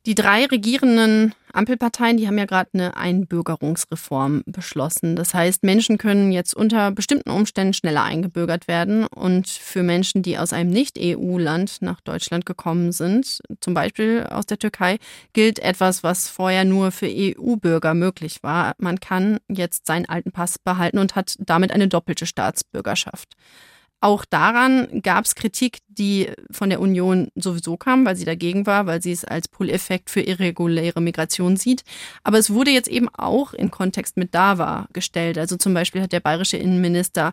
Die 0.06 0.16
drei 0.16 0.44
regierenden 0.46 1.34
Ampelparteien, 1.54 2.18
die 2.18 2.28
haben 2.28 2.38
ja 2.38 2.44
gerade 2.44 2.70
eine 2.74 2.98
Einbürgerungsreform 2.98 4.44
beschlossen. 4.46 5.16
Das 5.16 5.34
heißt, 5.34 5.64
Menschen 5.64 5.98
können 5.98 6.34
jetzt 6.34 6.54
unter 6.54 6.92
bestimmten 6.92 7.30
Umständen 7.30 7.74
schneller 7.74 8.04
eingebürgert 8.04 8.68
werden. 8.68 9.06
Und 9.06 9.48
für 9.48 9.82
Menschen, 9.82 10.22
die 10.22 10.38
aus 10.38 10.52
einem 10.52 10.72
Nicht-EU-Land 10.72 11.78
nach 11.82 12.02
Deutschland 12.02 12.46
gekommen 12.46 12.92
sind, 12.92 13.40
zum 13.62 13.74
Beispiel 13.74 14.28
aus 14.30 14.46
der 14.46 14.60
Türkei, 14.60 14.98
gilt 15.32 15.60
etwas, 15.60 16.04
was 16.04 16.28
vorher 16.28 16.66
nur 16.66 16.92
für 16.92 17.08
EU-Bürger 17.10 17.94
möglich 17.94 18.44
war. 18.44 18.74
Man 18.80 19.00
kann 19.00 19.38
jetzt 19.48 19.88
seinen 19.88 20.10
alten 20.10 20.34
Pass 20.34 20.60
behalten 20.60 20.98
und 20.98 21.16
hat 21.16 21.36
damit 21.40 21.72
eine 21.72 21.88
doppelte 21.88 22.26
Staatsbürgerschaft. 22.26 23.38
Auch 24.04 24.26
daran 24.26 25.02
gab 25.02 25.24
es 25.24 25.34
Kritik, 25.34 25.78
die 25.88 26.30
von 26.52 26.70
der 26.70 26.82
Union 26.82 27.30
sowieso 27.36 27.78
kam, 27.78 28.06
weil 28.06 28.18
sie 28.18 28.26
dagegen 28.26 28.66
war, 28.66 28.86
weil 28.86 29.02
sie 29.02 29.14
es 29.14 29.24
als 29.24 29.48
Pull-Effekt 29.48 30.10
für 30.10 30.20
irreguläre 30.20 31.00
Migration 31.00 31.56
sieht. 31.56 31.86
Aber 32.22 32.38
es 32.38 32.50
wurde 32.50 32.72
jetzt 32.72 32.90
eben 32.90 33.08
auch 33.08 33.54
in 33.54 33.72
Kontext 33.72 34.18
mit 34.18 34.36
DAWA 34.36 34.90
gestellt. 34.92 35.38
Also 35.38 35.56
zum 35.56 35.74
Beispiel 35.74 36.02
hat 36.02 36.12
der 36.12 36.20
bayerische 36.20 36.58
Innenminister 36.58 37.32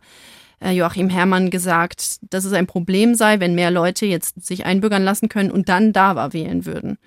äh, 0.61 0.70
Joachim 0.70 1.09
Herrmann 1.09 1.50
gesagt, 1.50 2.18
dass 2.30 2.44
es 2.44 2.52
ein 2.52 2.68
Problem 2.68 3.16
sei, 3.16 3.40
wenn 3.40 3.56
mehr 3.56 3.72
Leute 3.72 4.06
jetzt 4.06 4.46
sich 4.46 4.64
einbürgern 4.64 5.02
lassen 5.02 5.28
können 5.28 5.50
und 5.50 5.68
dann 5.68 5.92
DAWA 5.92 6.33
wählen 6.33 6.66
würden. 6.66 6.98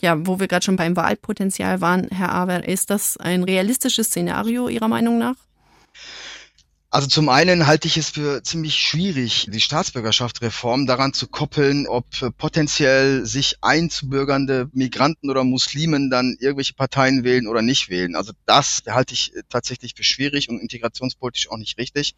Ja, 0.00 0.28
wo 0.28 0.38
wir 0.38 0.46
gerade 0.46 0.64
schon 0.64 0.76
beim 0.76 0.94
Wahlpotenzial 0.94 1.80
waren, 1.80 2.06
Herr 2.10 2.32
Awer, 2.32 2.68
ist 2.68 2.90
das 2.90 3.16
ein 3.16 3.42
realistisches 3.42 4.06
Szenario 4.06 4.68
Ihrer 4.68 4.86
Meinung 4.86 5.18
nach? 5.18 5.34
Also 6.90 7.06
zum 7.06 7.28
einen 7.28 7.66
halte 7.66 7.86
ich 7.86 7.98
es 7.98 8.08
für 8.08 8.42
ziemlich 8.42 8.76
schwierig, 8.76 9.46
die 9.50 9.60
Staatsbürgerschaftsreform 9.60 10.86
daran 10.86 11.12
zu 11.12 11.26
koppeln, 11.26 11.86
ob 11.86 12.06
potenziell 12.38 13.26
sich 13.26 13.58
einzubürgernde 13.60 14.70
Migranten 14.72 15.28
oder 15.28 15.44
Muslimen 15.44 16.08
dann 16.08 16.38
irgendwelche 16.40 16.72
Parteien 16.72 17.24
wählen 17.24 17.46
oder 17.46 17.60
nicht 17.60 17.90
wählen. 17.90 18.16
Also 18.16 18.32
das 18.46 18.84
halte 18.86 19.12
ich 19.12 19.34
tatsächlich 19.50 19.94
für 19.96 20.04
schwierig 20.04 20.48
und 20.48 20.60
integrationspolitisch 20.60 21.50
auch 21.50 21.58
nicht 21.58 21.76
richtig. 21.76 22.14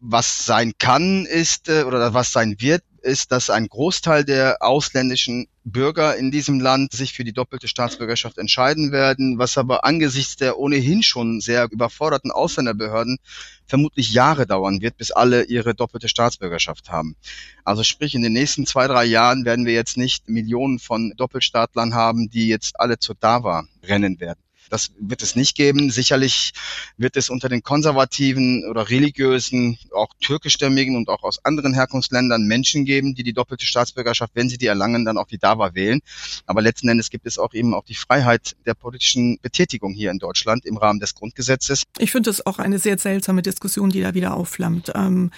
Was 0.00 0.46
sein 0.46 0.72
kann, 0.78 1.26
ist, 1.26 1.68
äh, 1.68 1.82
oder 1.82 2.14
was 2.14 2.32
sein 2.32 2.56
wird, 2.60 2.82
ist, 3.02 3.32
dass 3.32 3.50
ein 3.50 3.68
Großteil 3.68 4.24
der 4.24 4.58
ausländischen 4.60 5.48
Bürger 5.64 6.16
in 6.16 6.30
diesem 6.30 6.60
Land 6.60 6.92
sich 6.92 7.12
für 7.12 7.24
die 7.24 7.32
doppelte 7.32 7.68
Staatsbürgerschaft 7.68 8.38
entscheiden 8.38 8.90
werden, 8.90 9.38
was 9.38 9.58
aber 9.58 9.84
angesichts 9.84 10.36
der 10.36 10.58
ohnehin 10.58 11.02
schon 11.02 11.40
sehr 11.40 11.68
überforderten 11.70 12.30
Ausländerbehörden 12.30 13.18
vermutlich 13.66 14.12
Jahre 14.12 14.46
dauern 14.46 14.80
wird, 14.80 14.96
bis 14.96 15.12
alle 15.12 15.44
ihre 15.44 15.74
doppelte 15.74 16.08
Staatsbürgerschaft 16.08 16.90
haben. 16.90 17.16
Also 17.64 17.84
sprich, 17.84 18.14
in 18.14 18.22
den 18.22 18.32
nächsten 18.32 18.66
zwei, 18.66 18.86
drei 18.88 19.04
Jahren 19.04 19.44
werden 19.44 19.66
wir 19.66 19.72
jetzt 19.72 19.96
nicht 19.96 20.28
Millionen 20.28 20.78
von 20.78 21.12
Doppelstaatlern 21.16 21.94
haben, 21.94 22.28
die 22.28 22.48
jetzt 22.48 22.80
alle 22.80 22.98
zur 22.98 23.14
DAWA 23.14 23.64
rennen 23.84 24.18
werden. 24.20 24.40
Das 24.70 24.92
wird 24.98 25.22
es 25.22 25.36
nicht 25.36 25.56
geben. 25.56 25.90
Sicherlich 25.90 26.52
wird 26.96 27.16
es 27.16 27.30
unter 27.30 27.48
den 27.48 27.62
konservativen 27.62 28.64
oder 28.68 28.88
religiösen, 28.88 29.78
auch 29.94 30.08
türkischstämmigen 30.20 30.96
und 30.96 31.08
auch 31.08 31.22
aus 31.22 31.44
anderen 31.44 31.74
Herkunftsländern 31.74 32.46
Menschen 32.46 32.84
geben, 32.84 33.14
die 33.14 33.22
die 33.22 33.32
doppelte 33.32 33.66
Staatsbürgerschaft, 33.66 34.32
wenn 34.34 34.48
sie 34.48 34.58
die 34.58 34.66
erlangen, 34.66 35.04
dann 35.04 35.18
auch 35.18 35.26
die 35.26 35.38
DAWA 35.38 35.74
wählen. 35.74 36.00
Aber 36.46 36.62
letzten 36.62 36.88
Endes 36.88 37.10
gibt 37.10 37.26
es 37.26 37.38
auch 37.38 37.54
eben 37.54 37.74
auch 37.74 37.84
die 37.84 37.94
Freiheit 37.94 38.56
der 38.66 38.74
politischen 38.74 39.38
Betätigung 39.40 39.92
hier 39.92 40.10
in 40.10 40.18
Deutschland 40.18 40.64
im 40.64 40.76
Rahmen 40.76 41.00
des 41.00 41.14
Grundgesetzes. 41.14 41.84
Ich 41.98 42.12
finde 42.12 42.30
es 42.30 42.44
auch 42.46 42.58
eine 42.58 42.78
sehr 42.78 42.98
seltsame 42.98 43.42
Diskussion, 43.42 43.90
die 43.90 44.00
da 44.00 44.14
wieder 44.14 44.34
aufflammt. 44.34 44.92
Ähm 44.94 45.30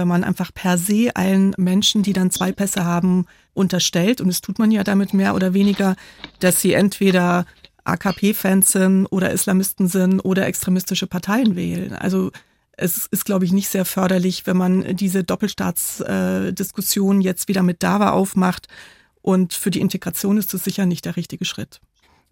wenn 0.00 0.08
man 0.08 0.24
einfach 0.24 0.50
per 0.54 0.78
se 0.78 1.10
allen 1.14 1.54
Menschen, 1.58 2.02
die 2.02 2.14
dann 2.14 2.30
zwei 2.30 2.52
Pässe 2.52 2.86
haben, 2.86 3.26
unterstellt, 3.52 4.22
und 4.22 4.28
das 4.28 4.40
tut 4.40 4.58
man 4.58 4.70
ja 4.70 4.82
damit 4.82 5.12
mehr 5.12 5.34
oder 5.34 5.52
weniger, 5.52 5.94
dass 6.38 6.62
sie 6.62 6.72
entweder 6.72 7.44
AKP-Fans 7.90 8.72
sind 8.72 9.06
oder 9.06 9.30
Islamisten 9.30 9.88
sind 9.88 10.20
oder 10.20 10.46
extremistische 10.46 11.06
Parteien 11.06 11.56
wählen. 11.56 11.92
Also 11.92 12.30
es 12.72 13.06
ist, 13.06 13.24
glaube 13.24 13.44
ich, 13.44 13.52
nicht 13.52 13.68
sehr 13.68 13.84
förderlich, 13.84 14.46
wenn 14.46 14.56
man 14.56 14.96
diese 14.96 15.22
Doppelstaatsdiskussion 15.22 17.20
jetzt 17.20 17.48
wieder 17.48 17.62
mit 17.62 17.82
DAWA 17.82 18.10
aufmacht. 18.10 18.68
Und 19.22 19.52
für 19.52 19.70
die 19.70 19.80
Integration 19.80 20.38
ist 20.38 20.54
das 20.54 20.64
sicher 20.64 20.86
nicht 20.86 21.04
der 21.04 21.16
richtige 21.16 21.44
Schritt. 21.44 21.80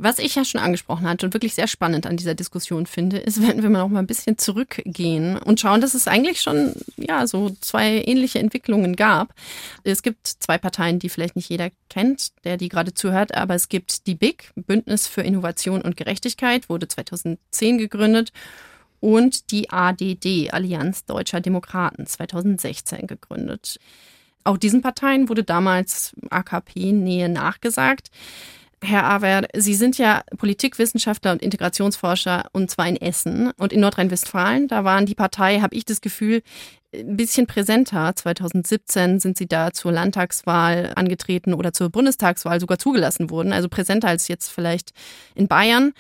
Was 0.00 0.20
ich 0.20 0.36
ja 0.36 0.44
schon 0.44 0.60
angesprochen 0.60 1.08
hatte 1.08 1.26
und 1.26 1.34
wirklich 1.34 1.54
sehr 1.54 1.66
spannend 1.66 2.06
an 2.06 2.16
dieser 2.16 2.36
Diskussion 2.36 2.86
finde, 2.86 3.18
ist, 3.18 3.42
wenn 3.46 3.62
wir 3.62 3.68
noch 3.68 3.88
mal 3.88 3.98
ein 3.98 4.06
bisschen 4.06 4.38
zurückgehen 4.38 5.36
und 5.36 5.60
schauen, 5.60 5.80
dass 5.80 5.94
es 5.94 6.06
eigentlich 6.06 6.40
schon 6.40 6.74
ja 6.96 7.26
so 7.26 7.50
zwei 7.60 8.02
ähnliche 8.04 8.38
Entwicklungen 8.38 8.94
gab. 8.94 9.34
Es 9.82 10.02
gibt 10.02 10.26
zwei 10.26 10.56
Parteien, 10.56 11.00
die 11.00 11.08
vielleicht 11.08 11.34
nicht 11.34 11.48
jeder 11.48 11.70
kennt, 11.90 12.32
der 12.44 12.56
die 12.56 12.68
gerade 12.68 12.94
zuhört, 12.94 13.34
aber 13.34 13.56
es 13.56 13.68
gibt 13.68 14.06
die 14.06 14.14
BIG, 14.14 14.52
Bündnis 14.54 15.08
für 15.08 15.22
Innovation 15.22 15.82
und 15.82 15.96
Gerechtigkeit, 15.96 16.68
wurde 16.68 16.86
2010 16.86 17.78
gegründet 17.78 18.32
und 19.00 19.50
die 19.50 19.70
ADD, 19.70 20.50
Allianz 20.52 21.04
Deutscher 21.04 21.40
Demokraten, 21.40 22.06
2016 22.06 23.06
gegründet. 23.06 23.78
Auch 24.44 24.56
diesen 24.56 24.80
Parteien 24.80 25.28
wurde 25.28 25.44
damals 25.44 26.14
AKP-Nähe 26.30 27.28
nachgesagt. 27.28 28.10
Herr 28.82 29.04
Awer, 29.04 29.42
Sie 29.56 29.74
sind 29.74 29.98
ja 29.98 30.22
Politikwissenschaftler 30.36 31.32
und 31.32 31.42
Integrationsforscher 31.42 32.46
und 32.52 32.70
zwar 32.70 32.86
in 32.88 32.96
Essen 32.96 33.50
und 33.56 33.72
in 33.72 33.80
Nordrhein-Westfalen. 33.80 34.68
Da 34.68 34.84
waren 34.84 35.04
die 35.04 35.16
Partei, 35.16 35.60
habe 35.60 35.74
ich 35.74 35.84
das 35.84 36.00
Gefühl, 36.00 36.42
ein 36.94 37.16
bisschen 37.16 37.46
präsenter. 37.46 38.14
2017 38.14 39.18
sind 39.20 39.36
Sie 39.36 39.46
da 39.46 39.72
zur 39.72 39.92
Landtagswahl 39.92 40.92
angetreten 40.94 41.54
oder 41.54 41.72
zur 41.72 41.90
Bundestagswahl 41.90 42.60
sogar 42.60 42.78
zugelassen 42.78 43.30
worden, 43.30 43.52
also 43.52 43.68
präsenter 43.68 44.08
als 44.08 44.28
jetzt 44.28 44.48
vielleicht 44.48 44.92
in 45.34 45.48
Bayern. 45.48 45.92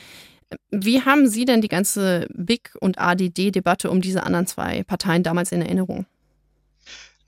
Wie 0.70 1.02
haben 1.02 1.28
Sie 1.28 1.44
denn 1.44 1.60
die 1.60 1.68
ganze 1.68 2.26
BIG 2.32 2.74
und 2.80 2.98
ADD-Debatte 2.98 3.90
um 3.90 4.00
diese 4.00 4.22
anderen 4.22 4.46
zwei 4.46 4.82
Parteien 4.84 5.22
damals 5.22 5.52
in 5.52 5.62
Erinnerung? 5.62 6.06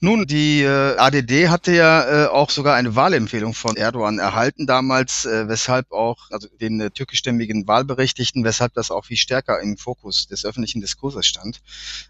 Nun, 0.03 0.27
die 0.27 0.63
äh, 0.63 0.97
ADD 0.97 1.49
hatte 1.51 1.73
ja 1.73 2.25
äh, 2.25 2.27
auch 2.29 2.49
sogar 2.49 2.75
eine 2.75 2.97
Wahlempfehlung 2.97 3.53
von 3.53 3.77
Erdogan 3.77 4.19
erhalten 4.19 4.67
damals, 4.67 5.27
äh, 5.27 5.47
weshalb 5.47 5.93
auch, 5.93 6.31
also 6.31 6.49
den 6.59 6.81
äh, 6.81 6.91
türkischstämmigen 6.91 7.67
Wahlberechtigten, 7.69 8.43
weshalb 8.43 8.73
das 8.73 8.91
auch 8.91 9.05
viel 9.05 9.19
stärker 9.19 9.61
im 9.61 9.77
Fokus 9.77 10.27
des 10.27 10.47
öffentlichen 10.47 10.81
Diskurses 10.81 11.27
stand. 11.27 11.61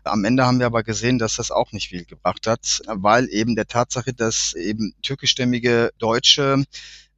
Am 0.05 0.25
Ende 0.25 0.47
haben 0.47 0.61
wir 0.61 0.67
aber 0.67 0.85
gesehen, 0.85 1.19
dass 1.19 1.35
das 1.35 1.51
auch 1.51 1.73
nicht 1.73 1.89
viel 1.89 2.05
gebracht 2.05 2.47
hat, 2.47 2.81
weil 2.87 3.29
eben 3.29 3.57
der 3.57 3.67
Tatsache, 3.67 4.15
dass 4.15 4.55
eben 4.55 4.95
türkischstämmige 5.03 5.91
Deutsche 5.99 6.63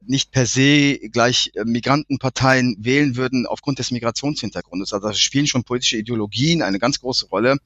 nicht 0.07 0.31
per 0.31 0.45
se 0.45 0.97
gleich 1.11 1.51
äh, 1.55 1.63
Migrantenparteien 1.63 2.77
wählen 2.79 3.15
würden 3.15 3.45
aufgrund 3.45 3.79
des 3.79 3.91
Migrationshintergrundes. 3.91 4.93
Also 4.93 5.07
da 5.07 5.13
spielen 5.13 5.47
schon 5.47 5.63
politische 5.63 5.97
Ideologien 5.97 6.61
eine 6.61 6.79
ganz 6.79 6.99
große 6.99 7.27
Rolle. 7.27 7.57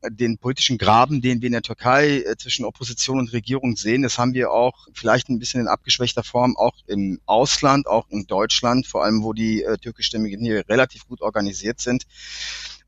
Äh, 0.00 0.10
den 0.10 0.38
politischen 0.38 0.78
Graben, 0.78 1.20
den 1.20 1.40
wir 1.40 1.46
in 1.46 1.52
der 1.52 1.62
Türkei 1.62 2.22
äh, 2.22 2.36
zwischen 2.36 2.64
Opposition 2.64 3.18
und 3.18 3.32
Regierung 3.32 3.76
sehen, 3.76 4.02
das 4.02 4.18
haben 4.18 4.34
wir 4.34 4.50
auch 4.50 4.86
vielleicht 4.94 5.28
ein 5.28 5.38
bisschen 5.38 5.60
in 5.60 5.68
abgeschwächter 5.68 6.22
Form 6.22 6.56
auch 6.56 6.74
im 6.86 7.20
Ausland, 7.26 7.86
auch 7.86 8.08
in 8.10 8.26
Deutschland, 8.26 8.86
vor 8.86 9.04
allem 9.04 9.22
wo 9.22 9.32
die 9.32 9.64
türkischstämmigen 9.80 10.40
hier 10.40 10.68
relativ 10.68 11.06
gut 11.06 11.20
organisiert 11.20 11.80
sind. 11.80 12.04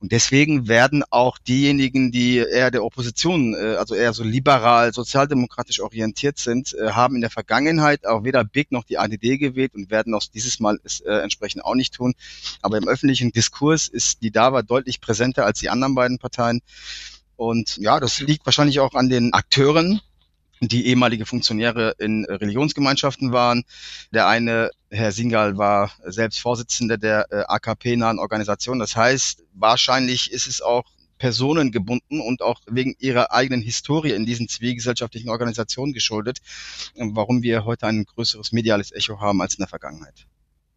Und 0.03 0.11
deswegen 0.11 0.67
werden 0.67 1.05
auch 1.11 1.39
diejenigen, 1.39 2.11
die 2.11 2.39
eher 2.39 2.73
der 2.73 2.83
Opposition, 2.83 3.55
äh, 3.55 3.77
also 3.77 3.95
eher 3.95 4.13
so 4.13 4.25
liberal, 4.25 4.93
sozialdemokratisch 4.93 5.79
orientiert 5.79 6.39
sind, 6.39 6.75
äh, 6.75 6.91
haben 6.91 7.15
in 7.15 7.21
der 7.21 7.31
Vergangenheit 7.31 8.05
auch 8.05 8.25
weder 8.25 8.43
BIG 8.43 8.73
noch 8.73 8.83
die 8.83 8.99
ADD 8.99 9.39
gewählt 9.39 9.75
und 9.77 9.93
werden 9.93 10.13
auch 10.15 10.25
dieses 10.25 10.59
Mal 10.59 10.81
es 10.83 11.01
äh, 11.03 11.13
entsprechend 11.13 11.65
auch 11.65 11.77
nicht 11.77 11.95
tun. 11.95 12.15
Aber 12.63 12.79
im 12.79 12.89
öffentlichen 12.89 13.31
Diskurs 13.31 13.87
ist 13.87 14.23
die 14.23 14.33
DAWA 14.33 14.63
deutlich 14.63 15.01
präsenter 15.01 15.47
als 15.47 15.61
die 15.61 15.71
anderen 15.71 15.95
beiden 15.95 16.19
Parteien. 16.19 16.63
Und 17.37 17.77
ja, 17.77 18.01
das 18.01 18.19
liegt 18.19 18.45
wahrscheinlich 18.45 18.81
auch 18.81 18.95
an 18.95 19.09
den 19.09 19.33
Akteuren, 19.33 20.01
die 20.69 20.87
ehemalige 20.87 21.27
Funktionäre 21.27 21.95
in 21.99 22.25
Religionsgemeinschaften 22.25 23.33
waren. 23.33 23.65
Der 24.13 24.29
eine, 24.29 24.71
Herr 24.91 25.13
Singal, 25.13 25.59
war 25.59 25.93
selbst 26.05 26.41
Vorsitzender 26.41 26.99
der 26.99 27.27
äh, 27.31 27.45
AKP-nahen 27.49 28.19
Organisation. 28.19 28.79
Das 28.79 28.97
heißt, 28.97 29.45
wahrscheinlich 29.55 30.31
ist 30.31 30.47
es 30.47 30.63
auch 30.63 30.85
personengebunden 31.19 32.21
und 32.21 32.43
auch 32.43 32.61
wegen 32.67 32.97
ihrer 32.99 33.33
eigenen 33.33 33.63
Historie 33.63 34.11
in 34.11 34.27
diesen 34.27 34.49
zivilgesellschaftlichen 34.49 35.31
Organisationen 35.31 35.93
geschuldet, 35.93 36.39
warum 36.97 37.43
wir 37.43 37.65
heute 37.65 37.87
ein 37.87 38.05
größeres 38.05 38.51
mediales 38.51 38.91
Echo 38.91 39.21
haben 39.21 39.41
als 39.41 39.55
in 39.55 39.63
der 39.63 39.69
Vergangenheit. 39.69 40.27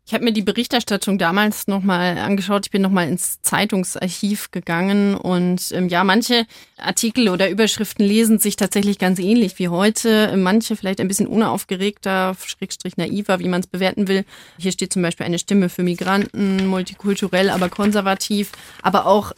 Ich 0.07 0.13
habe 0.13 0.23
mir 0.23 0.33
die 0.33 0.43
Berichterstattung 0.43 1.17
damals 1.17 1.65
nochmal 1.65 2.19
angeschaut. 2.19 2.67
Ich 2.67 2.71
bin 2.71 2.83
nochmal 2.83 3.07
ins 3.07 3.41
Zeitungsarchiv 3.41 4.51
gegangen 4.51 5.15
und 5.15 5.71
ähm, 5.71 5.89
ja, 5.89 6.03
manche 6.03 6.45
Artikel 6.77 7.27
oder 7.27 7.49
Überschriften 7.49 8.05
lesen 8.05 8.37
sich 8.37 8.55
tatsächlich 8.55 8.99
ganz 8.99 9.17
ähnlich 9.17 9.57
wie 9.57 9.69
heute. 9.69 10.37
Manche 10.37 10.75
vielleicht 10.75 11.01
ein 11.01 11.07
bisschen 11.07 11.25
unaufgeregter, 11.25 12.35
schrägstrich 12.45 12.97
naiver, 12.97 13.39
wie 13.39 13.47
man 13.47 13.61
es 13.61 13.67
bewerten 13.67 14.07
will. 14.07 14.25
Hier 14.59 14.71
steht 14.71 14.93
zum 14.93 15.01
Beispiel 15.01 15.25
eine 15.25 15.39
Stimme 15.39 15.69
für 15.69 15.81
Migranten, 15.81 16.67
multikulturell, 16.67 17.49
aber 17.49 17.69
konservativ, 17.69 18.51
aber 18.83 19.07
auch 19.07 19.31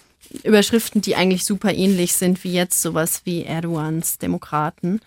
Überschriften, 0.44 1.02
die 1.02 1.16
eigentlich 1.16 1.46
super 1.46 1.74
ähnlich 1.74 2.14
sind 2.14 2.44
wie 2.44 2.52
jetzt 2.52 2.82
sowas 2.82 3.22
wie 3.24 3.44
Erdogans 3.44 4.18
Demokraten. 4.18 5.00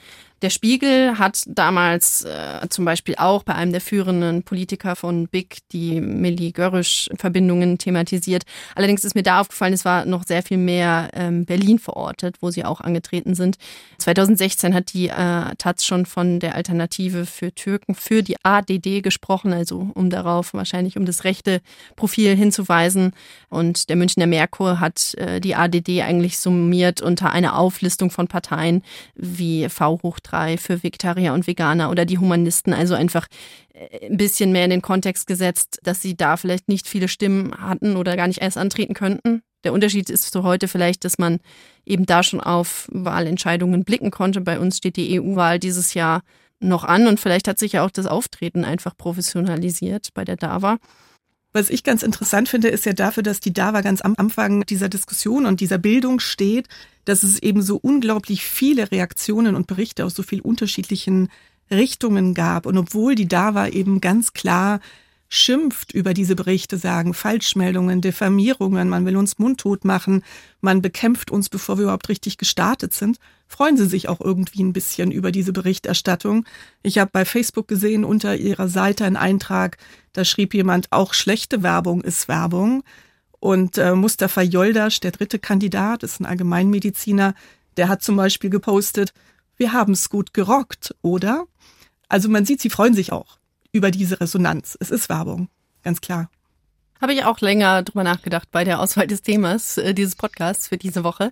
Der 0.42 0.48
Spiegel 0.48 1.18
hat 1.18 1.42
damals 1.46 2.24
äh, 2.24 2.66
zum 2.70 2.86
Beispiel 2.86 3.14
auch 3.18 3.42
bei 3.42 3.54
einem 3.54 3.72
der 3.72 3.82
führenden 3.82 4.42
Politiker 4.42 4.96
von 4.96 5.28
BIG 5.28 5.58
die 5.70 6.00
Milli 6.00 6.52
Görrisch-Verbindungen 6.52 7.76
thematisiert. 7.76 8.44
Allerdings 8.74 9.04
ist 9.04 9.14
mir 9.14 9.22
da 9.22 9.40
aufgefallen, 9.40 9.74
es 9.74 9.84
war 9.84 10.06
noch 10.06 10.24
sehr 10.24 10.42
viel 10.42 10.56
mehr 10.56 11.10
ähm, 11.12 11.44
Berlin 11.44 11.78
verortet, 11.78 12.36
wo 12.40 12.50
sie 12.50 12.64
auch 12.64 12.80
angetreten 12.80 13.34
sind. 13.34 13.58
2016 13.98 14.72
hat 14.72 14.94
die 14.94 15.08
äh, 15.08 15.54
Taz 15.58 15.84
schon 15.84 16.06
von 16.06 16.40
der 16.40 16.54
Alternative 16.54 17.26
für 17.26 17.54
Türken 17.54 17.94
für 17.94 18.22
die 18.22 18.36
ADD 18.42 19.02
gesprochen, 19.02 19.52
also 19.52 19.90
um 19.92 20.08
darauf 20.08 20.54
wahrscheinlich 20.54 20.96
um 20.96 21.04
das 21.04 21.24
rechte 21.24 21.60
Profil 21.96 22.34
hinzuweisen. 22.34 23.12
Und 23.50 23.90
der 23.90 23.96
Münchner 23.96 24.26
Merkur 24.26 24.80
hat 24.80 25.12
äh, 25.18 25.38
die 25.38 25.54
ADD 25.54 26.00
eigentlich 26.00 26.38
summiert 26.38 27.02
unter 27.02 27.30
einer 27.30 27.58
Auflistung 27.58 28.10
von 28.10 28.26
Parteien 28.26 28.82
wie 29.14 29.68
V 29.68 30.00
hoch 30.02 30.18
frei 30.30 30.56
für 30.56 30.82
Vegetarier 30.82 31.32
und 31.32 31.46
Veganer 31.46 31.90
oder 31.90 32.04
die 32.04 32.18
Humanisten. 32.18 32.72
Also 32.72 32.94
einfach 32.94 33.26
äh, 33.74 34.06
ein 34.06 34.16
bisschen 34.16 34.52
mehr 34.52 34.64
in 34.64 34.70
den 34.70 34.82
Kontext 34.82 35.26
gesetzt, 35.26 35.80
dass 35.82 36.00
sie 36.00 36.16
da 36.16 36.36
vielleicht 36.36 36.68
nicht 36.68 36.88
viele 36.88 37.08
Stimmen 37.08 37.54
hatten 37.60 37.96
oder 37.96 38.16
gar 38.16 38.28
nicht 38.28 38.40
erst 38.40 38.58
antreten 38.58 38.94
könnten. 38.94 39.42
Der 39.64 39.72
Unterschied 39.72 40.08
ist 40.08 40.32
so 40.32 40.42
heute 40.42 40.68
vielleicht, 40.68 41.04
dass 41.04 41.18
man 41.18 41.40
eben 41.84 42.06
da 42.06 42.22
schon 42.22 42.40
auf 42.40 42.88
Wahlentscheidungen 42.92 43.84
blicken 43.84 44.10
konnte. 44.10 44.40
Bei 44.40 44.58
uns 44.58 44.78
steht 44.78 44.96
die 44.96 45.20
EU-Wahl 45.20 45.58
dieses 45.58 45.94
Jahr 45.94 46.22
noch 46.60 46.84
an 46.84 47.06
und 47.06 47.20
vielleicht 47.20 47.48
hat 47.48 47.58
sich 47.58 47.72
ja 47.72 47.84
auch 47.84 47.90
das 47.90 48.06
Auftreten 48.06 48.64
einfach 48.64 48.96
professionalisiert 48.96 50.08
bei 50.14 50.24
der 50.24 50.36
DAWA. 50.36 50.78
Was 51.52 51.68
ich 51.68 51.82
ganz 51.82 52.04
interessant 52.04 52.48
finde, 52.48 52.68
ist 52.68 52.86
ja 52.86 52.92
dafür, 52.92 53.24
dass 53.24 53.40
die 53.40 53.52
DAWA 53.52 53.80
ganz 53.80 54.02
am 54.02 54.14
Anfang 54.16 54.64
dieser 54.66 54.88
Diskussion 54.88 55.46
und 55.46 55.60
dieser 55.60 55.78
Bildung 55.78 56.20
steht, 56.20 56.68
dass 57.04 57.24
es 57.24 57.42
eben 57.42 57.60
so 57.62 57.76
unglaublich 57.76 58.44
viele 58.44 58.92
Reaktionen 58.92 59.56
und 59.56 59.66
Berichte 59.66 60.04
aus 60.04 60.14
so 60.14 60.22
vielen 60.22 60.42
unterschiedlichen 60.42 61.28
Richtungen 61.68 62.34
gab. 62.34 62.66
Und 62.66 62.78
obwohl 62.78 63.16
die 63.16 63.26
DAWA 63.26 63.68
eben 63.68 64.00
ganz 64.00 64.32
klar 64.32 64.80
schimpft 65.32 65.92
über 65.92 66.12
diese 66.12 66.34
Berichte, 66.34 66.76
sagen 66.76 67.14
Falschmeldungen, 67.14 68.00
Diffamierungen, 68.00 68.88
man 68.88 69.06
will 69.06 69.16
uns 69.16 69.38
mundtot 69.38 69.84
machen, 69.84 70.24
man 70.60 70.82
bekämpft 70.82 71.30
uns, 71.30 71.48
bevor 71.48 71.78
wir 71.78 71.84
überhaupt 71.84 72.08
richtig 72.08 72.36
gestartet 72.36 72.92
sind, 72.92 73.18
freuen 73.46 73.76
sie 73.76 73.86
sich 73.86 74.08
auch 74.08 74.20
irgendwie 74.20 74.62
ein 74.62 74.72
bisschen 74.72 75.12
über 75.12 75.30
diese 75.30 75.52
Berichterstattung. 75.52 76.44
Ich 76.82 76.98
habe 76.98 77.10
bei 77.12 77.24
Facebook 77.24 77.68
gesehen, 77.68 78.04
unter 78.04 78.36
ihrer 78.36 78.68
Seite 78.68 79.04
einen 79.04 79.16
Eintrag, 79.16 79.78
da 80.12 80.24
schrieb 80.24 80.52
jemand, 80.52 80.88
auch 80.90 81.14
schlechte 81.14 81.62
Werbung 81.62 82.02
ist 82.02 82.26
Werbung. 82.26 82.82
Und 83.38 83.78
äh, 83.78 83.94
Mustafa 83.94 84.42
Yoldasch, 84.42 84.98
der 84.98 85.12
dritte 85.12 85.38
Kandidat, 85.38 86.02
ist 86.02 86.20
ein 86.20 86.26
Allgemeinmediziner, 86.26 87.34
der 87.76 87.88
hat 87.88 88.02
zum 88.02 88.16
Beispiel 88.16 88.50
gepostet, 88.50 89.14
wir 89.56 89.72
haben 89.72 89.92
es 89.92 90.10
gut 90.10 90.34
gerockt, 90.34 90.94
oder? 91.02 91.46
Also 92.08 92.28
man 92.28 92.44
sieht, 92.44 92.60
sie 92.60 92.70
freuen 92.70 92.94
sich 92.94 93.12
auch 93.12 93.39
über 93.72 93.90
diese 93.90 94.20
Resonanz. 94.20 94.76
Es 94.80 94.90
ist 94.90 95.08
Werbung, 95.08 95.48
ganz 95.82 96.00
klar. 96.00 96.30
Habe 97.00 97.14
ich 97.14 97.24
auch 97.24 97.40
länger 97.40 97.82
drüber 97.82 98.04
nachgedacht 98.04 98.50
bei 98.50 98.64
der 98.64 98.80
Auswahl 98.80 99.06
des 99.06 99.22
Themas 99.22 99.78
äh, 99.78 99.94
dieses 99.94 100.16
Podcasts 100.16 100.68
für 100.68 100.76
diese 100.76 101.02
Woche. 101.02 101.30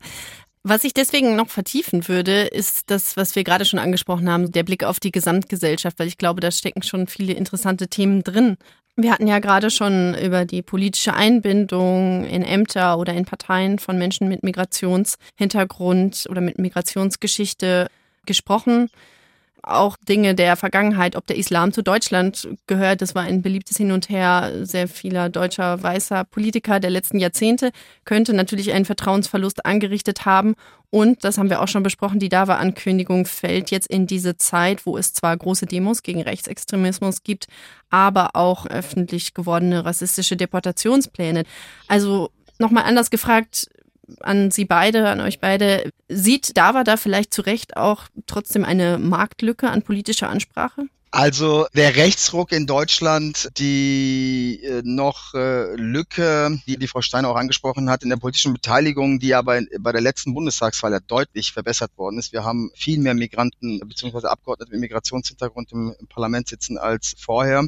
Was 0.64 0.84
ich 0.84 0.92
deswegen 0.92 1.36
noch 1.36 1.48
vertiefen 1.48 2.08
würde, 2.08 2.42
ist 2.42 2.90
das, 2.90 3.16
was 3.16 3.36
wir 3.36 3.44
gerade 3.44 3.64
schon 3.64 3.78
angesprochen 3.78 4.28
haben, 4.28 4.50
der 4.50 4.64
Blick 4.64 4.84
auf 4.84 5.00
die 5.00 5.12
Gesamtgesellschaft, 5.12 5.98
weil 5.98 6.08
ich 6.08 6.18
glaube, 6.18 6.40
da 6.40 6.50
stecken 6.50 6.82
schon 6.82 7.06
viele 7.06 7.32
interessante 7.32 7.88
Themen 7.88 8.24
drin. 8.24 8.56
Wir 8.96 9.12
hatten 9.12 9.28
ja 9.28 9.38
gerade 9.38 9.70
schon 9.70 10.16
über 10.16 10.44
die 10.44 10.62
politische 10.62 11.14
Einbindung 11.14 12.24
in 12.24 12.42
Ämter 12.42 12.98
oder 12.98 13.14
in 13.14 13.24
Parteien 13.24 13.78
von 13.78 13.96
Menschen 13.96 14.28
mit 14.28 14.42
Migrationshintergrund 14.42 16.26
oder 16.28 16.40
mit 16.40 16.58
Migrationsgeschichte 16.58 17.88
gesprochen. 18.26 18.90
Auch 19.70 19.96
Dinge 20.08 20.34
der 20.34 20.56
Vergangenheit, 20.56 21.16
ob 21.16 21.26
der 21.26 21.36
Islam 21.36 21.72
zu 21.72 21.82
Deutschland 21.82 22.48
gehört. 22.66 23.02
Das 23.02 23.14
war 23.14 23.22
ein 23.22 23.42
beliebtes 23.42 23.76
Hin 23.76 23.92
und 23.92 24.08
Her 24.08 24.52
sehr 24.62 24.88
vieler 24.88 25.28
deutscher 25.28 25.82
weißer 25.82 26.24
Politiker 26.24 26.80
der 26.80 26.90
letzten 26.90 27.18
Jahrzehnte, 27.18 27.70
könnte 28.04 28.32
natürlich 28.32 28.72
einen 28.72 28.84
Vertrauensverlust 28.84 29.64
angerichtet 29.66 30.24
haben. 30.24 30.54
Und, 30.90 31.22
das 31.22 31.36
haben 31.36 31.50
wir 31.50 31.60
auch 31.60 31.68
schon 31.68 31.82
besprochen, 31.82 32.18
die 32.18 32.30
DAWA-Ankündigung 32.30 33.26
fällt 33.26 33.70
jetzt 33.70 33.88
in 33.88 34.06
diese 34.06 34.38
Zeit, 34.38 34.86
wo 34.86 34.96
es 34.96 35.12
zwar 35.12 35.36
große 35.36 35.66
Demos 35.66 36.02
gegen 36.02 36.22
Rechtsextremismus 36.22 37.22
gibt, 37.22 37.46
aber 37.90 38.30
auch 38.34 38.64
öffentlich 38.66 39.34
gewordene 39.34 39.84
rassistische 39.84 40.36
Deportationspläne. 40.36 41.44
Also 41.88 42.30
nochmal 42.58 42.84
anders 42.84 43.10
gefragt, 43.10 43.68
an 44.20 44.50
Sie 44.50 44.64
beide, 44.64 45.08
an 45.08 45.20
euch 45.20 45.40
beide. 45.40 45.90
Sieht 46.08 46.56
Dava 46.56 46.84
da 46.84 46.96
vielleicht 46.96 47.32
zu 47.32 47.42
Recht 47.42 47.76
auch 47.76 48.04
trotzdem 48.26 48.64
eine 48.64 48.98
Marktlücke 48.98 49.70
an 49.70 49.82
politischer 49.82 50.28
Ansprache? 50.28 50.86
Also 51.10 51.66
der 51.74 51.96
Rechtsruck 51.96 52.52
in 52.52 52.66
Deutschland, 52.66 53.48
die 53.56 54.60
äh, 54.62 54.82
noch 54.84 55.32
äh, 55.32 55.74
Lücke, 55.74 56.60
die 56.66 56.76
die 56.76 56.86
Frau 56.86 57.00
Steiner 57.00 57.30
auch 57.30 57.36
angesprochen 57.36 57.88
hat, 57.88 58.02
in 58.02 58.10
der 58.10 58.18
politischen 58.18 58.52
Beteiligung, 58.52 59.18
die 59.18 59.34
aber 59.34 59.62
bei 59.80 59.92
der 59.92 60.02
letzten 60.02 60.34
Bundestagswahl 60.34 60.92
ja 60.92 61.00
deutlich 61.00 61.52
verbessert 61.52 61.92
worden 61.96 62.18
ist. 62.18 62.34
Wir 62.34 62.44
haben 62.44 62.70
viel 62.74 62.98
mehr 62.98 63.14
Migranten 63.14 63.80
bzw. 63.80 64.26
Abgeordnete 64.26 64.70
mit 64.72 64.80
Migrationshintergrund 64.80 65.72
im, 65.72 65.94
im 65.98 66.06
Parlament 66.08 66.48
sitzen 66.48 66.76
als 66.76 67.14
vorher 67.18 67.66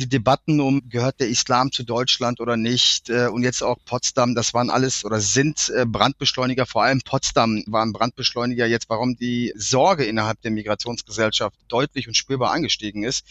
die 0.00 0.08
Debatten 0.08 0.60
um, 0.60 0.88
gehört 0.88 1.20
der 1.20 1.28
Islam 1.28 1.70
zu 1.70 1.84
Deutschland 1.84 2.40
oder 2.40 2.56
nicht 2.56 3.10
äh, 3.10 3.28
und 3.28 3.42
jetzt 3.42 3.62
auch 3.62 3.76
Potsdam, 3.84 4.34
das 4.34 4.54
waren 4.54 4.70
alles 4.70 5.04
oder 5.04 5.20
sind 5.20 5.70
äh, 5.76 5.84
Brandbeschleuniger, 5.86 6.66
vor 6.66 6.82
allem 6.82 7.00
Potsdam 7.02 7.62
war 7.66 7.84
ein 7.84 7.92
Brandbeschleuniger 7.92 8.66
jetzt, 8.66 8.88
warum 8.88 9.16
die 9.16 9.52
Sorge 9.56 10.04
innerhalb 10.04 10.40
der 10.42 10.50
Migrationsgesellschaft 10.50 11.56
deutlich 11.68 12.08
und 12.08 12.16
spürbar 12.16 12.50
angestiegen 12.52 13.04
ist 13.04 13.24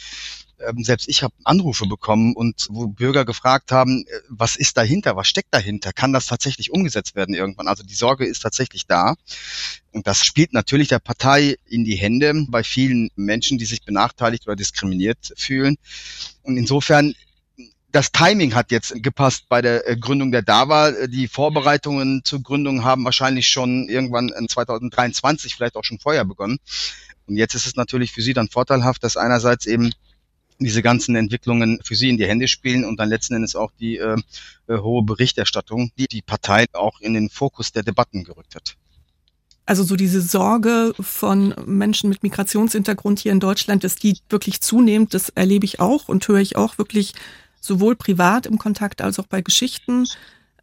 ähm, 0.68 0.84
selbst 0.84 1.08
ich 1.08 1.24
habe 1.24 1.34
Anrufe 1.44 1.88
bekommen 1.88 2.36
und 2.36 2.68
wo 2.70 2.88
Bürger 2.88 3.26
gefragt 3.26 3.72
haben, 3.72 4.06
äh, 4.08 4.20
was 4.30 4.56
ist 4.56 4.78
dahinter, 4.78 5.16
was 5.16 5.28
steckt 5.28 5.54
dahinter, 5.54 5.94
kann 5.94 6.14
das 6.14 6.28
tatsächlich 6.28 6.72
umgesetzt 6.72 7.16
werden 7.16 7.36
irgendwann? 7.36 7.68
Also 7.68 7.84
die 7.84 7.96
Sorge 7.96 8.26
ist 8.26 8.42
tatsächlich 8.42 8.88
da. 8.88 9.16
Und 9.92 10.08
das 10.08 10.24
spielt 10.24 10.54
natürlich 10.54 10.88
der 10.88 11.00
Partei 11.00 11.58
in 11.66 11.84
die 11.84 11.96
Hände 11.96 12.46
bei 12.50 12.64
vielen 12.64 13.10
Menschen, 13.16 13.58
die 13.58 13.66
sich 13.66 13.84
benachteiligt 13.84 14.46
oder 14.48 14.56
diskriminiert 14.56 15.34
fühlen. 15.36 15.78
Und 16.44 16.58
insofern 16.58 17.16
das 17.92 18.12
Timing 18.12 18.54
hat 18.54 18.72
jetzt 18.72 18.94
gepasst 19.02 19.46
bei 19.50 19.62
der 19.62 19.88
äh, 19.88 19.98
Gründung 19.98 20.32
der 20.32 20.42
DAWA. 20.42 21.08
Die 21.08 21.28
Vorbereitungen 21.28 22.22
zur 22.24 22.44
Gründung 22.44 22.84
haben 22.84 23.04
wahrscheinlich 23.04 23.48
schon 23.48 23.90
irgendwann 23.90 24.30
in 24.30 24.48
2023, 24.48 25.56
vielleicht 25.56 25.76
auch 25.76 25.84
schon 25.84 26.00
vorher 26.00 26.26
begonnen. 26.26 26.60
Und 27.26 27.38
jetzt 27.38 27.56
ist 27.56 27.66
es 27.66 27.76
natürlich 27.76 28.12
für 28.12 28.22
Sie 28.22 28.34
dann 28.34 28.50
vorteilhaft, 28.50 29.04
dass 29.04 29.18
einerseits 29.18 29.66
eben 29.66 29.92
diese 30.60 30.82
ganzen 30.82 31.16
Entwicklungen 31.16 31.80
für 31.84 31.96
sie 31.96 32.10
in 32.10 32.18
die 32.18 32.28
Hände 32.28 32.48
spielen 32.48 32.86
und 32.86 33.00
dann 33.00 33.10
letzten 33.10 33.36
Endes 33.36 33.56
auch 33.56 33.72
die 33.80 33.98
äh, 33.98 34.18
äh, 34.68 34.78
hohe 34.78 35.04
Berichterstattung, 35.04 35.92
die 35.98 36.08
die 36.08 36.22
Partei 36.22 36.66
auch 36.74 37.00
in 37.00 37.14
den 37.14 37.30
Fokus 37.30 37.72
der 37.72 37.84
Debatten 37.84 38.24
gerückt 38.24 38.56
hat. 38.56 38.76
Also 39.66 39.84
so 39.84 39.96
diese 39.96 40.22
Sorge 40.22 40.94
von 41.00 41.54
Menschen 41.66 42.10
mit 42.10 42.24
Migrationshintergrund 42.24 43.20
hier 43.20 43.32
in 43.32 43.40
Deutschland, 43.40 43.84
dass 43.84 43.96
die 43.96 44.18
wirklich 44.28 44.62
zunehmend, 44.62 45.14
das 45.14 45.30
erlebe 45.30 45.66
ich 45.66 45.80
auch 45.80 46.10
und 46.10 46.28
höre 46.28 46.40
ich 46.40 46.56
auch 46.56 46.80
wirklich 46.80 47.14
sowohl 47.62 47.96
privat 47.96 48.46
im 48.48 48.58
Kontakt 48.58 49.02
als 49.02 49.20
auch 49.20 49.28
bei 49.28 49.42
Geschichten. 49.42 50.08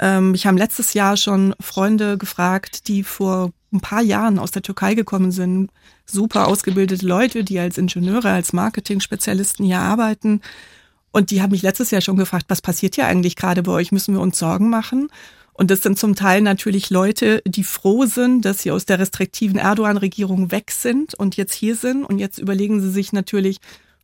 Ähm, 0.01 0.35
ich 0.35 0.47
habe 0.47 0.59
letztes 0.59 0.95
Jahr 0.95 1.17
schon 1.17 1.55
Freunde 1.61 2.19
gefragt, 2.19 2.89
die 2.89 3.03
vor 3.03 3.53
ein 3.73 3.81
paar 3.81 4.03
Jahren 4.03 4.39
aus 4.39 4.51
der 4.51 4.63
Türkei 4.63 4.95
gekommen 4.95 5.33
sind, 5.33 5.71
super 6.05 6.49
ausgebildete 6.49 7.07
Leute, 7.07 7.45
die 7.45 7.59
als 7.59 7.79
Ingenieure, 7.79 8.31
als 8.31 8.53
Marketing-Spezialisten 8.53 9.65
hier 9.65 9.81
arbeiten. 9.81 10.41
Und 11.13 11.31
die 11.31 11.43
haben 11.43 11.51
mich 11.51 11.63
letztes 11.63 11.91
Jahr 11.91 12.01
schon 12.01 12.17
gefragt, 12.17 12.47
was 12.49 12.63
passiert 12.63 12.95
hier 12.95 13.07
eigentlich 13.07 13.37
gerade 13.37 13.63
bei 13.63 13.73
euch? 13.73 13.93
Müssen 13.93 14.15
wir 14.15 14.21
uns 14.21 14.39
Sorgen 14.39 14.69
machen? 14.69 15.09
Und 15.55 15.71
das 15.71 15.81
sind 15.81 15.99
zum 15.99 16.15
Teil 16.15 16.43
natürlich 16.43 16.91
Leute, 16.91 17.43
die 17.47 17.65
froh 17.65 18.05
sind, 18.05 18.45
dass 18.45 18.61
sie 18.61 18.71
aus 18.71 18.85
der 18.85 18.99
restriktiven 18.99 19.59
Erdogan-Regierung 19.59 20.51
weg 20.51 20.71
sind 20.71 21.15
und 21.15 21.37
jetzt 21.37 21.55
hier 21.55 21.77
sind. 21.77 22.05
Und 22.05 22.19
jetzt 22.19 22.39
überlegen 22.39 22.83
sie 22.83 22.91
sich 22.91 23.15
natürlich, 23.15 23.59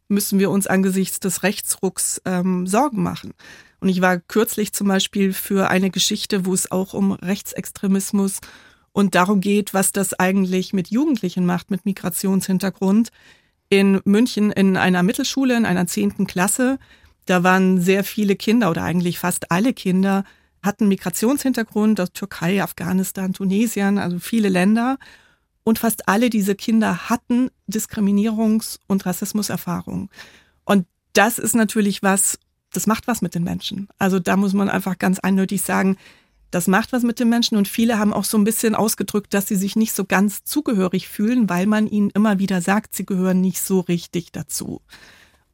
müssen 0.09 0.39
wir 0.39 0.51
uns 0.51 0.67
angesichts 0.67 1.21
des 1.21 1.43
Rechtsrucks 1.43 2.23
ähm, 2.25 2.67
Sorgen 2.67 3.03
machen. 3.03 3.35
Und 3.83 3.89
ich 3.89 4.01
war 4.01 4.19
kürzlich 4.19 4.73
zum 4.73 4.87
Beispiel 4.87 5.33
für 5.33 5.69
eine 5.69 5.91
Geschichte, 5.91 6.47
wo 6.47 6.55
es 6.55 6.71
auch 6.71 6.95
um 6.95 7.11
Rechtsextremismus 7.11 8.39
und 8.93 9.17
darum 9.17 9.41
geht, 9.41 9.75
was 9.75 9.91
das 9.91 10.15
eigentlich 10.15 10.73
mit 10.73 10.93
Jugendlichen 10.93 11.45
macht, 11.45 11.73
mit 11.73 11.85
Migrationshintergrund. 11.85 13.09
In 13.71 14.01
München 14.05 14.53
in 14.53 14.77
einer 14.77 15.03
Mittelschule, 15.03 15.57
in 15.57 15.67
einer 15.67 15.89
zehnten 15.89 16.29
Klasse, 16.29 16.79
da 17.27 17.43
waren 17.43 17.81
sehr 17.81 18.05
viele 18.05 18.37
Kinder 18.37 18.71
oder 18.71 18.85
eigentlich 18.85 19.19
fast 19.19 19.51
alle 19.51 19.73
Kinder 19.73 20.23
hatten 20.63 20.87
Migrationshintergrund 20.87 22.01
aus 22.01 22.13
Türkei, 22.13 22.63
Afghanistan, 22.63 23.33
Tunesien, 23.33 23.99
also 23.99 24.21
viele 24.21 24.49
Länder. 24.49 24.97
Und 25.65 25.81
fast 25.81 26.09
alle 26.09 26.31
diese 26.31 26.55
Kinder 26.55 27.09
hatten 27.11 27.51
Diskriminierungs- 27.69 28.79
und 28.87 29.07
Rassismuserfahrung. 29.07 30.09
Und 30.65 30.87
das 31.15 31.41
ist 31.41 31.57
natürlich 31.57 32.05
was, 32.05 32.39
das 32.73 32.87
macht 32.87 33.07
was 33.07 33.23
mit 33.23 33.35
den 33.35 33.45
Menschen. 33.45 33.89
Also 33.99 34.19
da 34.19 34.37
muss 34.37 34.53
man 34.53 34.69
einfach 34.69 34.99
ganz 34.99 35.19
eindeutig 35.19 35.63
sagen, 35.63 35.97
das 36.51 36.69
macht 36.69 36.93
was 36.93 37.03
mit 37.03 37.19
den 37.19 37.31
Menschen 37.31 37.57
und 37.57 37.67
viele 37.67 37.99
haben 37.99 38.13
auch 38.13 38.25
so 38.25 38.37
ein 38.37 38.45
bisschen 38.45 38.75
ausgedrückt, 38.75 39.33
dass 39.33 39.47
sie 39.47 39.57
sich 39.57 39.75
nicht 39.75 39.95
so 39.95 40.05
ganz 40.05 40.45
zugehörig 40.45 41.09
fühlen, 41.09 41.49
weil 41.49 41.67
man 41.67 41.87
ihnen 41.87 42.11
immer 42.11 42.39
wieder 42.39 42.61
sagt, 42.61 42.95
sie 42.95 43.07
gehören 43.07 43.41
nicht 43.41 43.61
so 43.63 43.81
richtig 43.81 44.33
dazu. 44.33 44.83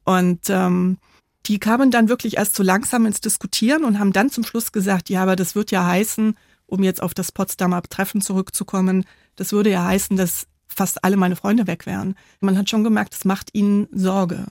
Und 0.03 0.49
ähm, 0.49 0.97
die 1.45 1.57
kamen 1.57 1.89
dann 1.89 2.09
wirklich 2.09 2.37
erst 2.37 2.55
so 2.55 2.63
langsam 2.63 3.05
ins 3.05 3.21
Diskutieren 3.21 3.85
und 3.85 3.97
haben 3.97 4.11
dann 4.11 4.29
zum 4.29 4.43
Schluss 4.43 4.71
gesagt, 4.71 5.09
ja, 5.09 5.23
aber 5.23 5.37
das 5.37 5.55
wird 5.55 5.71
ja 5.71 5.85
heißen, 5.85 6.35
um 6.65 6.83
jetzt 6.83 7.01
auf 7.01 7.13
das 7.13 7.31
Potsdamer 7.31 7.81
Treffen 7.83 8.21
zurückzukommen, 8.21 9.05
das 9.37 9.53
würde 9.53 9.71
ja 9.71 9.85
heißen, 9.85 10.17
dass 10.17 10.47
fast 10.67 11.03
alle 11.03 11.17
meine 11.17 11.37
Freunde 11.37 11.65
weg 11.65 11.85
wären. 11.85 12.15
Man 12.41 12.57
hat 12.57 12.69
schon 12.69 12.83
gemerkt, 12.83 13.13
es 13.15 13.25
macht 13.25 13.49
ihnen 13.53 13.87
Sorge. 13.91 14.47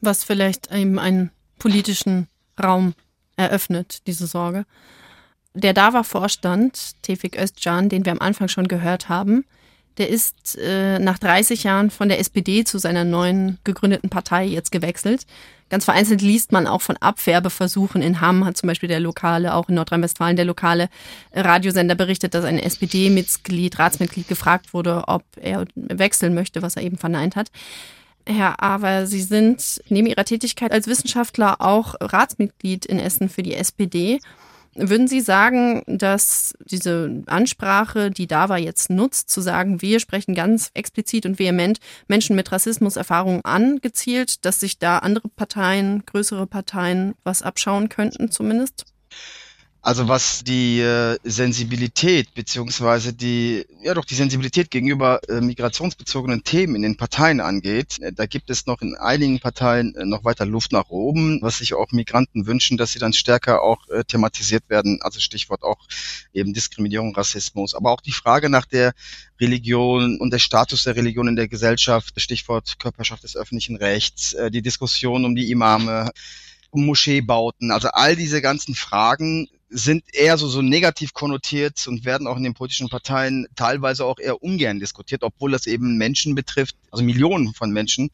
Was 0.00 0.24
vielleicht 0.24 0.70
eben 0.70 0.98
einen 0.98 1.30
politischen 1.64 2.28
Raum 2.62 2.94
eröffnet, 3.36 4.06
diese 4.06 4.26
Sorge 4.26 4.64
der 5.54 5.72
DAWA-Vorstand, 5.72 7.02
Tevfik 7.02 7.38
Özcan, 7.40 7.88
den 7.88 8.04
wir 8.04 8.12
am 8.12 8.20
Anfang 8.20 8.48
schon 8.48 8.68
gehört 8.68 9.08
haben, 9.08 9.44
der 9.96 10.08
ist 10.08 10.58
äh, 10.58 10.98
nach 10.98 11.20
30 11.20 11.62
Jahren 11.62 11.90
von 11.90 12.08
der 12.08 12.18
SPD 12.18 12.64
zu 12.64 12.78
seiner 12.78 13.04
neuen 13.04 13.58
gegründeten 13.62 14.10
Partei 14.10 14.44
jetzt 14.44 14.72
gewechselt. 14.72 15.24
Ganz 15.70 15.84
vereinzelt 15.84 16.20
liest 16.20 16.50
man 16.50 16.66
auch 16.66 16.82
von 16.82 16.96
Abwerbeversuchen. 16.96 18.02
In 18.02 18.20
Hamm 18.20 18.44
hat 18.44 18.56
zum 18.56 18.66
Beispiel 18.66 18.88
der 18.88 18.98
lokale, 18.98 19.54
auch 19.54 19.68
in 19.68 19.76
Nordrhein-Westfalen, 19.76 20.34
der 20.34 20.44
lokale 20.44 20.88
Radiosender 21.32 21.94
berichtet, 21.94 22.34
dass 22.34 22.44
ein 22.44 22.58
SPD-Mitglied, 22.58 23.78
Ratsmitglied 23.78 24.26
gefragt 24.26 24.74
wurde, 24.74 25.04
ob 25.06 25.22
er 25.40 25.64
wechseln 25.76 26.34
möchte, 26.34 26.60
was 26.60 26.74
er 26.74 26.82
eben 26.82 26.98
verneint 26.98 27.36
hat. 27.36 27.52
Herr 28.26 28.62
Aber 28.62 29.06
Sie 29.06 29.22
sind 29.22 29.82
neben 29.88 30.06
Ihrer 30.06 30.24
Tätigkeit 30.24 30.72
als 30.72 30.86
Wissenschaftler 30.86 31.60
auch 31.60 31.94
Ratsmitglied 32.00 32.86
in 32.86 32.98
Essen 32.98 33.28
für 33.28 33.42
die 33.42 33.54
SPD. 33.54 34.20
Würden 34.76 35.06
Sie 35.06 35.20
sagen, 35.20 35.82
dass 35.86 36.54
diese 36.64 37.22
Ansprache, 37.26 38.10
die 38.10 38.26
DAWA 38.26 38.56
jetzt 38.56 38.90
nutzt, 38.90 39.30
zu 39.30 39.40
sagen, 39.40 39.82
wir 39.82 40.00
sprechen 40.00 40.34
ganz 40.34 40.70
explizit 40.74 41.26
und 41.26 41.38
vehement 41.38 41.78
Menschen 42.08 42.34
mit 42.34 42.50
Rassismuserfahrung 42.50 43.44
angezielt, 43.44 44.44
dass 44.44 44.58
sich 44.58 44.78
da 44.80 44.98
andere 44.98 45.28
Parteien, 45.28 46.04
größere 46.06 46.48
Parteien 46.48 47.14
was 47.22 47.42
abschauen 47.42 47.88
könnten 47.88 48.32
zumindest? 48.32 48.86
Also 49.84 50.08
was 50.08 50.42
die 50.42 50.80
äh, 50.80 51.18
Sensibilität 51.24 52.32
beziehungsweise 52.32 53.12
die 53.12 53.66
ja 53.82 53.92
doch 53.92 54.06
die 54.06 54.14
Sensibilität 54.14 54.70
gegenüber 54.70 55.20
äh, 55.28 55.42
migrationsbezogenen 55.42 56.42
Themen 56.42 56.76
in 56.76 56.80
den 56.80 56.96
Parteien 56.96 57.38
angeht, 57.38 58.00
äh, 58.00 58.10
da 58.10 58.24
gibt 58.24 58.48
es 58.48 58.64
noch 58.64 58.80
in 58.80 58.96
einigen 58.96 59.40
Parteien 59.40 59.94
äh, 59.94 60.06
noch 60.06 60.24
weiter 60.24 60.46
Luft 60.46 60.72
nach 60.72 60.88
oben, 60.88 61.38
was 61.42 61.58
sich 61.58 61.74
auch 61.74 61.92
Migranten 61.92 62.46
wünschen, 62.46 62.78
dass 62.78 62.92
sie 62.92 62.98
dann 62.98 63.12
stärker 63.12 63.60
auch 63.60 63.86
äh, 63.90 64.04
thematisiert 64.04 64.70
werden. 64.70 65.00
Also 65.02 65.20
Stichwort 65.20 65.62
auch 65.62 65.86
eben 66.32 66.54
Diskriminierung, 66.54 67.14
Rassismus, 67.14 67.74
aber 67.74 67.90
auch 67.90 68.00
die 68.00 68.12
Frage 68.12 68.48
nach 68.48 68.64
der 68.64 68.94
Religion 69.38 70.18
und 70.18 70.32
der 70.32 70.38
Status 70.38 70.84
der 70.84 70.96
Religion 70.96 71.28
in 71.28 71.36
der 71.36 71.48
Gesellschaft, 71.48 72.18
Stichwort 72.18 72.78
Körperschaft 72.78 73.22
des 73.22 73.36
öffentlichen 73.36 73.76
Rechts, 73.76 74.32
äh, 74.32 74.50
die 74.50 74.62
Diskussion 74.62 75.26
um 75.26 75.34
die 75.34 75.50
Imame, 75.50 76.10
Moscheebauten, 76.72 77.70
also 77.70 77.88
all 77.92 78.16
diese 78.16 78.42
ganzen 78.42 78.74
Fragen 78.74 79.46
sind 79.74 80.04
eher 80.14 80.38
so, 80.38 80.46
so 80.46 80.62
negativ 80.62 81.14
konnotiert 81.14 81.86
und 81.88 82.04
werden 82.04 82.28
auch 82.28 82.36
in 82.36 82.44
den 82.44 82.54
politischen 82.54 82.88
Parteien 82.88 83.48
teilweise 83.56 84.04
auch 84.04 84.20
eher 84.20 84.40
ungern 84.40 84.78
diskutiert, 84.78 85.24
obwohl 85.24 85.50
das 85.50 85.66
eben 85.66 85.98
Menschen 85.98 86.36
betrifft, 86.36 86.76
also 86.92 87.02
Millionen 87.02 87.52
von 87.54 87.72
Menschen 87.72 88.10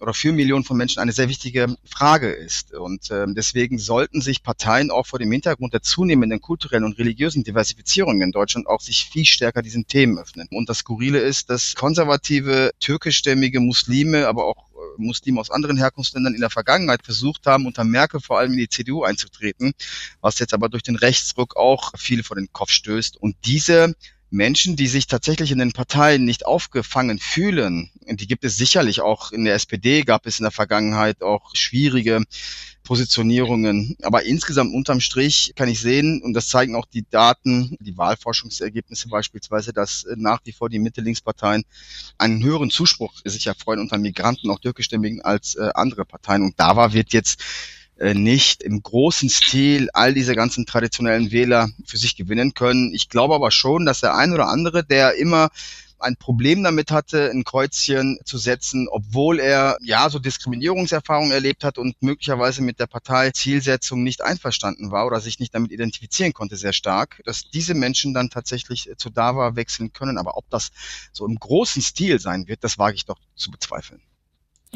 oder 0.00 0.14
für 0.14 0.32
Millionen 0.32 0.64
von 0.64 0.78
Menschen 0.78 1.00
eine 1.00 1.12
sehr 1.12 1.28
wichtige 1.28 1.76
Frage 1.84 2.30
ist. 2.30 2.72
Und 2.72 3.10
äh, 3.10 3.26
deswegen 3.28 3.78
sollten 3.78 4.22
sich 4.22 4.42
Parteien 4.42 4.90
auch 4.90 5.06
vor 5.06 5.18
dem 5.18 5.30
Hintergrund 5.30 5.74
der 5.74 5.82
zunehmenden 5.82 6.40
kulturellen 6.40 6.84
und 6.84 6.98
religiösen 6.98 7.44
Diversifizierung 7.44 8.22
in 8.22 8.32
Deutschland 8.32 8.66
auch 8.66 8.80
sich 8.80 9.04
viel 9.04 9.26
stärker 9.26 9.60
diesen 9.60 9.86
Themen 9.86 10.18
öffnen. 10.18 10.48
Und 10.50 10.70
das 10.70 10.78
Skurrile 10.78 11.18
ist, 11.18 11.50
dass 11.50 11.74
konservative 11.74 12.70
türkischstämmige 12.80 13.60
Muslime, 13.60 14.26
aber 14.26 14.46
auch 14.46 14.73
Muslime 14.96 15.40
aus 15.40 15.50
anderen 15.50 15.76
Herkunftsländern 15.76 16.34
in 16.34 16.40
der 16.40 16.50
Vergangenheit 16.50 17.04
versucht 17.04 17.46
haben, 17.46 17.66
unter 17.66 17.84
Merkel 17.84 18.20
vor 18.20 18.38
allem 18.38 18.52
in 18.52 18.58
die 18.58 18.68
CDU 18.68 19.02
einzutreten, 19.04 19.72
was 20.20 20.38
jetzt 20.38 20.54
aber 20.54 20.68
durch 20.68 20.82
den 20.82 20.96
Rechtsruck 20.96 21.56
auch 21.56 21.92
viele 21.96 22.22
vor 22.22 22.36
den 22.36 22.52
Kopf 22.52 22.70
stößt. 22.70 23.16
Und 23.16 23.36
diese 23.44 23.94
Menschen, 24.34 24.74
die 24.74 24.88
sich 24.88 25.06
tatsächlich 25.06 25.52
in 25.52 25.58
den 25.58 25.72
Parteien 25.72 26.24
nicht 26.24 26.44
aufgefangen 26.44 27.20
fühlen, 27.20 27.90
die 28.06 28.26
gibt 28.26 28.44
es 28.44 28.56
sicherlich 28.56 29.00
auch 29.00 29.30
in 29.30 29.44
der 29.44 29.54
SPD, 29.54 30.02
gab 30.02 30.26
es 30.26 30.40
in 30.40 30.42
der 30.42 30.50
Vergangenheit 30.50 31.22
auch 31.22 31.54
schwierige 31.54 32.24
Positionierungen. 32.82 33.96
Aber 34.02 34.24
insgesamt 34.24 34.74
unterm 34.74 35.00
Strich 35.00 35.52
kann 35.54 35.68
ich 35.68 35.80
sehen, 35.80 36.20
und 36.22 36.34
das 36.34 36.48
zeigen 36.48 36.74
auch 36.74 36.86
die 36.86 37.08
Daten, 37.08 37.76
die 37.80 37.96
Wahlforschungsergebnisse 37.96 39.08
beispielsweise, 39.08 39.72
dass 39.72 40.04
nach 40.16 40.40
wie 40.44 40.52
vor 40.52 40.68
die 40.68 40.80
Mitte-Links-Parteien 40.80 41.64
einen 42.18 42.42
höheren 42.42 42.70
Zuspruch 42.70 43.14
sich 43.24 43.46
erfreuen 43.46 43.80
unter 43.80 43.98
Migranten, 43.98 44.50
auch 44.50 44.58
türkischstämmigen, 44.58 45.22
als 45.22 45.54
äh, 45.54 45.70
andere 45.74 46.04
Parteien. 46.04 46.42
Und 46.42 46.58
DAWA 46.58 46.92
wird 46.92 47.12
jetzt 47.12 47.40
äh, 47.40 47.83
nicht 47.98 48.62
im 48.62 48.82
großen 48.82 49.28
Stil 49.28 49.88
all 49.92 50.14
diese 50.14 50.34
ganzen 50.34 50.66
traditionellen 50.66 51.30
Wähler 51.30 51.68
für 51.86 51.96
sich 51.96 52.16
gewinnen 52.16 52.54
können. 52.54 52.92
Ich 52.92 53.08
glaube 53.08 53.34
aber 53.34 53.50
schon, 53.50 53.86
dass 53.86 54.00
der 54.00 54.16
ein 54.16 54.32
oder 54.32 54.48
andere, 54.48 54.84
der 54.84 55.14
immer 55.14 55.50
ein 56.04 56.16
Problem 56.16 56.62
damit 56.62 56.90
hatte, 56.90 57.30
ein 57.30 57.44
Kreuzchen 57.44 58.18
zu 58.24 58.36
setzen, 58.36 58.88
obwohl 58.90 59.40
er 59.40 59.78
ja 59.80 60.10
so 60.10 60.18
Diskriminierungserfahrungen 60.18 61.32
erlebt 61.32 61.64
hat 61.64 61.78
und 61.78 62.00
möglicherweise 62.02 62.62
mit 62.62 62.78
der 62.78 62.86
Parteizielsetzung 62.86 64.02
nicht 64.02 64.22
einverstanden 64.22 64.90
war 64.90 65.06
oder 65.06 65.20
sich 65.20 65.38
nicht 65.38 65.54
damit 65.54 65.72
identifizieren 65.72 66.32
konnte 66.32 66.56
sehr 66.56 66.72
stark, 66.72 67.22
dass 67.24 67.50
diese 67.50 67.74
Menschen 67.74 68.12
dann 68.12 68.28
tatsächlich 68.28 68.90
zu 68.96 69.10
DAWA 69.10 69.56
wechseln 69.56 69.92
können. 69.92 70.18
Aber 70.18 70.36
ob 70.36 70.48
das 70.50 70.70
so 71.12 71.26
im 71.26 71.36
großen 71.36 71.80
Stil 71.80 72.20
sein 72.20 72.48
wird, 72.48 72.64
das 72.64 72.78
wage 72.78 72.96
ich 72.96 73.06
doch 73.06 73.18
zu 73.34 73.50
bezweifeln. 73.50 74.02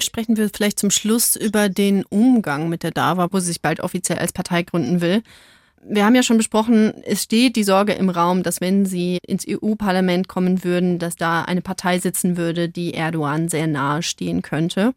Sprechen 0.00 0.37
wir 0.37 0.48
vielleicht 0.48 0.78
zum 0.78 0.90
Schluss 0.90 1.37
über 1.37 1.68
den 1.68 2.04
Umgang 2.04 2.68
mit 2.68 2.82
der 2.82 2.90
DAWA, 2.90 3.28
wo 3.32 3.40
sie 3.40 3.46
sich 3.46 3.62
bald 3.62 3.80
offiziell 3.80 4.18
als 4.18 4.32
Partei 4.32 4.62
gründen 4.62 5.00
will. 5.00 5.22
Wir 5.82 6.04
haben 6.04 6.14
ja 6.14 6.22
schon 6.22 6.38
besprochen, 6.38 6.92
es 7.04 7.22
steht 7.22 7.56
die 7.56 7.64
Sorge 7.64 7.92
im 7.92 8.11
Raum, 8.11 8.42
dass 8.42 8.61
wenn 8.61 8.84
sie 8.84 9.18
ins 9.26 9.46
EU-Parlament 9.48 10.28
kommen 10.28 10.64
würden, 10.64 10.98
dass 10.98 11.16
da 11.16 11.42
eine 11.42 11.62
Partei 11.62 11.98
sitzen 11.98 12.37
würde, 12.37 12.68
die 12.68 12.94
Erdogan 12.94 13.48
sehr 13.48 13.66
nahe 13.66 14.02
stehen 14.02 14.42
könnte. 14.42 14.94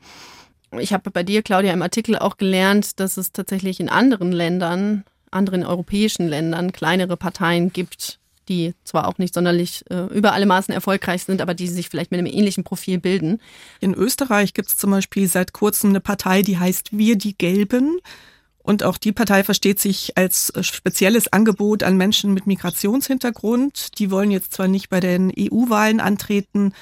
Ich 0.80 0.94
habe 0.94 1.12
bei 1.12 1.24
dir, 1.24 1.44
Claudia, 1.44 1.74
im 1.74 1.82
Artikel 1.82 2.18
auch 2.18 2.38
gelernt, 2.38 3.00
dass 3.00 3.18
es 3.18 3.32
tatsächlich 3.32 3.80
in 3.80 3.90
anderen 3.90 4.32
Ländern, 4.32 5.04
anderen 5.30 5.66
europäischen 5.66 6.28
Ländern, 6.28 6.72
kleinere 6.72 7.18
Parteien 7.18 7.74
gibt, 7.74 8.21
die 8.52 8.74
zwar 8.84 9.08
auch 9.08 9.18
nicht 9.18 9.34
sonderlich 9.34 9.86
äh, 9.90 10.14
über 10.14 10.34
alle 10.34 10.46
Maßen 10.46 10.74
erfolgreich 10.74 11.24
sind, 11.24 11.42
aber 11.42 11.54
die 11.54 11.68
sich 11.68 11.88
vielleicht 11.88 12.12
mit 12.12 12.20
einem 12.20 12.32
ähnlichen 12.32 12.66
Profil 12.66 13.00
bilden. 13.00 13.40
In 13.80 13.94
Österreich 13.94 14.54
gibt 14.54 14.68
es 14.68 14.78
zum 14.78 14.92
Beispiel 14.92 15.28
seit 15.28 15.54
kurzem 15.54 15.92
eine 15.92 16.02
Partei, 16.02 16.42
die 16.42 16.58
heißt 16.58 16.98
Wir 16.98 17.18
die 17.18 17.38
Gelben. 17.38 18.00
Und 18.64 18.84
auch 18.84 18.98
die 18.98 19.12
Partei 19.12 19.44
versteht 19.44 19.80
sich 19.80 20.18
als 20.18 20.50
äh, 20.52 20.64
spezielles 20.64 21.32
Angebot 21.32 21.82
an 21.84 21.96
Menschen 21.96 22.34
mit 22.34 22.46
Migrationshintergrund. 22.46 23.98
Die 23.98 24.12
wollen 24.12 24.32
jetzt 24.32 24.54
zwar 24.54 24.68
nicht 24.68 24.90
bei 24.90 25.00
den 25.00 25.32
EU-Wahlen 25.32 26.02
antreten, 26.02 26.74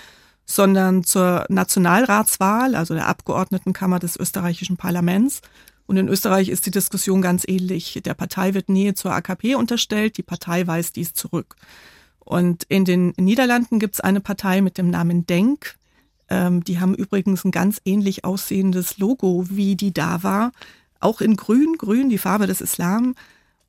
sondern 0.46 1.04
zur 1.04 1.46
Nationalratswahl, 1.50 2.74
also 2.74 2.96
der 2.96 3.08
Abgeordnetenkammer 3.08 4.00
des 4.00 4.18
österreichischen 4.18 4.78
Parlaments. 4.78 5.42
Und 5.90 5.98
in 5.98 6.08
Österreich 6.08 6.50
ist 6.50 6.68
die 6.68 6.72
Diskussion 6.72 7.22
ganz 7.22 7.44
ähnlich. 7.48 8.00
Der 8.06 8.14
Partei 8.14 8.54
wird 8.54 8.70
Nähe 8.70 8.94
zur 8.94 9.12
AKP 9.12 9.56
unterstellt, 9.56 10.18
die 10.18 10.24
Partei 10.24 10.68
weist 10.68 10.96
dies 10.96 11.14
zurück. 11.14 11.56
Und 12.20 12.64
in 12.66 12.86
den 12.86 13.14
Niederlanden 13.18 13.80
gibt 13.80 13.96
es 13.96 14.00
eine 14.00 14.20
Partei 14.20 14.62
mit 14.62 14.78
dem 14.78 14.92
Namen 14.92 15.26
Denk. 15.26 15.78
Ähm, 16.30 16.64
die 16.64 16.80
haben 16.80 16.94
übrigens 16.94 17.44
ein 17.44 17.50
ganz 17.50 17.82
ähnlich 17.86 18.24
aussehendes 18.24 19.00
Logo 19.00 19.46
wie 19.50 19.76
die 19.76 19.92
da 19.92 20.22
war 20.22 20.52
auch 21.00 21.22
in 21.22 21.36
Grün, 21.36 21.76
Grün, 21.78 22.10
die 22.10 22.18
Farbe 22.18 22.48
des 22.48 22.62
Islam. 22.62 23.16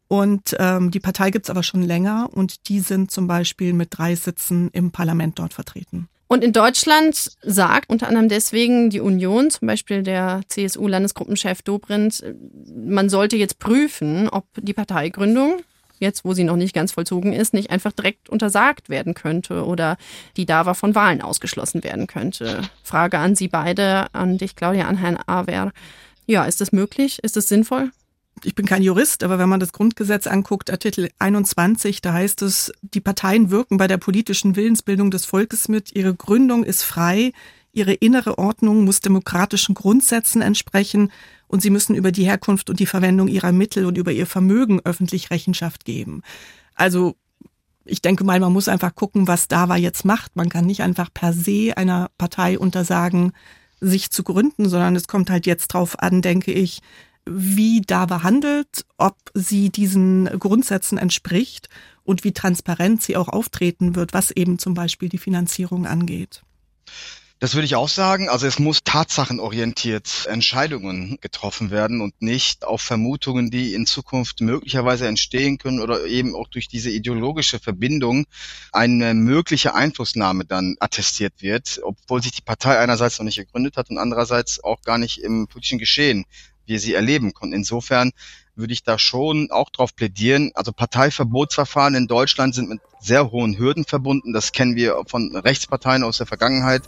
Und 0.09 0.56
ähm, 0.59 0.90
die 0.90 1.00
Partei 1.00 1.30
gibt's 1.30 1.50
aber 1.50 1.62
schon 1.62 1.83
länger 1.83 2.28
und 2.33 2.68
die 2.68 2.80
sind 2.80 3.11
zum 3.11 3.28
Beispiel 3.28 3.72
mit 3.72 3.96
drei 3.96 4.16
Sitzen 4.16 4.68
im 4.72 4.90
Parlament 4.90 5.38
dort 5.38 5.54
vertreten. 5.54 6.09
Und 6.33 6.45
in 6.45 6.53
Deutschland 6.53 7.33
sagt 7.43 7.90
unter 7.90 8.07
anderem 8.07 8.29
deswegen 8.29 8.88
die 8.88 9.01
Union, 9.01 9.51
zum 9.51 9.66
Beispiel 9.66 10.05
der 10.05 10.43
CSU-Landesgruppenchef 10.47 11.62
Dobrindt, 11.62 12.23
man 12.73 13.09
sollte 13.09 13.37
jetzt 13.37 13.59
prüfen, 13.59 14.29
ob 14.29 14.45
die 14.57 14.73
Parteigründung, 14.73 15.62
jetzt 15.99 16.25
wo 16.25 16.33
sie 16.33 16.45
noch 16.45 16.55
nicht 16.55 16.73
ganz 16.73 16.93
vollzogen 16.93 17.33
ist, 17.33 17.53
nicht 17.53 17.71
einfach 17.71 17.90
direkt 17.90 18.29
untersagt 18.29 18.88
werden 18.88 19.14
könnte 19.14 19.66
oder 19.66 19.97
die 20.37 20.47
DAWA 20.47 20.75
von 20.75 20.95
Wahlen 20.95 21.21
ausgeschlossen 21.21 21.83
werden 21.83 22.07
könnte. 22.07 22.62
Frage 22.85 23.19
an 23.19 23.35
Sie 23.35 23.49
beide, 23.49 24.07
an 24.14 24.38
dich, 24.38 24.55
Claudia, 24.55 24.87
an 24.87 24.99
Herrn 24.99 25.19
Awer. 25.27 25.73
Ja, 26.27 26.45
ist 26.45 26.61
das 26.61 26.71
möglich? 26.71 27.19
Ist 27.25 27.37
das 27.37 27.49
sinnvoll? 27.49 27.90
Ich 28.44 28.55
bin 28.55 28.66
kein 28.66 28.83
Jurist, 28.83 29.22
aber 29.22 29.38
wenn 29.38 29.48
man 29.48 29.61
das 29.61 29.72
Grundgesetz 29.72 30.26
anguckt, 30.26 30.70
Artikel 30.70 31.11
21, 31.18 32.00
da 32.00 32.14
heißt 32.14 32.42
es, 32.42 32.72
die 32.81 33.00
Parteien 33.00 33.50
wirken 33.50 33.76
bei 33.76 33.87
der 33.87 33.98
politischen 33.98 34.57
Willensbildung 34.57 35.11
des 35.11 35.26
Volkes 35.26 35.68
mit, 35.68 35.94
ihre 35.94 36.14
Gründung 36.14 36.64
ist 36.64 36.83
frei, 36.83 37.33
ihre 37.72 37.92
innere 37.92 38.38
Ordnung 38.38 38.85
muss 38.85 39.00
demokratischen 39.00 39.74
Grundsätzen 39.74 40.42
entsprechen 40.42 41.12
und 41.48 41.61
sie 41.62 41.70
müssen 41.70 41.94
über 41.94 42.12
die 42.12 42.24
Herkunft 42.24 42.70
und 42.70 42.81
die 42.81 42.87
Verwendung 42.87 43.29
ihrer 43.29 43.53
Mittel 43.53 43.85
und 43.85 43.98
über 43.98 44.12
ihr 44.12 44.26
Vermögen 44.26 44.81
öffentlich 44.85 45.31
Rechenschaft 45.31 45.85
geben. 45.85 46.22
Also 46.74 47.16
ich 47.85 48.03
denke 48.03 48.24
mal, 48.24 48.40
man 48.40 48.53
muss 48.53 48.68
einfach 48.68 48.94
gucken, 48.94 49.26
was 49.26 49.48
DAWA 49.48 49.76
jetzt 49.76 50.05
macht. 50.05 50.37
Man 50.37 50.48
kann 50.48 50.64
nicht 50.64 50.83
einfach 50.83 51.12
per 51.12 51.33
se 51.33 51.72
einer 51.76 52.11
Partei 52.18 52.59
untersagen, 52.59 53.33
sich 53.81 54.11
zu 54.11 54.22
gründen, 54.22 54.68
sondern 54.68 54.94
es 54.96 55.09
kommt 55.09 55.31
halt 55.31 55.46
jetzt 55.46 55.68
drauf 55.68 55.98
an, 55.98 56.22
denke 56.22 56.53
ich, 56.53 56.81
wie 57.31 57.81
da 57.81 58.07
behandelt, 58.07 58.85
ob 58.99 59.16
sie 59.35 59.71
diesen 59.71 60.27
Grundsätzen 60.38 60.99
entspricht 60.99 61.69
und 62.03 62.25
wie 62.25 62.33
transparent 62.33 63.03
sie 63.03 63.16
auch 63.16 63.29
auftreten 63.29 63.95
wird, 63.95 64.12
was 64.12 64.33
eben 64.33 64.59
zum 64.59 64.75
Beispiel 64.75 65.09
die 65.09 65.19
Finanzierung 65.19 65.87
angeht. 65.87 66.43
Das 67.40 67.55
würde 67.55 67.64
ich 67.64 67.75
auch 67.75 67.88
sagen. 67.88 68.29
Also 68.29 68.47
es 68.47 68.59
muss 68.59 68.81
tatsachenorientiert 68.85 70.27
Entscheidungen 70.29 71.16
getroffen 71.23 71.71
werden 71.71 72.03
und 72.03 72.21
nicht 72.21 72.66
auf 72.66 72.83
Vermutungen, 72.83 73.51
die 73.51 73.73
in 73.73 73.87
Zukunft 73.87 74.43
möglicherweise 74.43 75.07
entstehen 75.07 75.57
können 75.57 75.81
oder 75.81 76.05
eben 76.05 76.35
auch 76.35 76.49
durch 76.49 76.69
diese 76.69 76.90
ideologische 76.90 77.59
Verbindung 77.59 78.27
eine 78.73 79.14
mögliche 79.14 79.75
Einflussnahme 79.75 80.45
dann 80.45 80.77
attestiert 80.81 81.33
wird, 81.40 81.81
obwohl 81.83 82.23
sich 82.23 82.33
die 82.33 82.43
Partei 82.43 82.79
einerseits 82.79 83.19
noch 83.19 83.25
nicht 83.25 83.38
gegründet 83.38 83.79
hat 83.79 83.88
und 83.88 83.97
andererseits 83.97 84.62
auch 84.62 84.83
gar 84.83 84.99
nicht 84.99 85.23
im 85.23 85.47
politischen 85.49 85.79
Geschehen 85.79 86.27
wir 86.70 86.80
sie 86.80 86.94
erleben 86.94 87.35
konnten. 87.35 87.54
Insofern 87.54 88.12
würde 88.54 88.72
ich 88.72 88.85
da 88.85 88.98
schon 88.98 89.50
auch 89.50 89.70
drauf 89.70 89.94
plädieren. 89.94 90.52
Also 90.54 90.72
Parteiverbotsverfahren 90.72 91.94
in 91.94 92.06
Deutschland 92.06 92.54
sind 92.54 92.68
mit 92.68 92.80
sehr 93.00 93.30
hohen 93.30 93.59
Hürden 93.59 93.85
verbunden. 93.85 94.33
Das 94.33 94.52
kennen 94.52 94.76
wir 94.76 95.02
von 95.06 95.35
Rechtsparteien 95.35 96.04
aus 96.04 96.18
der 96.18 96.26
Vergangenheit. 96.26 96.83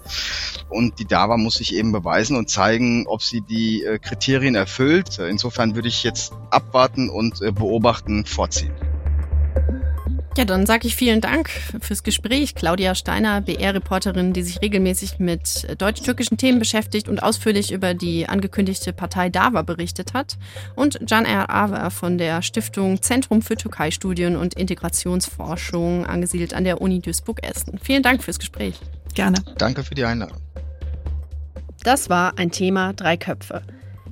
Und 0.69 0.99
die 0.99 1.07
DAWA 1.07 1.37
muss 1.37 1.55
sich 1.55 1.75
eben 1.75 1.93
beweisen 1.93 2.37
und 2.37 2.49
zeigen, 2.49 3.07
ob 3.07 3.23
sie 3.23 3.41
die 3.41 3.85
äh, 3.85 3.99
Kriterien 3.99 4.55
erfüllt. 4.55 5.19
Insofern 5.19 5.75
würde 5.75 5.89
ich 5.89 6.03
jetzt 6.03 6.33
abwarten 6.51 7.11
und 7.11 7.43
äh, 7.43 7.53
beobachten, 7.53 8.25
vorziehen. 8.25 8.73
Ja, 10.35 10.47
dann 10.47 10.65
sage 10.65 10.87
ich 10.87 10.97
vielen 10.97 11.21
Dank 11.21 11.51
fürs 11.81 12.03
Gespräch. 12.03 12.55
Claudia 12.55 12.95
Steiner, 12.95 13.43
BR-Reporterin, 13.43 14.33
die 14.33 14.43
sich 14.43 14.63
regelmäßig 14.63 15.19
mit 15.19 15.67
deutsch-türkischen 15.79 16.39
Themen 16.39 16.59
beschäftigt 16.59 17.09
und 17.09 17.23
ausführlich 17.23 17.71
über 17.71 17.93
die 17.93 18.27
angekündigte 18.27 18.95
Partei 18.95 19.29
DAWA 19.29 19.61
berichtet 19.61 20.15
hat. 20.15 20.39
Und 20.75 20.99
Can 21.07 21.27
Er 21.27 21.51
Awer 21.51 21.91
von 21.91 22.17
der 22.17 22.41
Stiftung 22.41 23.03
Zentrum 23.03 23.43
für 23.43 23.57
Türkei-Studien 23.57 24.37
und 24.37 24.55
Integrationsforschung, 24.55 26.07
angesiedelt 26.07 26.55
an 26.55 26.65
der 26.65 26.81
Uni 26.81 27.01
Duisburg-Essen. 27.01 27.79
Vielen 27.83 28.03
Dank 28.03 28.25
fürs 28.25 28.39
Gespräch. 28.39 28.81
Gerne. 29.15 29.37
Danke 29.59 29.85
für 29.85 29.95
die 29.95 30.05
Einladung. 30.05 30.39
Das 31.85 32.09
war 32.09 32.39
ein 32.39 32.51
Thema 32.51 32.95
Drei 32.95 33.19
Köpfe. 33.19 33.63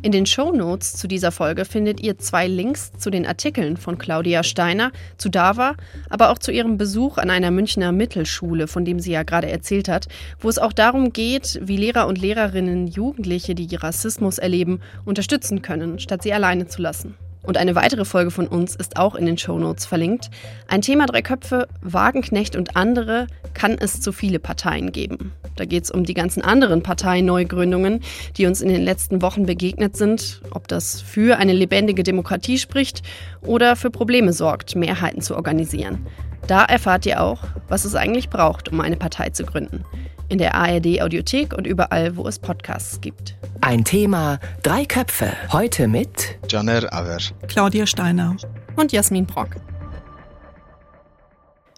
In 0.03 0.13
den 0.13 0.25
Show 0.25 0.51
Notes 0.51 0.97
zu 0.97 1.09
dieser 1.09 1.31
Folge 1.31 1.67
findet 1.67 2.01
ihr 2.01 2.17
zwei 2.17 2.47
Links 2.47 2.91
zu 2.97 3.11
den 3.11 3.27
Artikeln 3.27 3.77
von 3.77 3.99
Claudia 3.99 4.43
Steiner, 4.43 4.93
zu 5.19 5.29
DAVA, 5.29 5.75
aber 6.09 6.31
auch 6.31 6.39
zu 6.39 6.53
ihrem 6.53 6.79
Besuch 6.79 7.19
an 7.19 7.29
einer 7.29 7.51
Münchner 7.51 7.93
Mittelschule, 7.93 8.67
von 8.67 8.87
dem 8.87 8.99
sie 8.99 9.13
ja 9.13 9.25
gerade 9.25 9.51
erzählt 9.51 9.91
hat, 9.91 10.09
wo 10.39 10.49
es 10.49 10.59
auch 10.59 10.73
darum 10.73 11.13
geht, 11.13 11.61
wie 11.63 11.77
Lehrer 11.77 12.07
und 12.07 12.17
Lehrerinnen 12.17 12.87
Jugendliche, 12.87 13.55
die 13.55 13.77
Rassismus 13.77 14.39
erleben, 14.39 14.81
unterstützen 15.05 15.61
können, 15.61 15.99
statt 15.99 16.23
sie 16.23 16.33
alleine 16.33 16.67
zu 16.67 16.81
lassen. 16.81 17.17
Und 17.43 17.57
eine 17.57 17.75
weitere 17.75 18.05
Folge 18.05 18.31
von 18.31 18.47
uns 18.47 18.77
ist 18.77 18.97
auch 18.97 19.15
in 19.15 19.27
den 19.27 19.39
Shownotes 19.39 19.87
verlinkt. 19.87 20.31
Ein 20.69 20.83
Thema 20.83 21.07
Drei 21.07 21.23
Köpfe, 21.23 21.69
Wagenknecht 21.81 22.55
und 22.55 22.77
andere 22.77 23.27
kann 23.55 23.77
es 23.79 24.01
zu 24.01 24.13
viele 24.13 24.39
Parteien 24.39 24.93
geben. 24.93 25.33
Da 25.57 25.65
geht 25.65 25.85
es 25.85 25.91
um 25.91 26.05
die 26.05 26.15
ganzen 26.15 26.43
anderen 26.43 26.83
Parteineugründungen, 26.83 28.01
die 28.37 28.47
uns 28.47 28.61
in 28.61 28.69
den 28.69 28.83
letzten 28.83 29.23
Wochen 29.23 29.47
begegnet 29.47 29.97
sind, 29.97 30.43
ob 30.51 30.69
das 30.69 31.01
für 31.01 31.39
eine 31.39 31.53
lebendige 31.53 32.03
Demokratie 32.03 32.59
spricht 32.59 33.03
oder 33.43 33.77
für 33.77 33.91
Probleme 33.91 34.33
sorgt, 34.33 34.77
Mehrheiten 34.77 35.23
zu 35.23 35.35
organisieren. 35.35 36.07
Da 36.47 36.65
erfahrt 36.65 37.07
ihr 37.07 37.23
auch, 37.23 37.45
was 37.69 37.85
es 37.85 37.95
eigentlich 37.95 38.29
braucht, 38.29 38.71
um 38.71 38.81
eine 38.81 38.97
Partei 38.97 39.31
zu 39.31 39.45
gründen. 39.45 39.85
In 40.31 40.39
der 40.39 40.55
ARD 40.55 41.03
Audiothek 41.03 41.53
und 41.53 41.67
überall, 41.67 42.17
wo 42.17 42.25
es 42.29 42.39
Podcasts 42.39 43.01
gibt. 43.01 43.35
Ein 43.63 43.85
Thema, 43.85 44.39
drei 44.63 44.85
Köpfe. 44.85 45.33
Heute 45.51 45.89
mit 45.89 46.39
Janer 46.49 46.93
Aver, 46.93 47.19
Claudia 47.49 47.85
Steiner 47.85 48.37
und 48.77 48.93
Jasmin 48.93 49.27
Brock. 49.27 49.57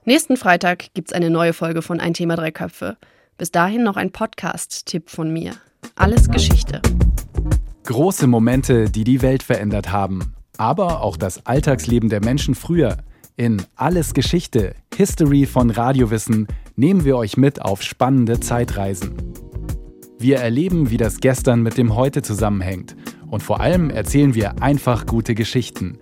Nächsten 0.05 0.37
Freitag 0.37 0.93
gibt 0.93 1.09
es 1.09 1.15
eine 1.15 1.31
neue 1.31 1.55
Folge 1.55 1.81
von 1.81 1.99
Ein 1.99 2.13
Thema, 2.13 2.37
drei 2.37 2.51
Köpfe. 2.51 2.99
Bis 3.39 3.53
dahin 3.53 3.85
noch 3.85 3.97
ein 3.97 4.13
Podcast-Tipp 4.13 5.09
von 5.09 5.33
mir. 5.33 5.53
Alles 5.95 6.29
Geschichte. 6.29 6.83
Große 7.85 8.27
Momente, 8.27 8.91
die 8.91 9.05
die 9.05 9.23
Welt 9.23 9.43
verändert 9.43 9.93
haben. 9.93 10.35
Aber 10.59 11.01
auch 11.01 11.17
das 11.17 11.47
Alltagsleben 11.47 12.11
der 12.11 12.23
Menschen 12.23 12.55
früher. 12.55 12.99
In 13.35 13.63
Alles 13.77 14.13
Geschichte, 14.13 14.75
History 14.95 15.47
von 15.47 15.71
Radiowissen, 15.71 16.49
nehmen 16.77 17.05
wir 17.05 17.17
euch 17.17 17.37
mit 17.37 17.63
auf 17.63 17.83
spannende 17.83 18.41
Zeitreisen. 18.41 19.15
Wir 20.19 20.39
erleben, 20.39 20.91
wie 20.91 20.97
das 20.97 21.19
Gestern 21.19 21.63
mit 21.63 21.79
dem 21.79 21.97
Heute 21.97 22.23
zusammenhängt. 22.23 22.97
Und 23.31 23.43
vor 23.43 23.61
allem 23.61 23.91
erzählen 23.91 24.35
wir 24.35 24.63
einfach 24.63 25.07
gute 25.07 25.35
Geschichten. 25.35 25.99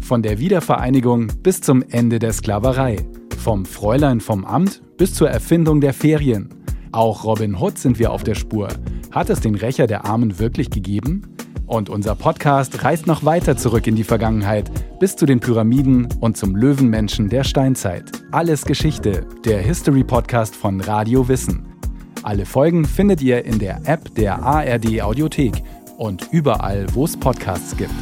Von 0.00 0.22
der 0.22 0.38
Wiedervereinigung 0.38 1.28
bis 1.42 1.60
zum 1.60 1.82
Ende 1.82 2.18
der 2.18 2.32
Sklaverei. 2.32 2.98
Vom 3.42 3.64
Fräulein 3.64 4.20
vom 4.20 4.44
Amt 4.44 4.82
bis 4.96 5.14
zur 5.14 5.28
Erfindung 5.28 5.80
der 5.80 5.92
Ferien. 5.92 6.50
Auch 6.92 7.24
Robin 7.24 7.58
Hood 7.58 7.78
sind 7.78 7.98
wir 7.98 8.12
auf 8.12 8.22
der 8.22 8.36
Spur. 8.36 8.68
Hat 9.10 9.30
es 9.30 9.40
den 9.40 9.56
Rächer 9.56 9.86
der 9.86 10.04
Armen 10.04 10.38
wirklich 10.38 10.70
gegeben? 10.70 11.33
Und 11.66 11.88
unser 11.88 12.14
Podcast 12.14 12.84
reist 12.84 13.06
noch 13.06 13.24
weiter 13.24 13.56
zurück 13.56 13.86
in 13.86 13.96
die 13.96 14.04
Vergangenheit, 14.04 14.70
bis 15.00 15.16
zu 15.16 15.26
den 15.26 15.40
Pyramiden 15.40 16.08
und 16.20 16.36
zum 16.36 16.56
Löwenmenschen 16.56 17.28
der 17.28 17.44
Steinzeit. 17.44 18.10
Alles 18.32 18.64
Geschichte, 18.64 19.26
der 19.44 19.60
History-Podcast 19.60 20.54
von 20.54 20.80
Radio 20.80 21.26
Wissen. 21.28 21.66
Alle 22.22 22.46
Folgen 22.46 22.84
findet 22.84 23.22
ihr 23.22 23.44
in 23.44 23.58
der 23.58 23.80
App 23.86 24.14
der 24.14 24.42
ARD 24.42 25.02
Audiothek 25.02 25.62
und 25.96 26.28
überall, 26.32 26.86
wo 26.92 27.04
es 27.04 27.16
Podcasts 27.16 27.76
gibt. 27.76 27.92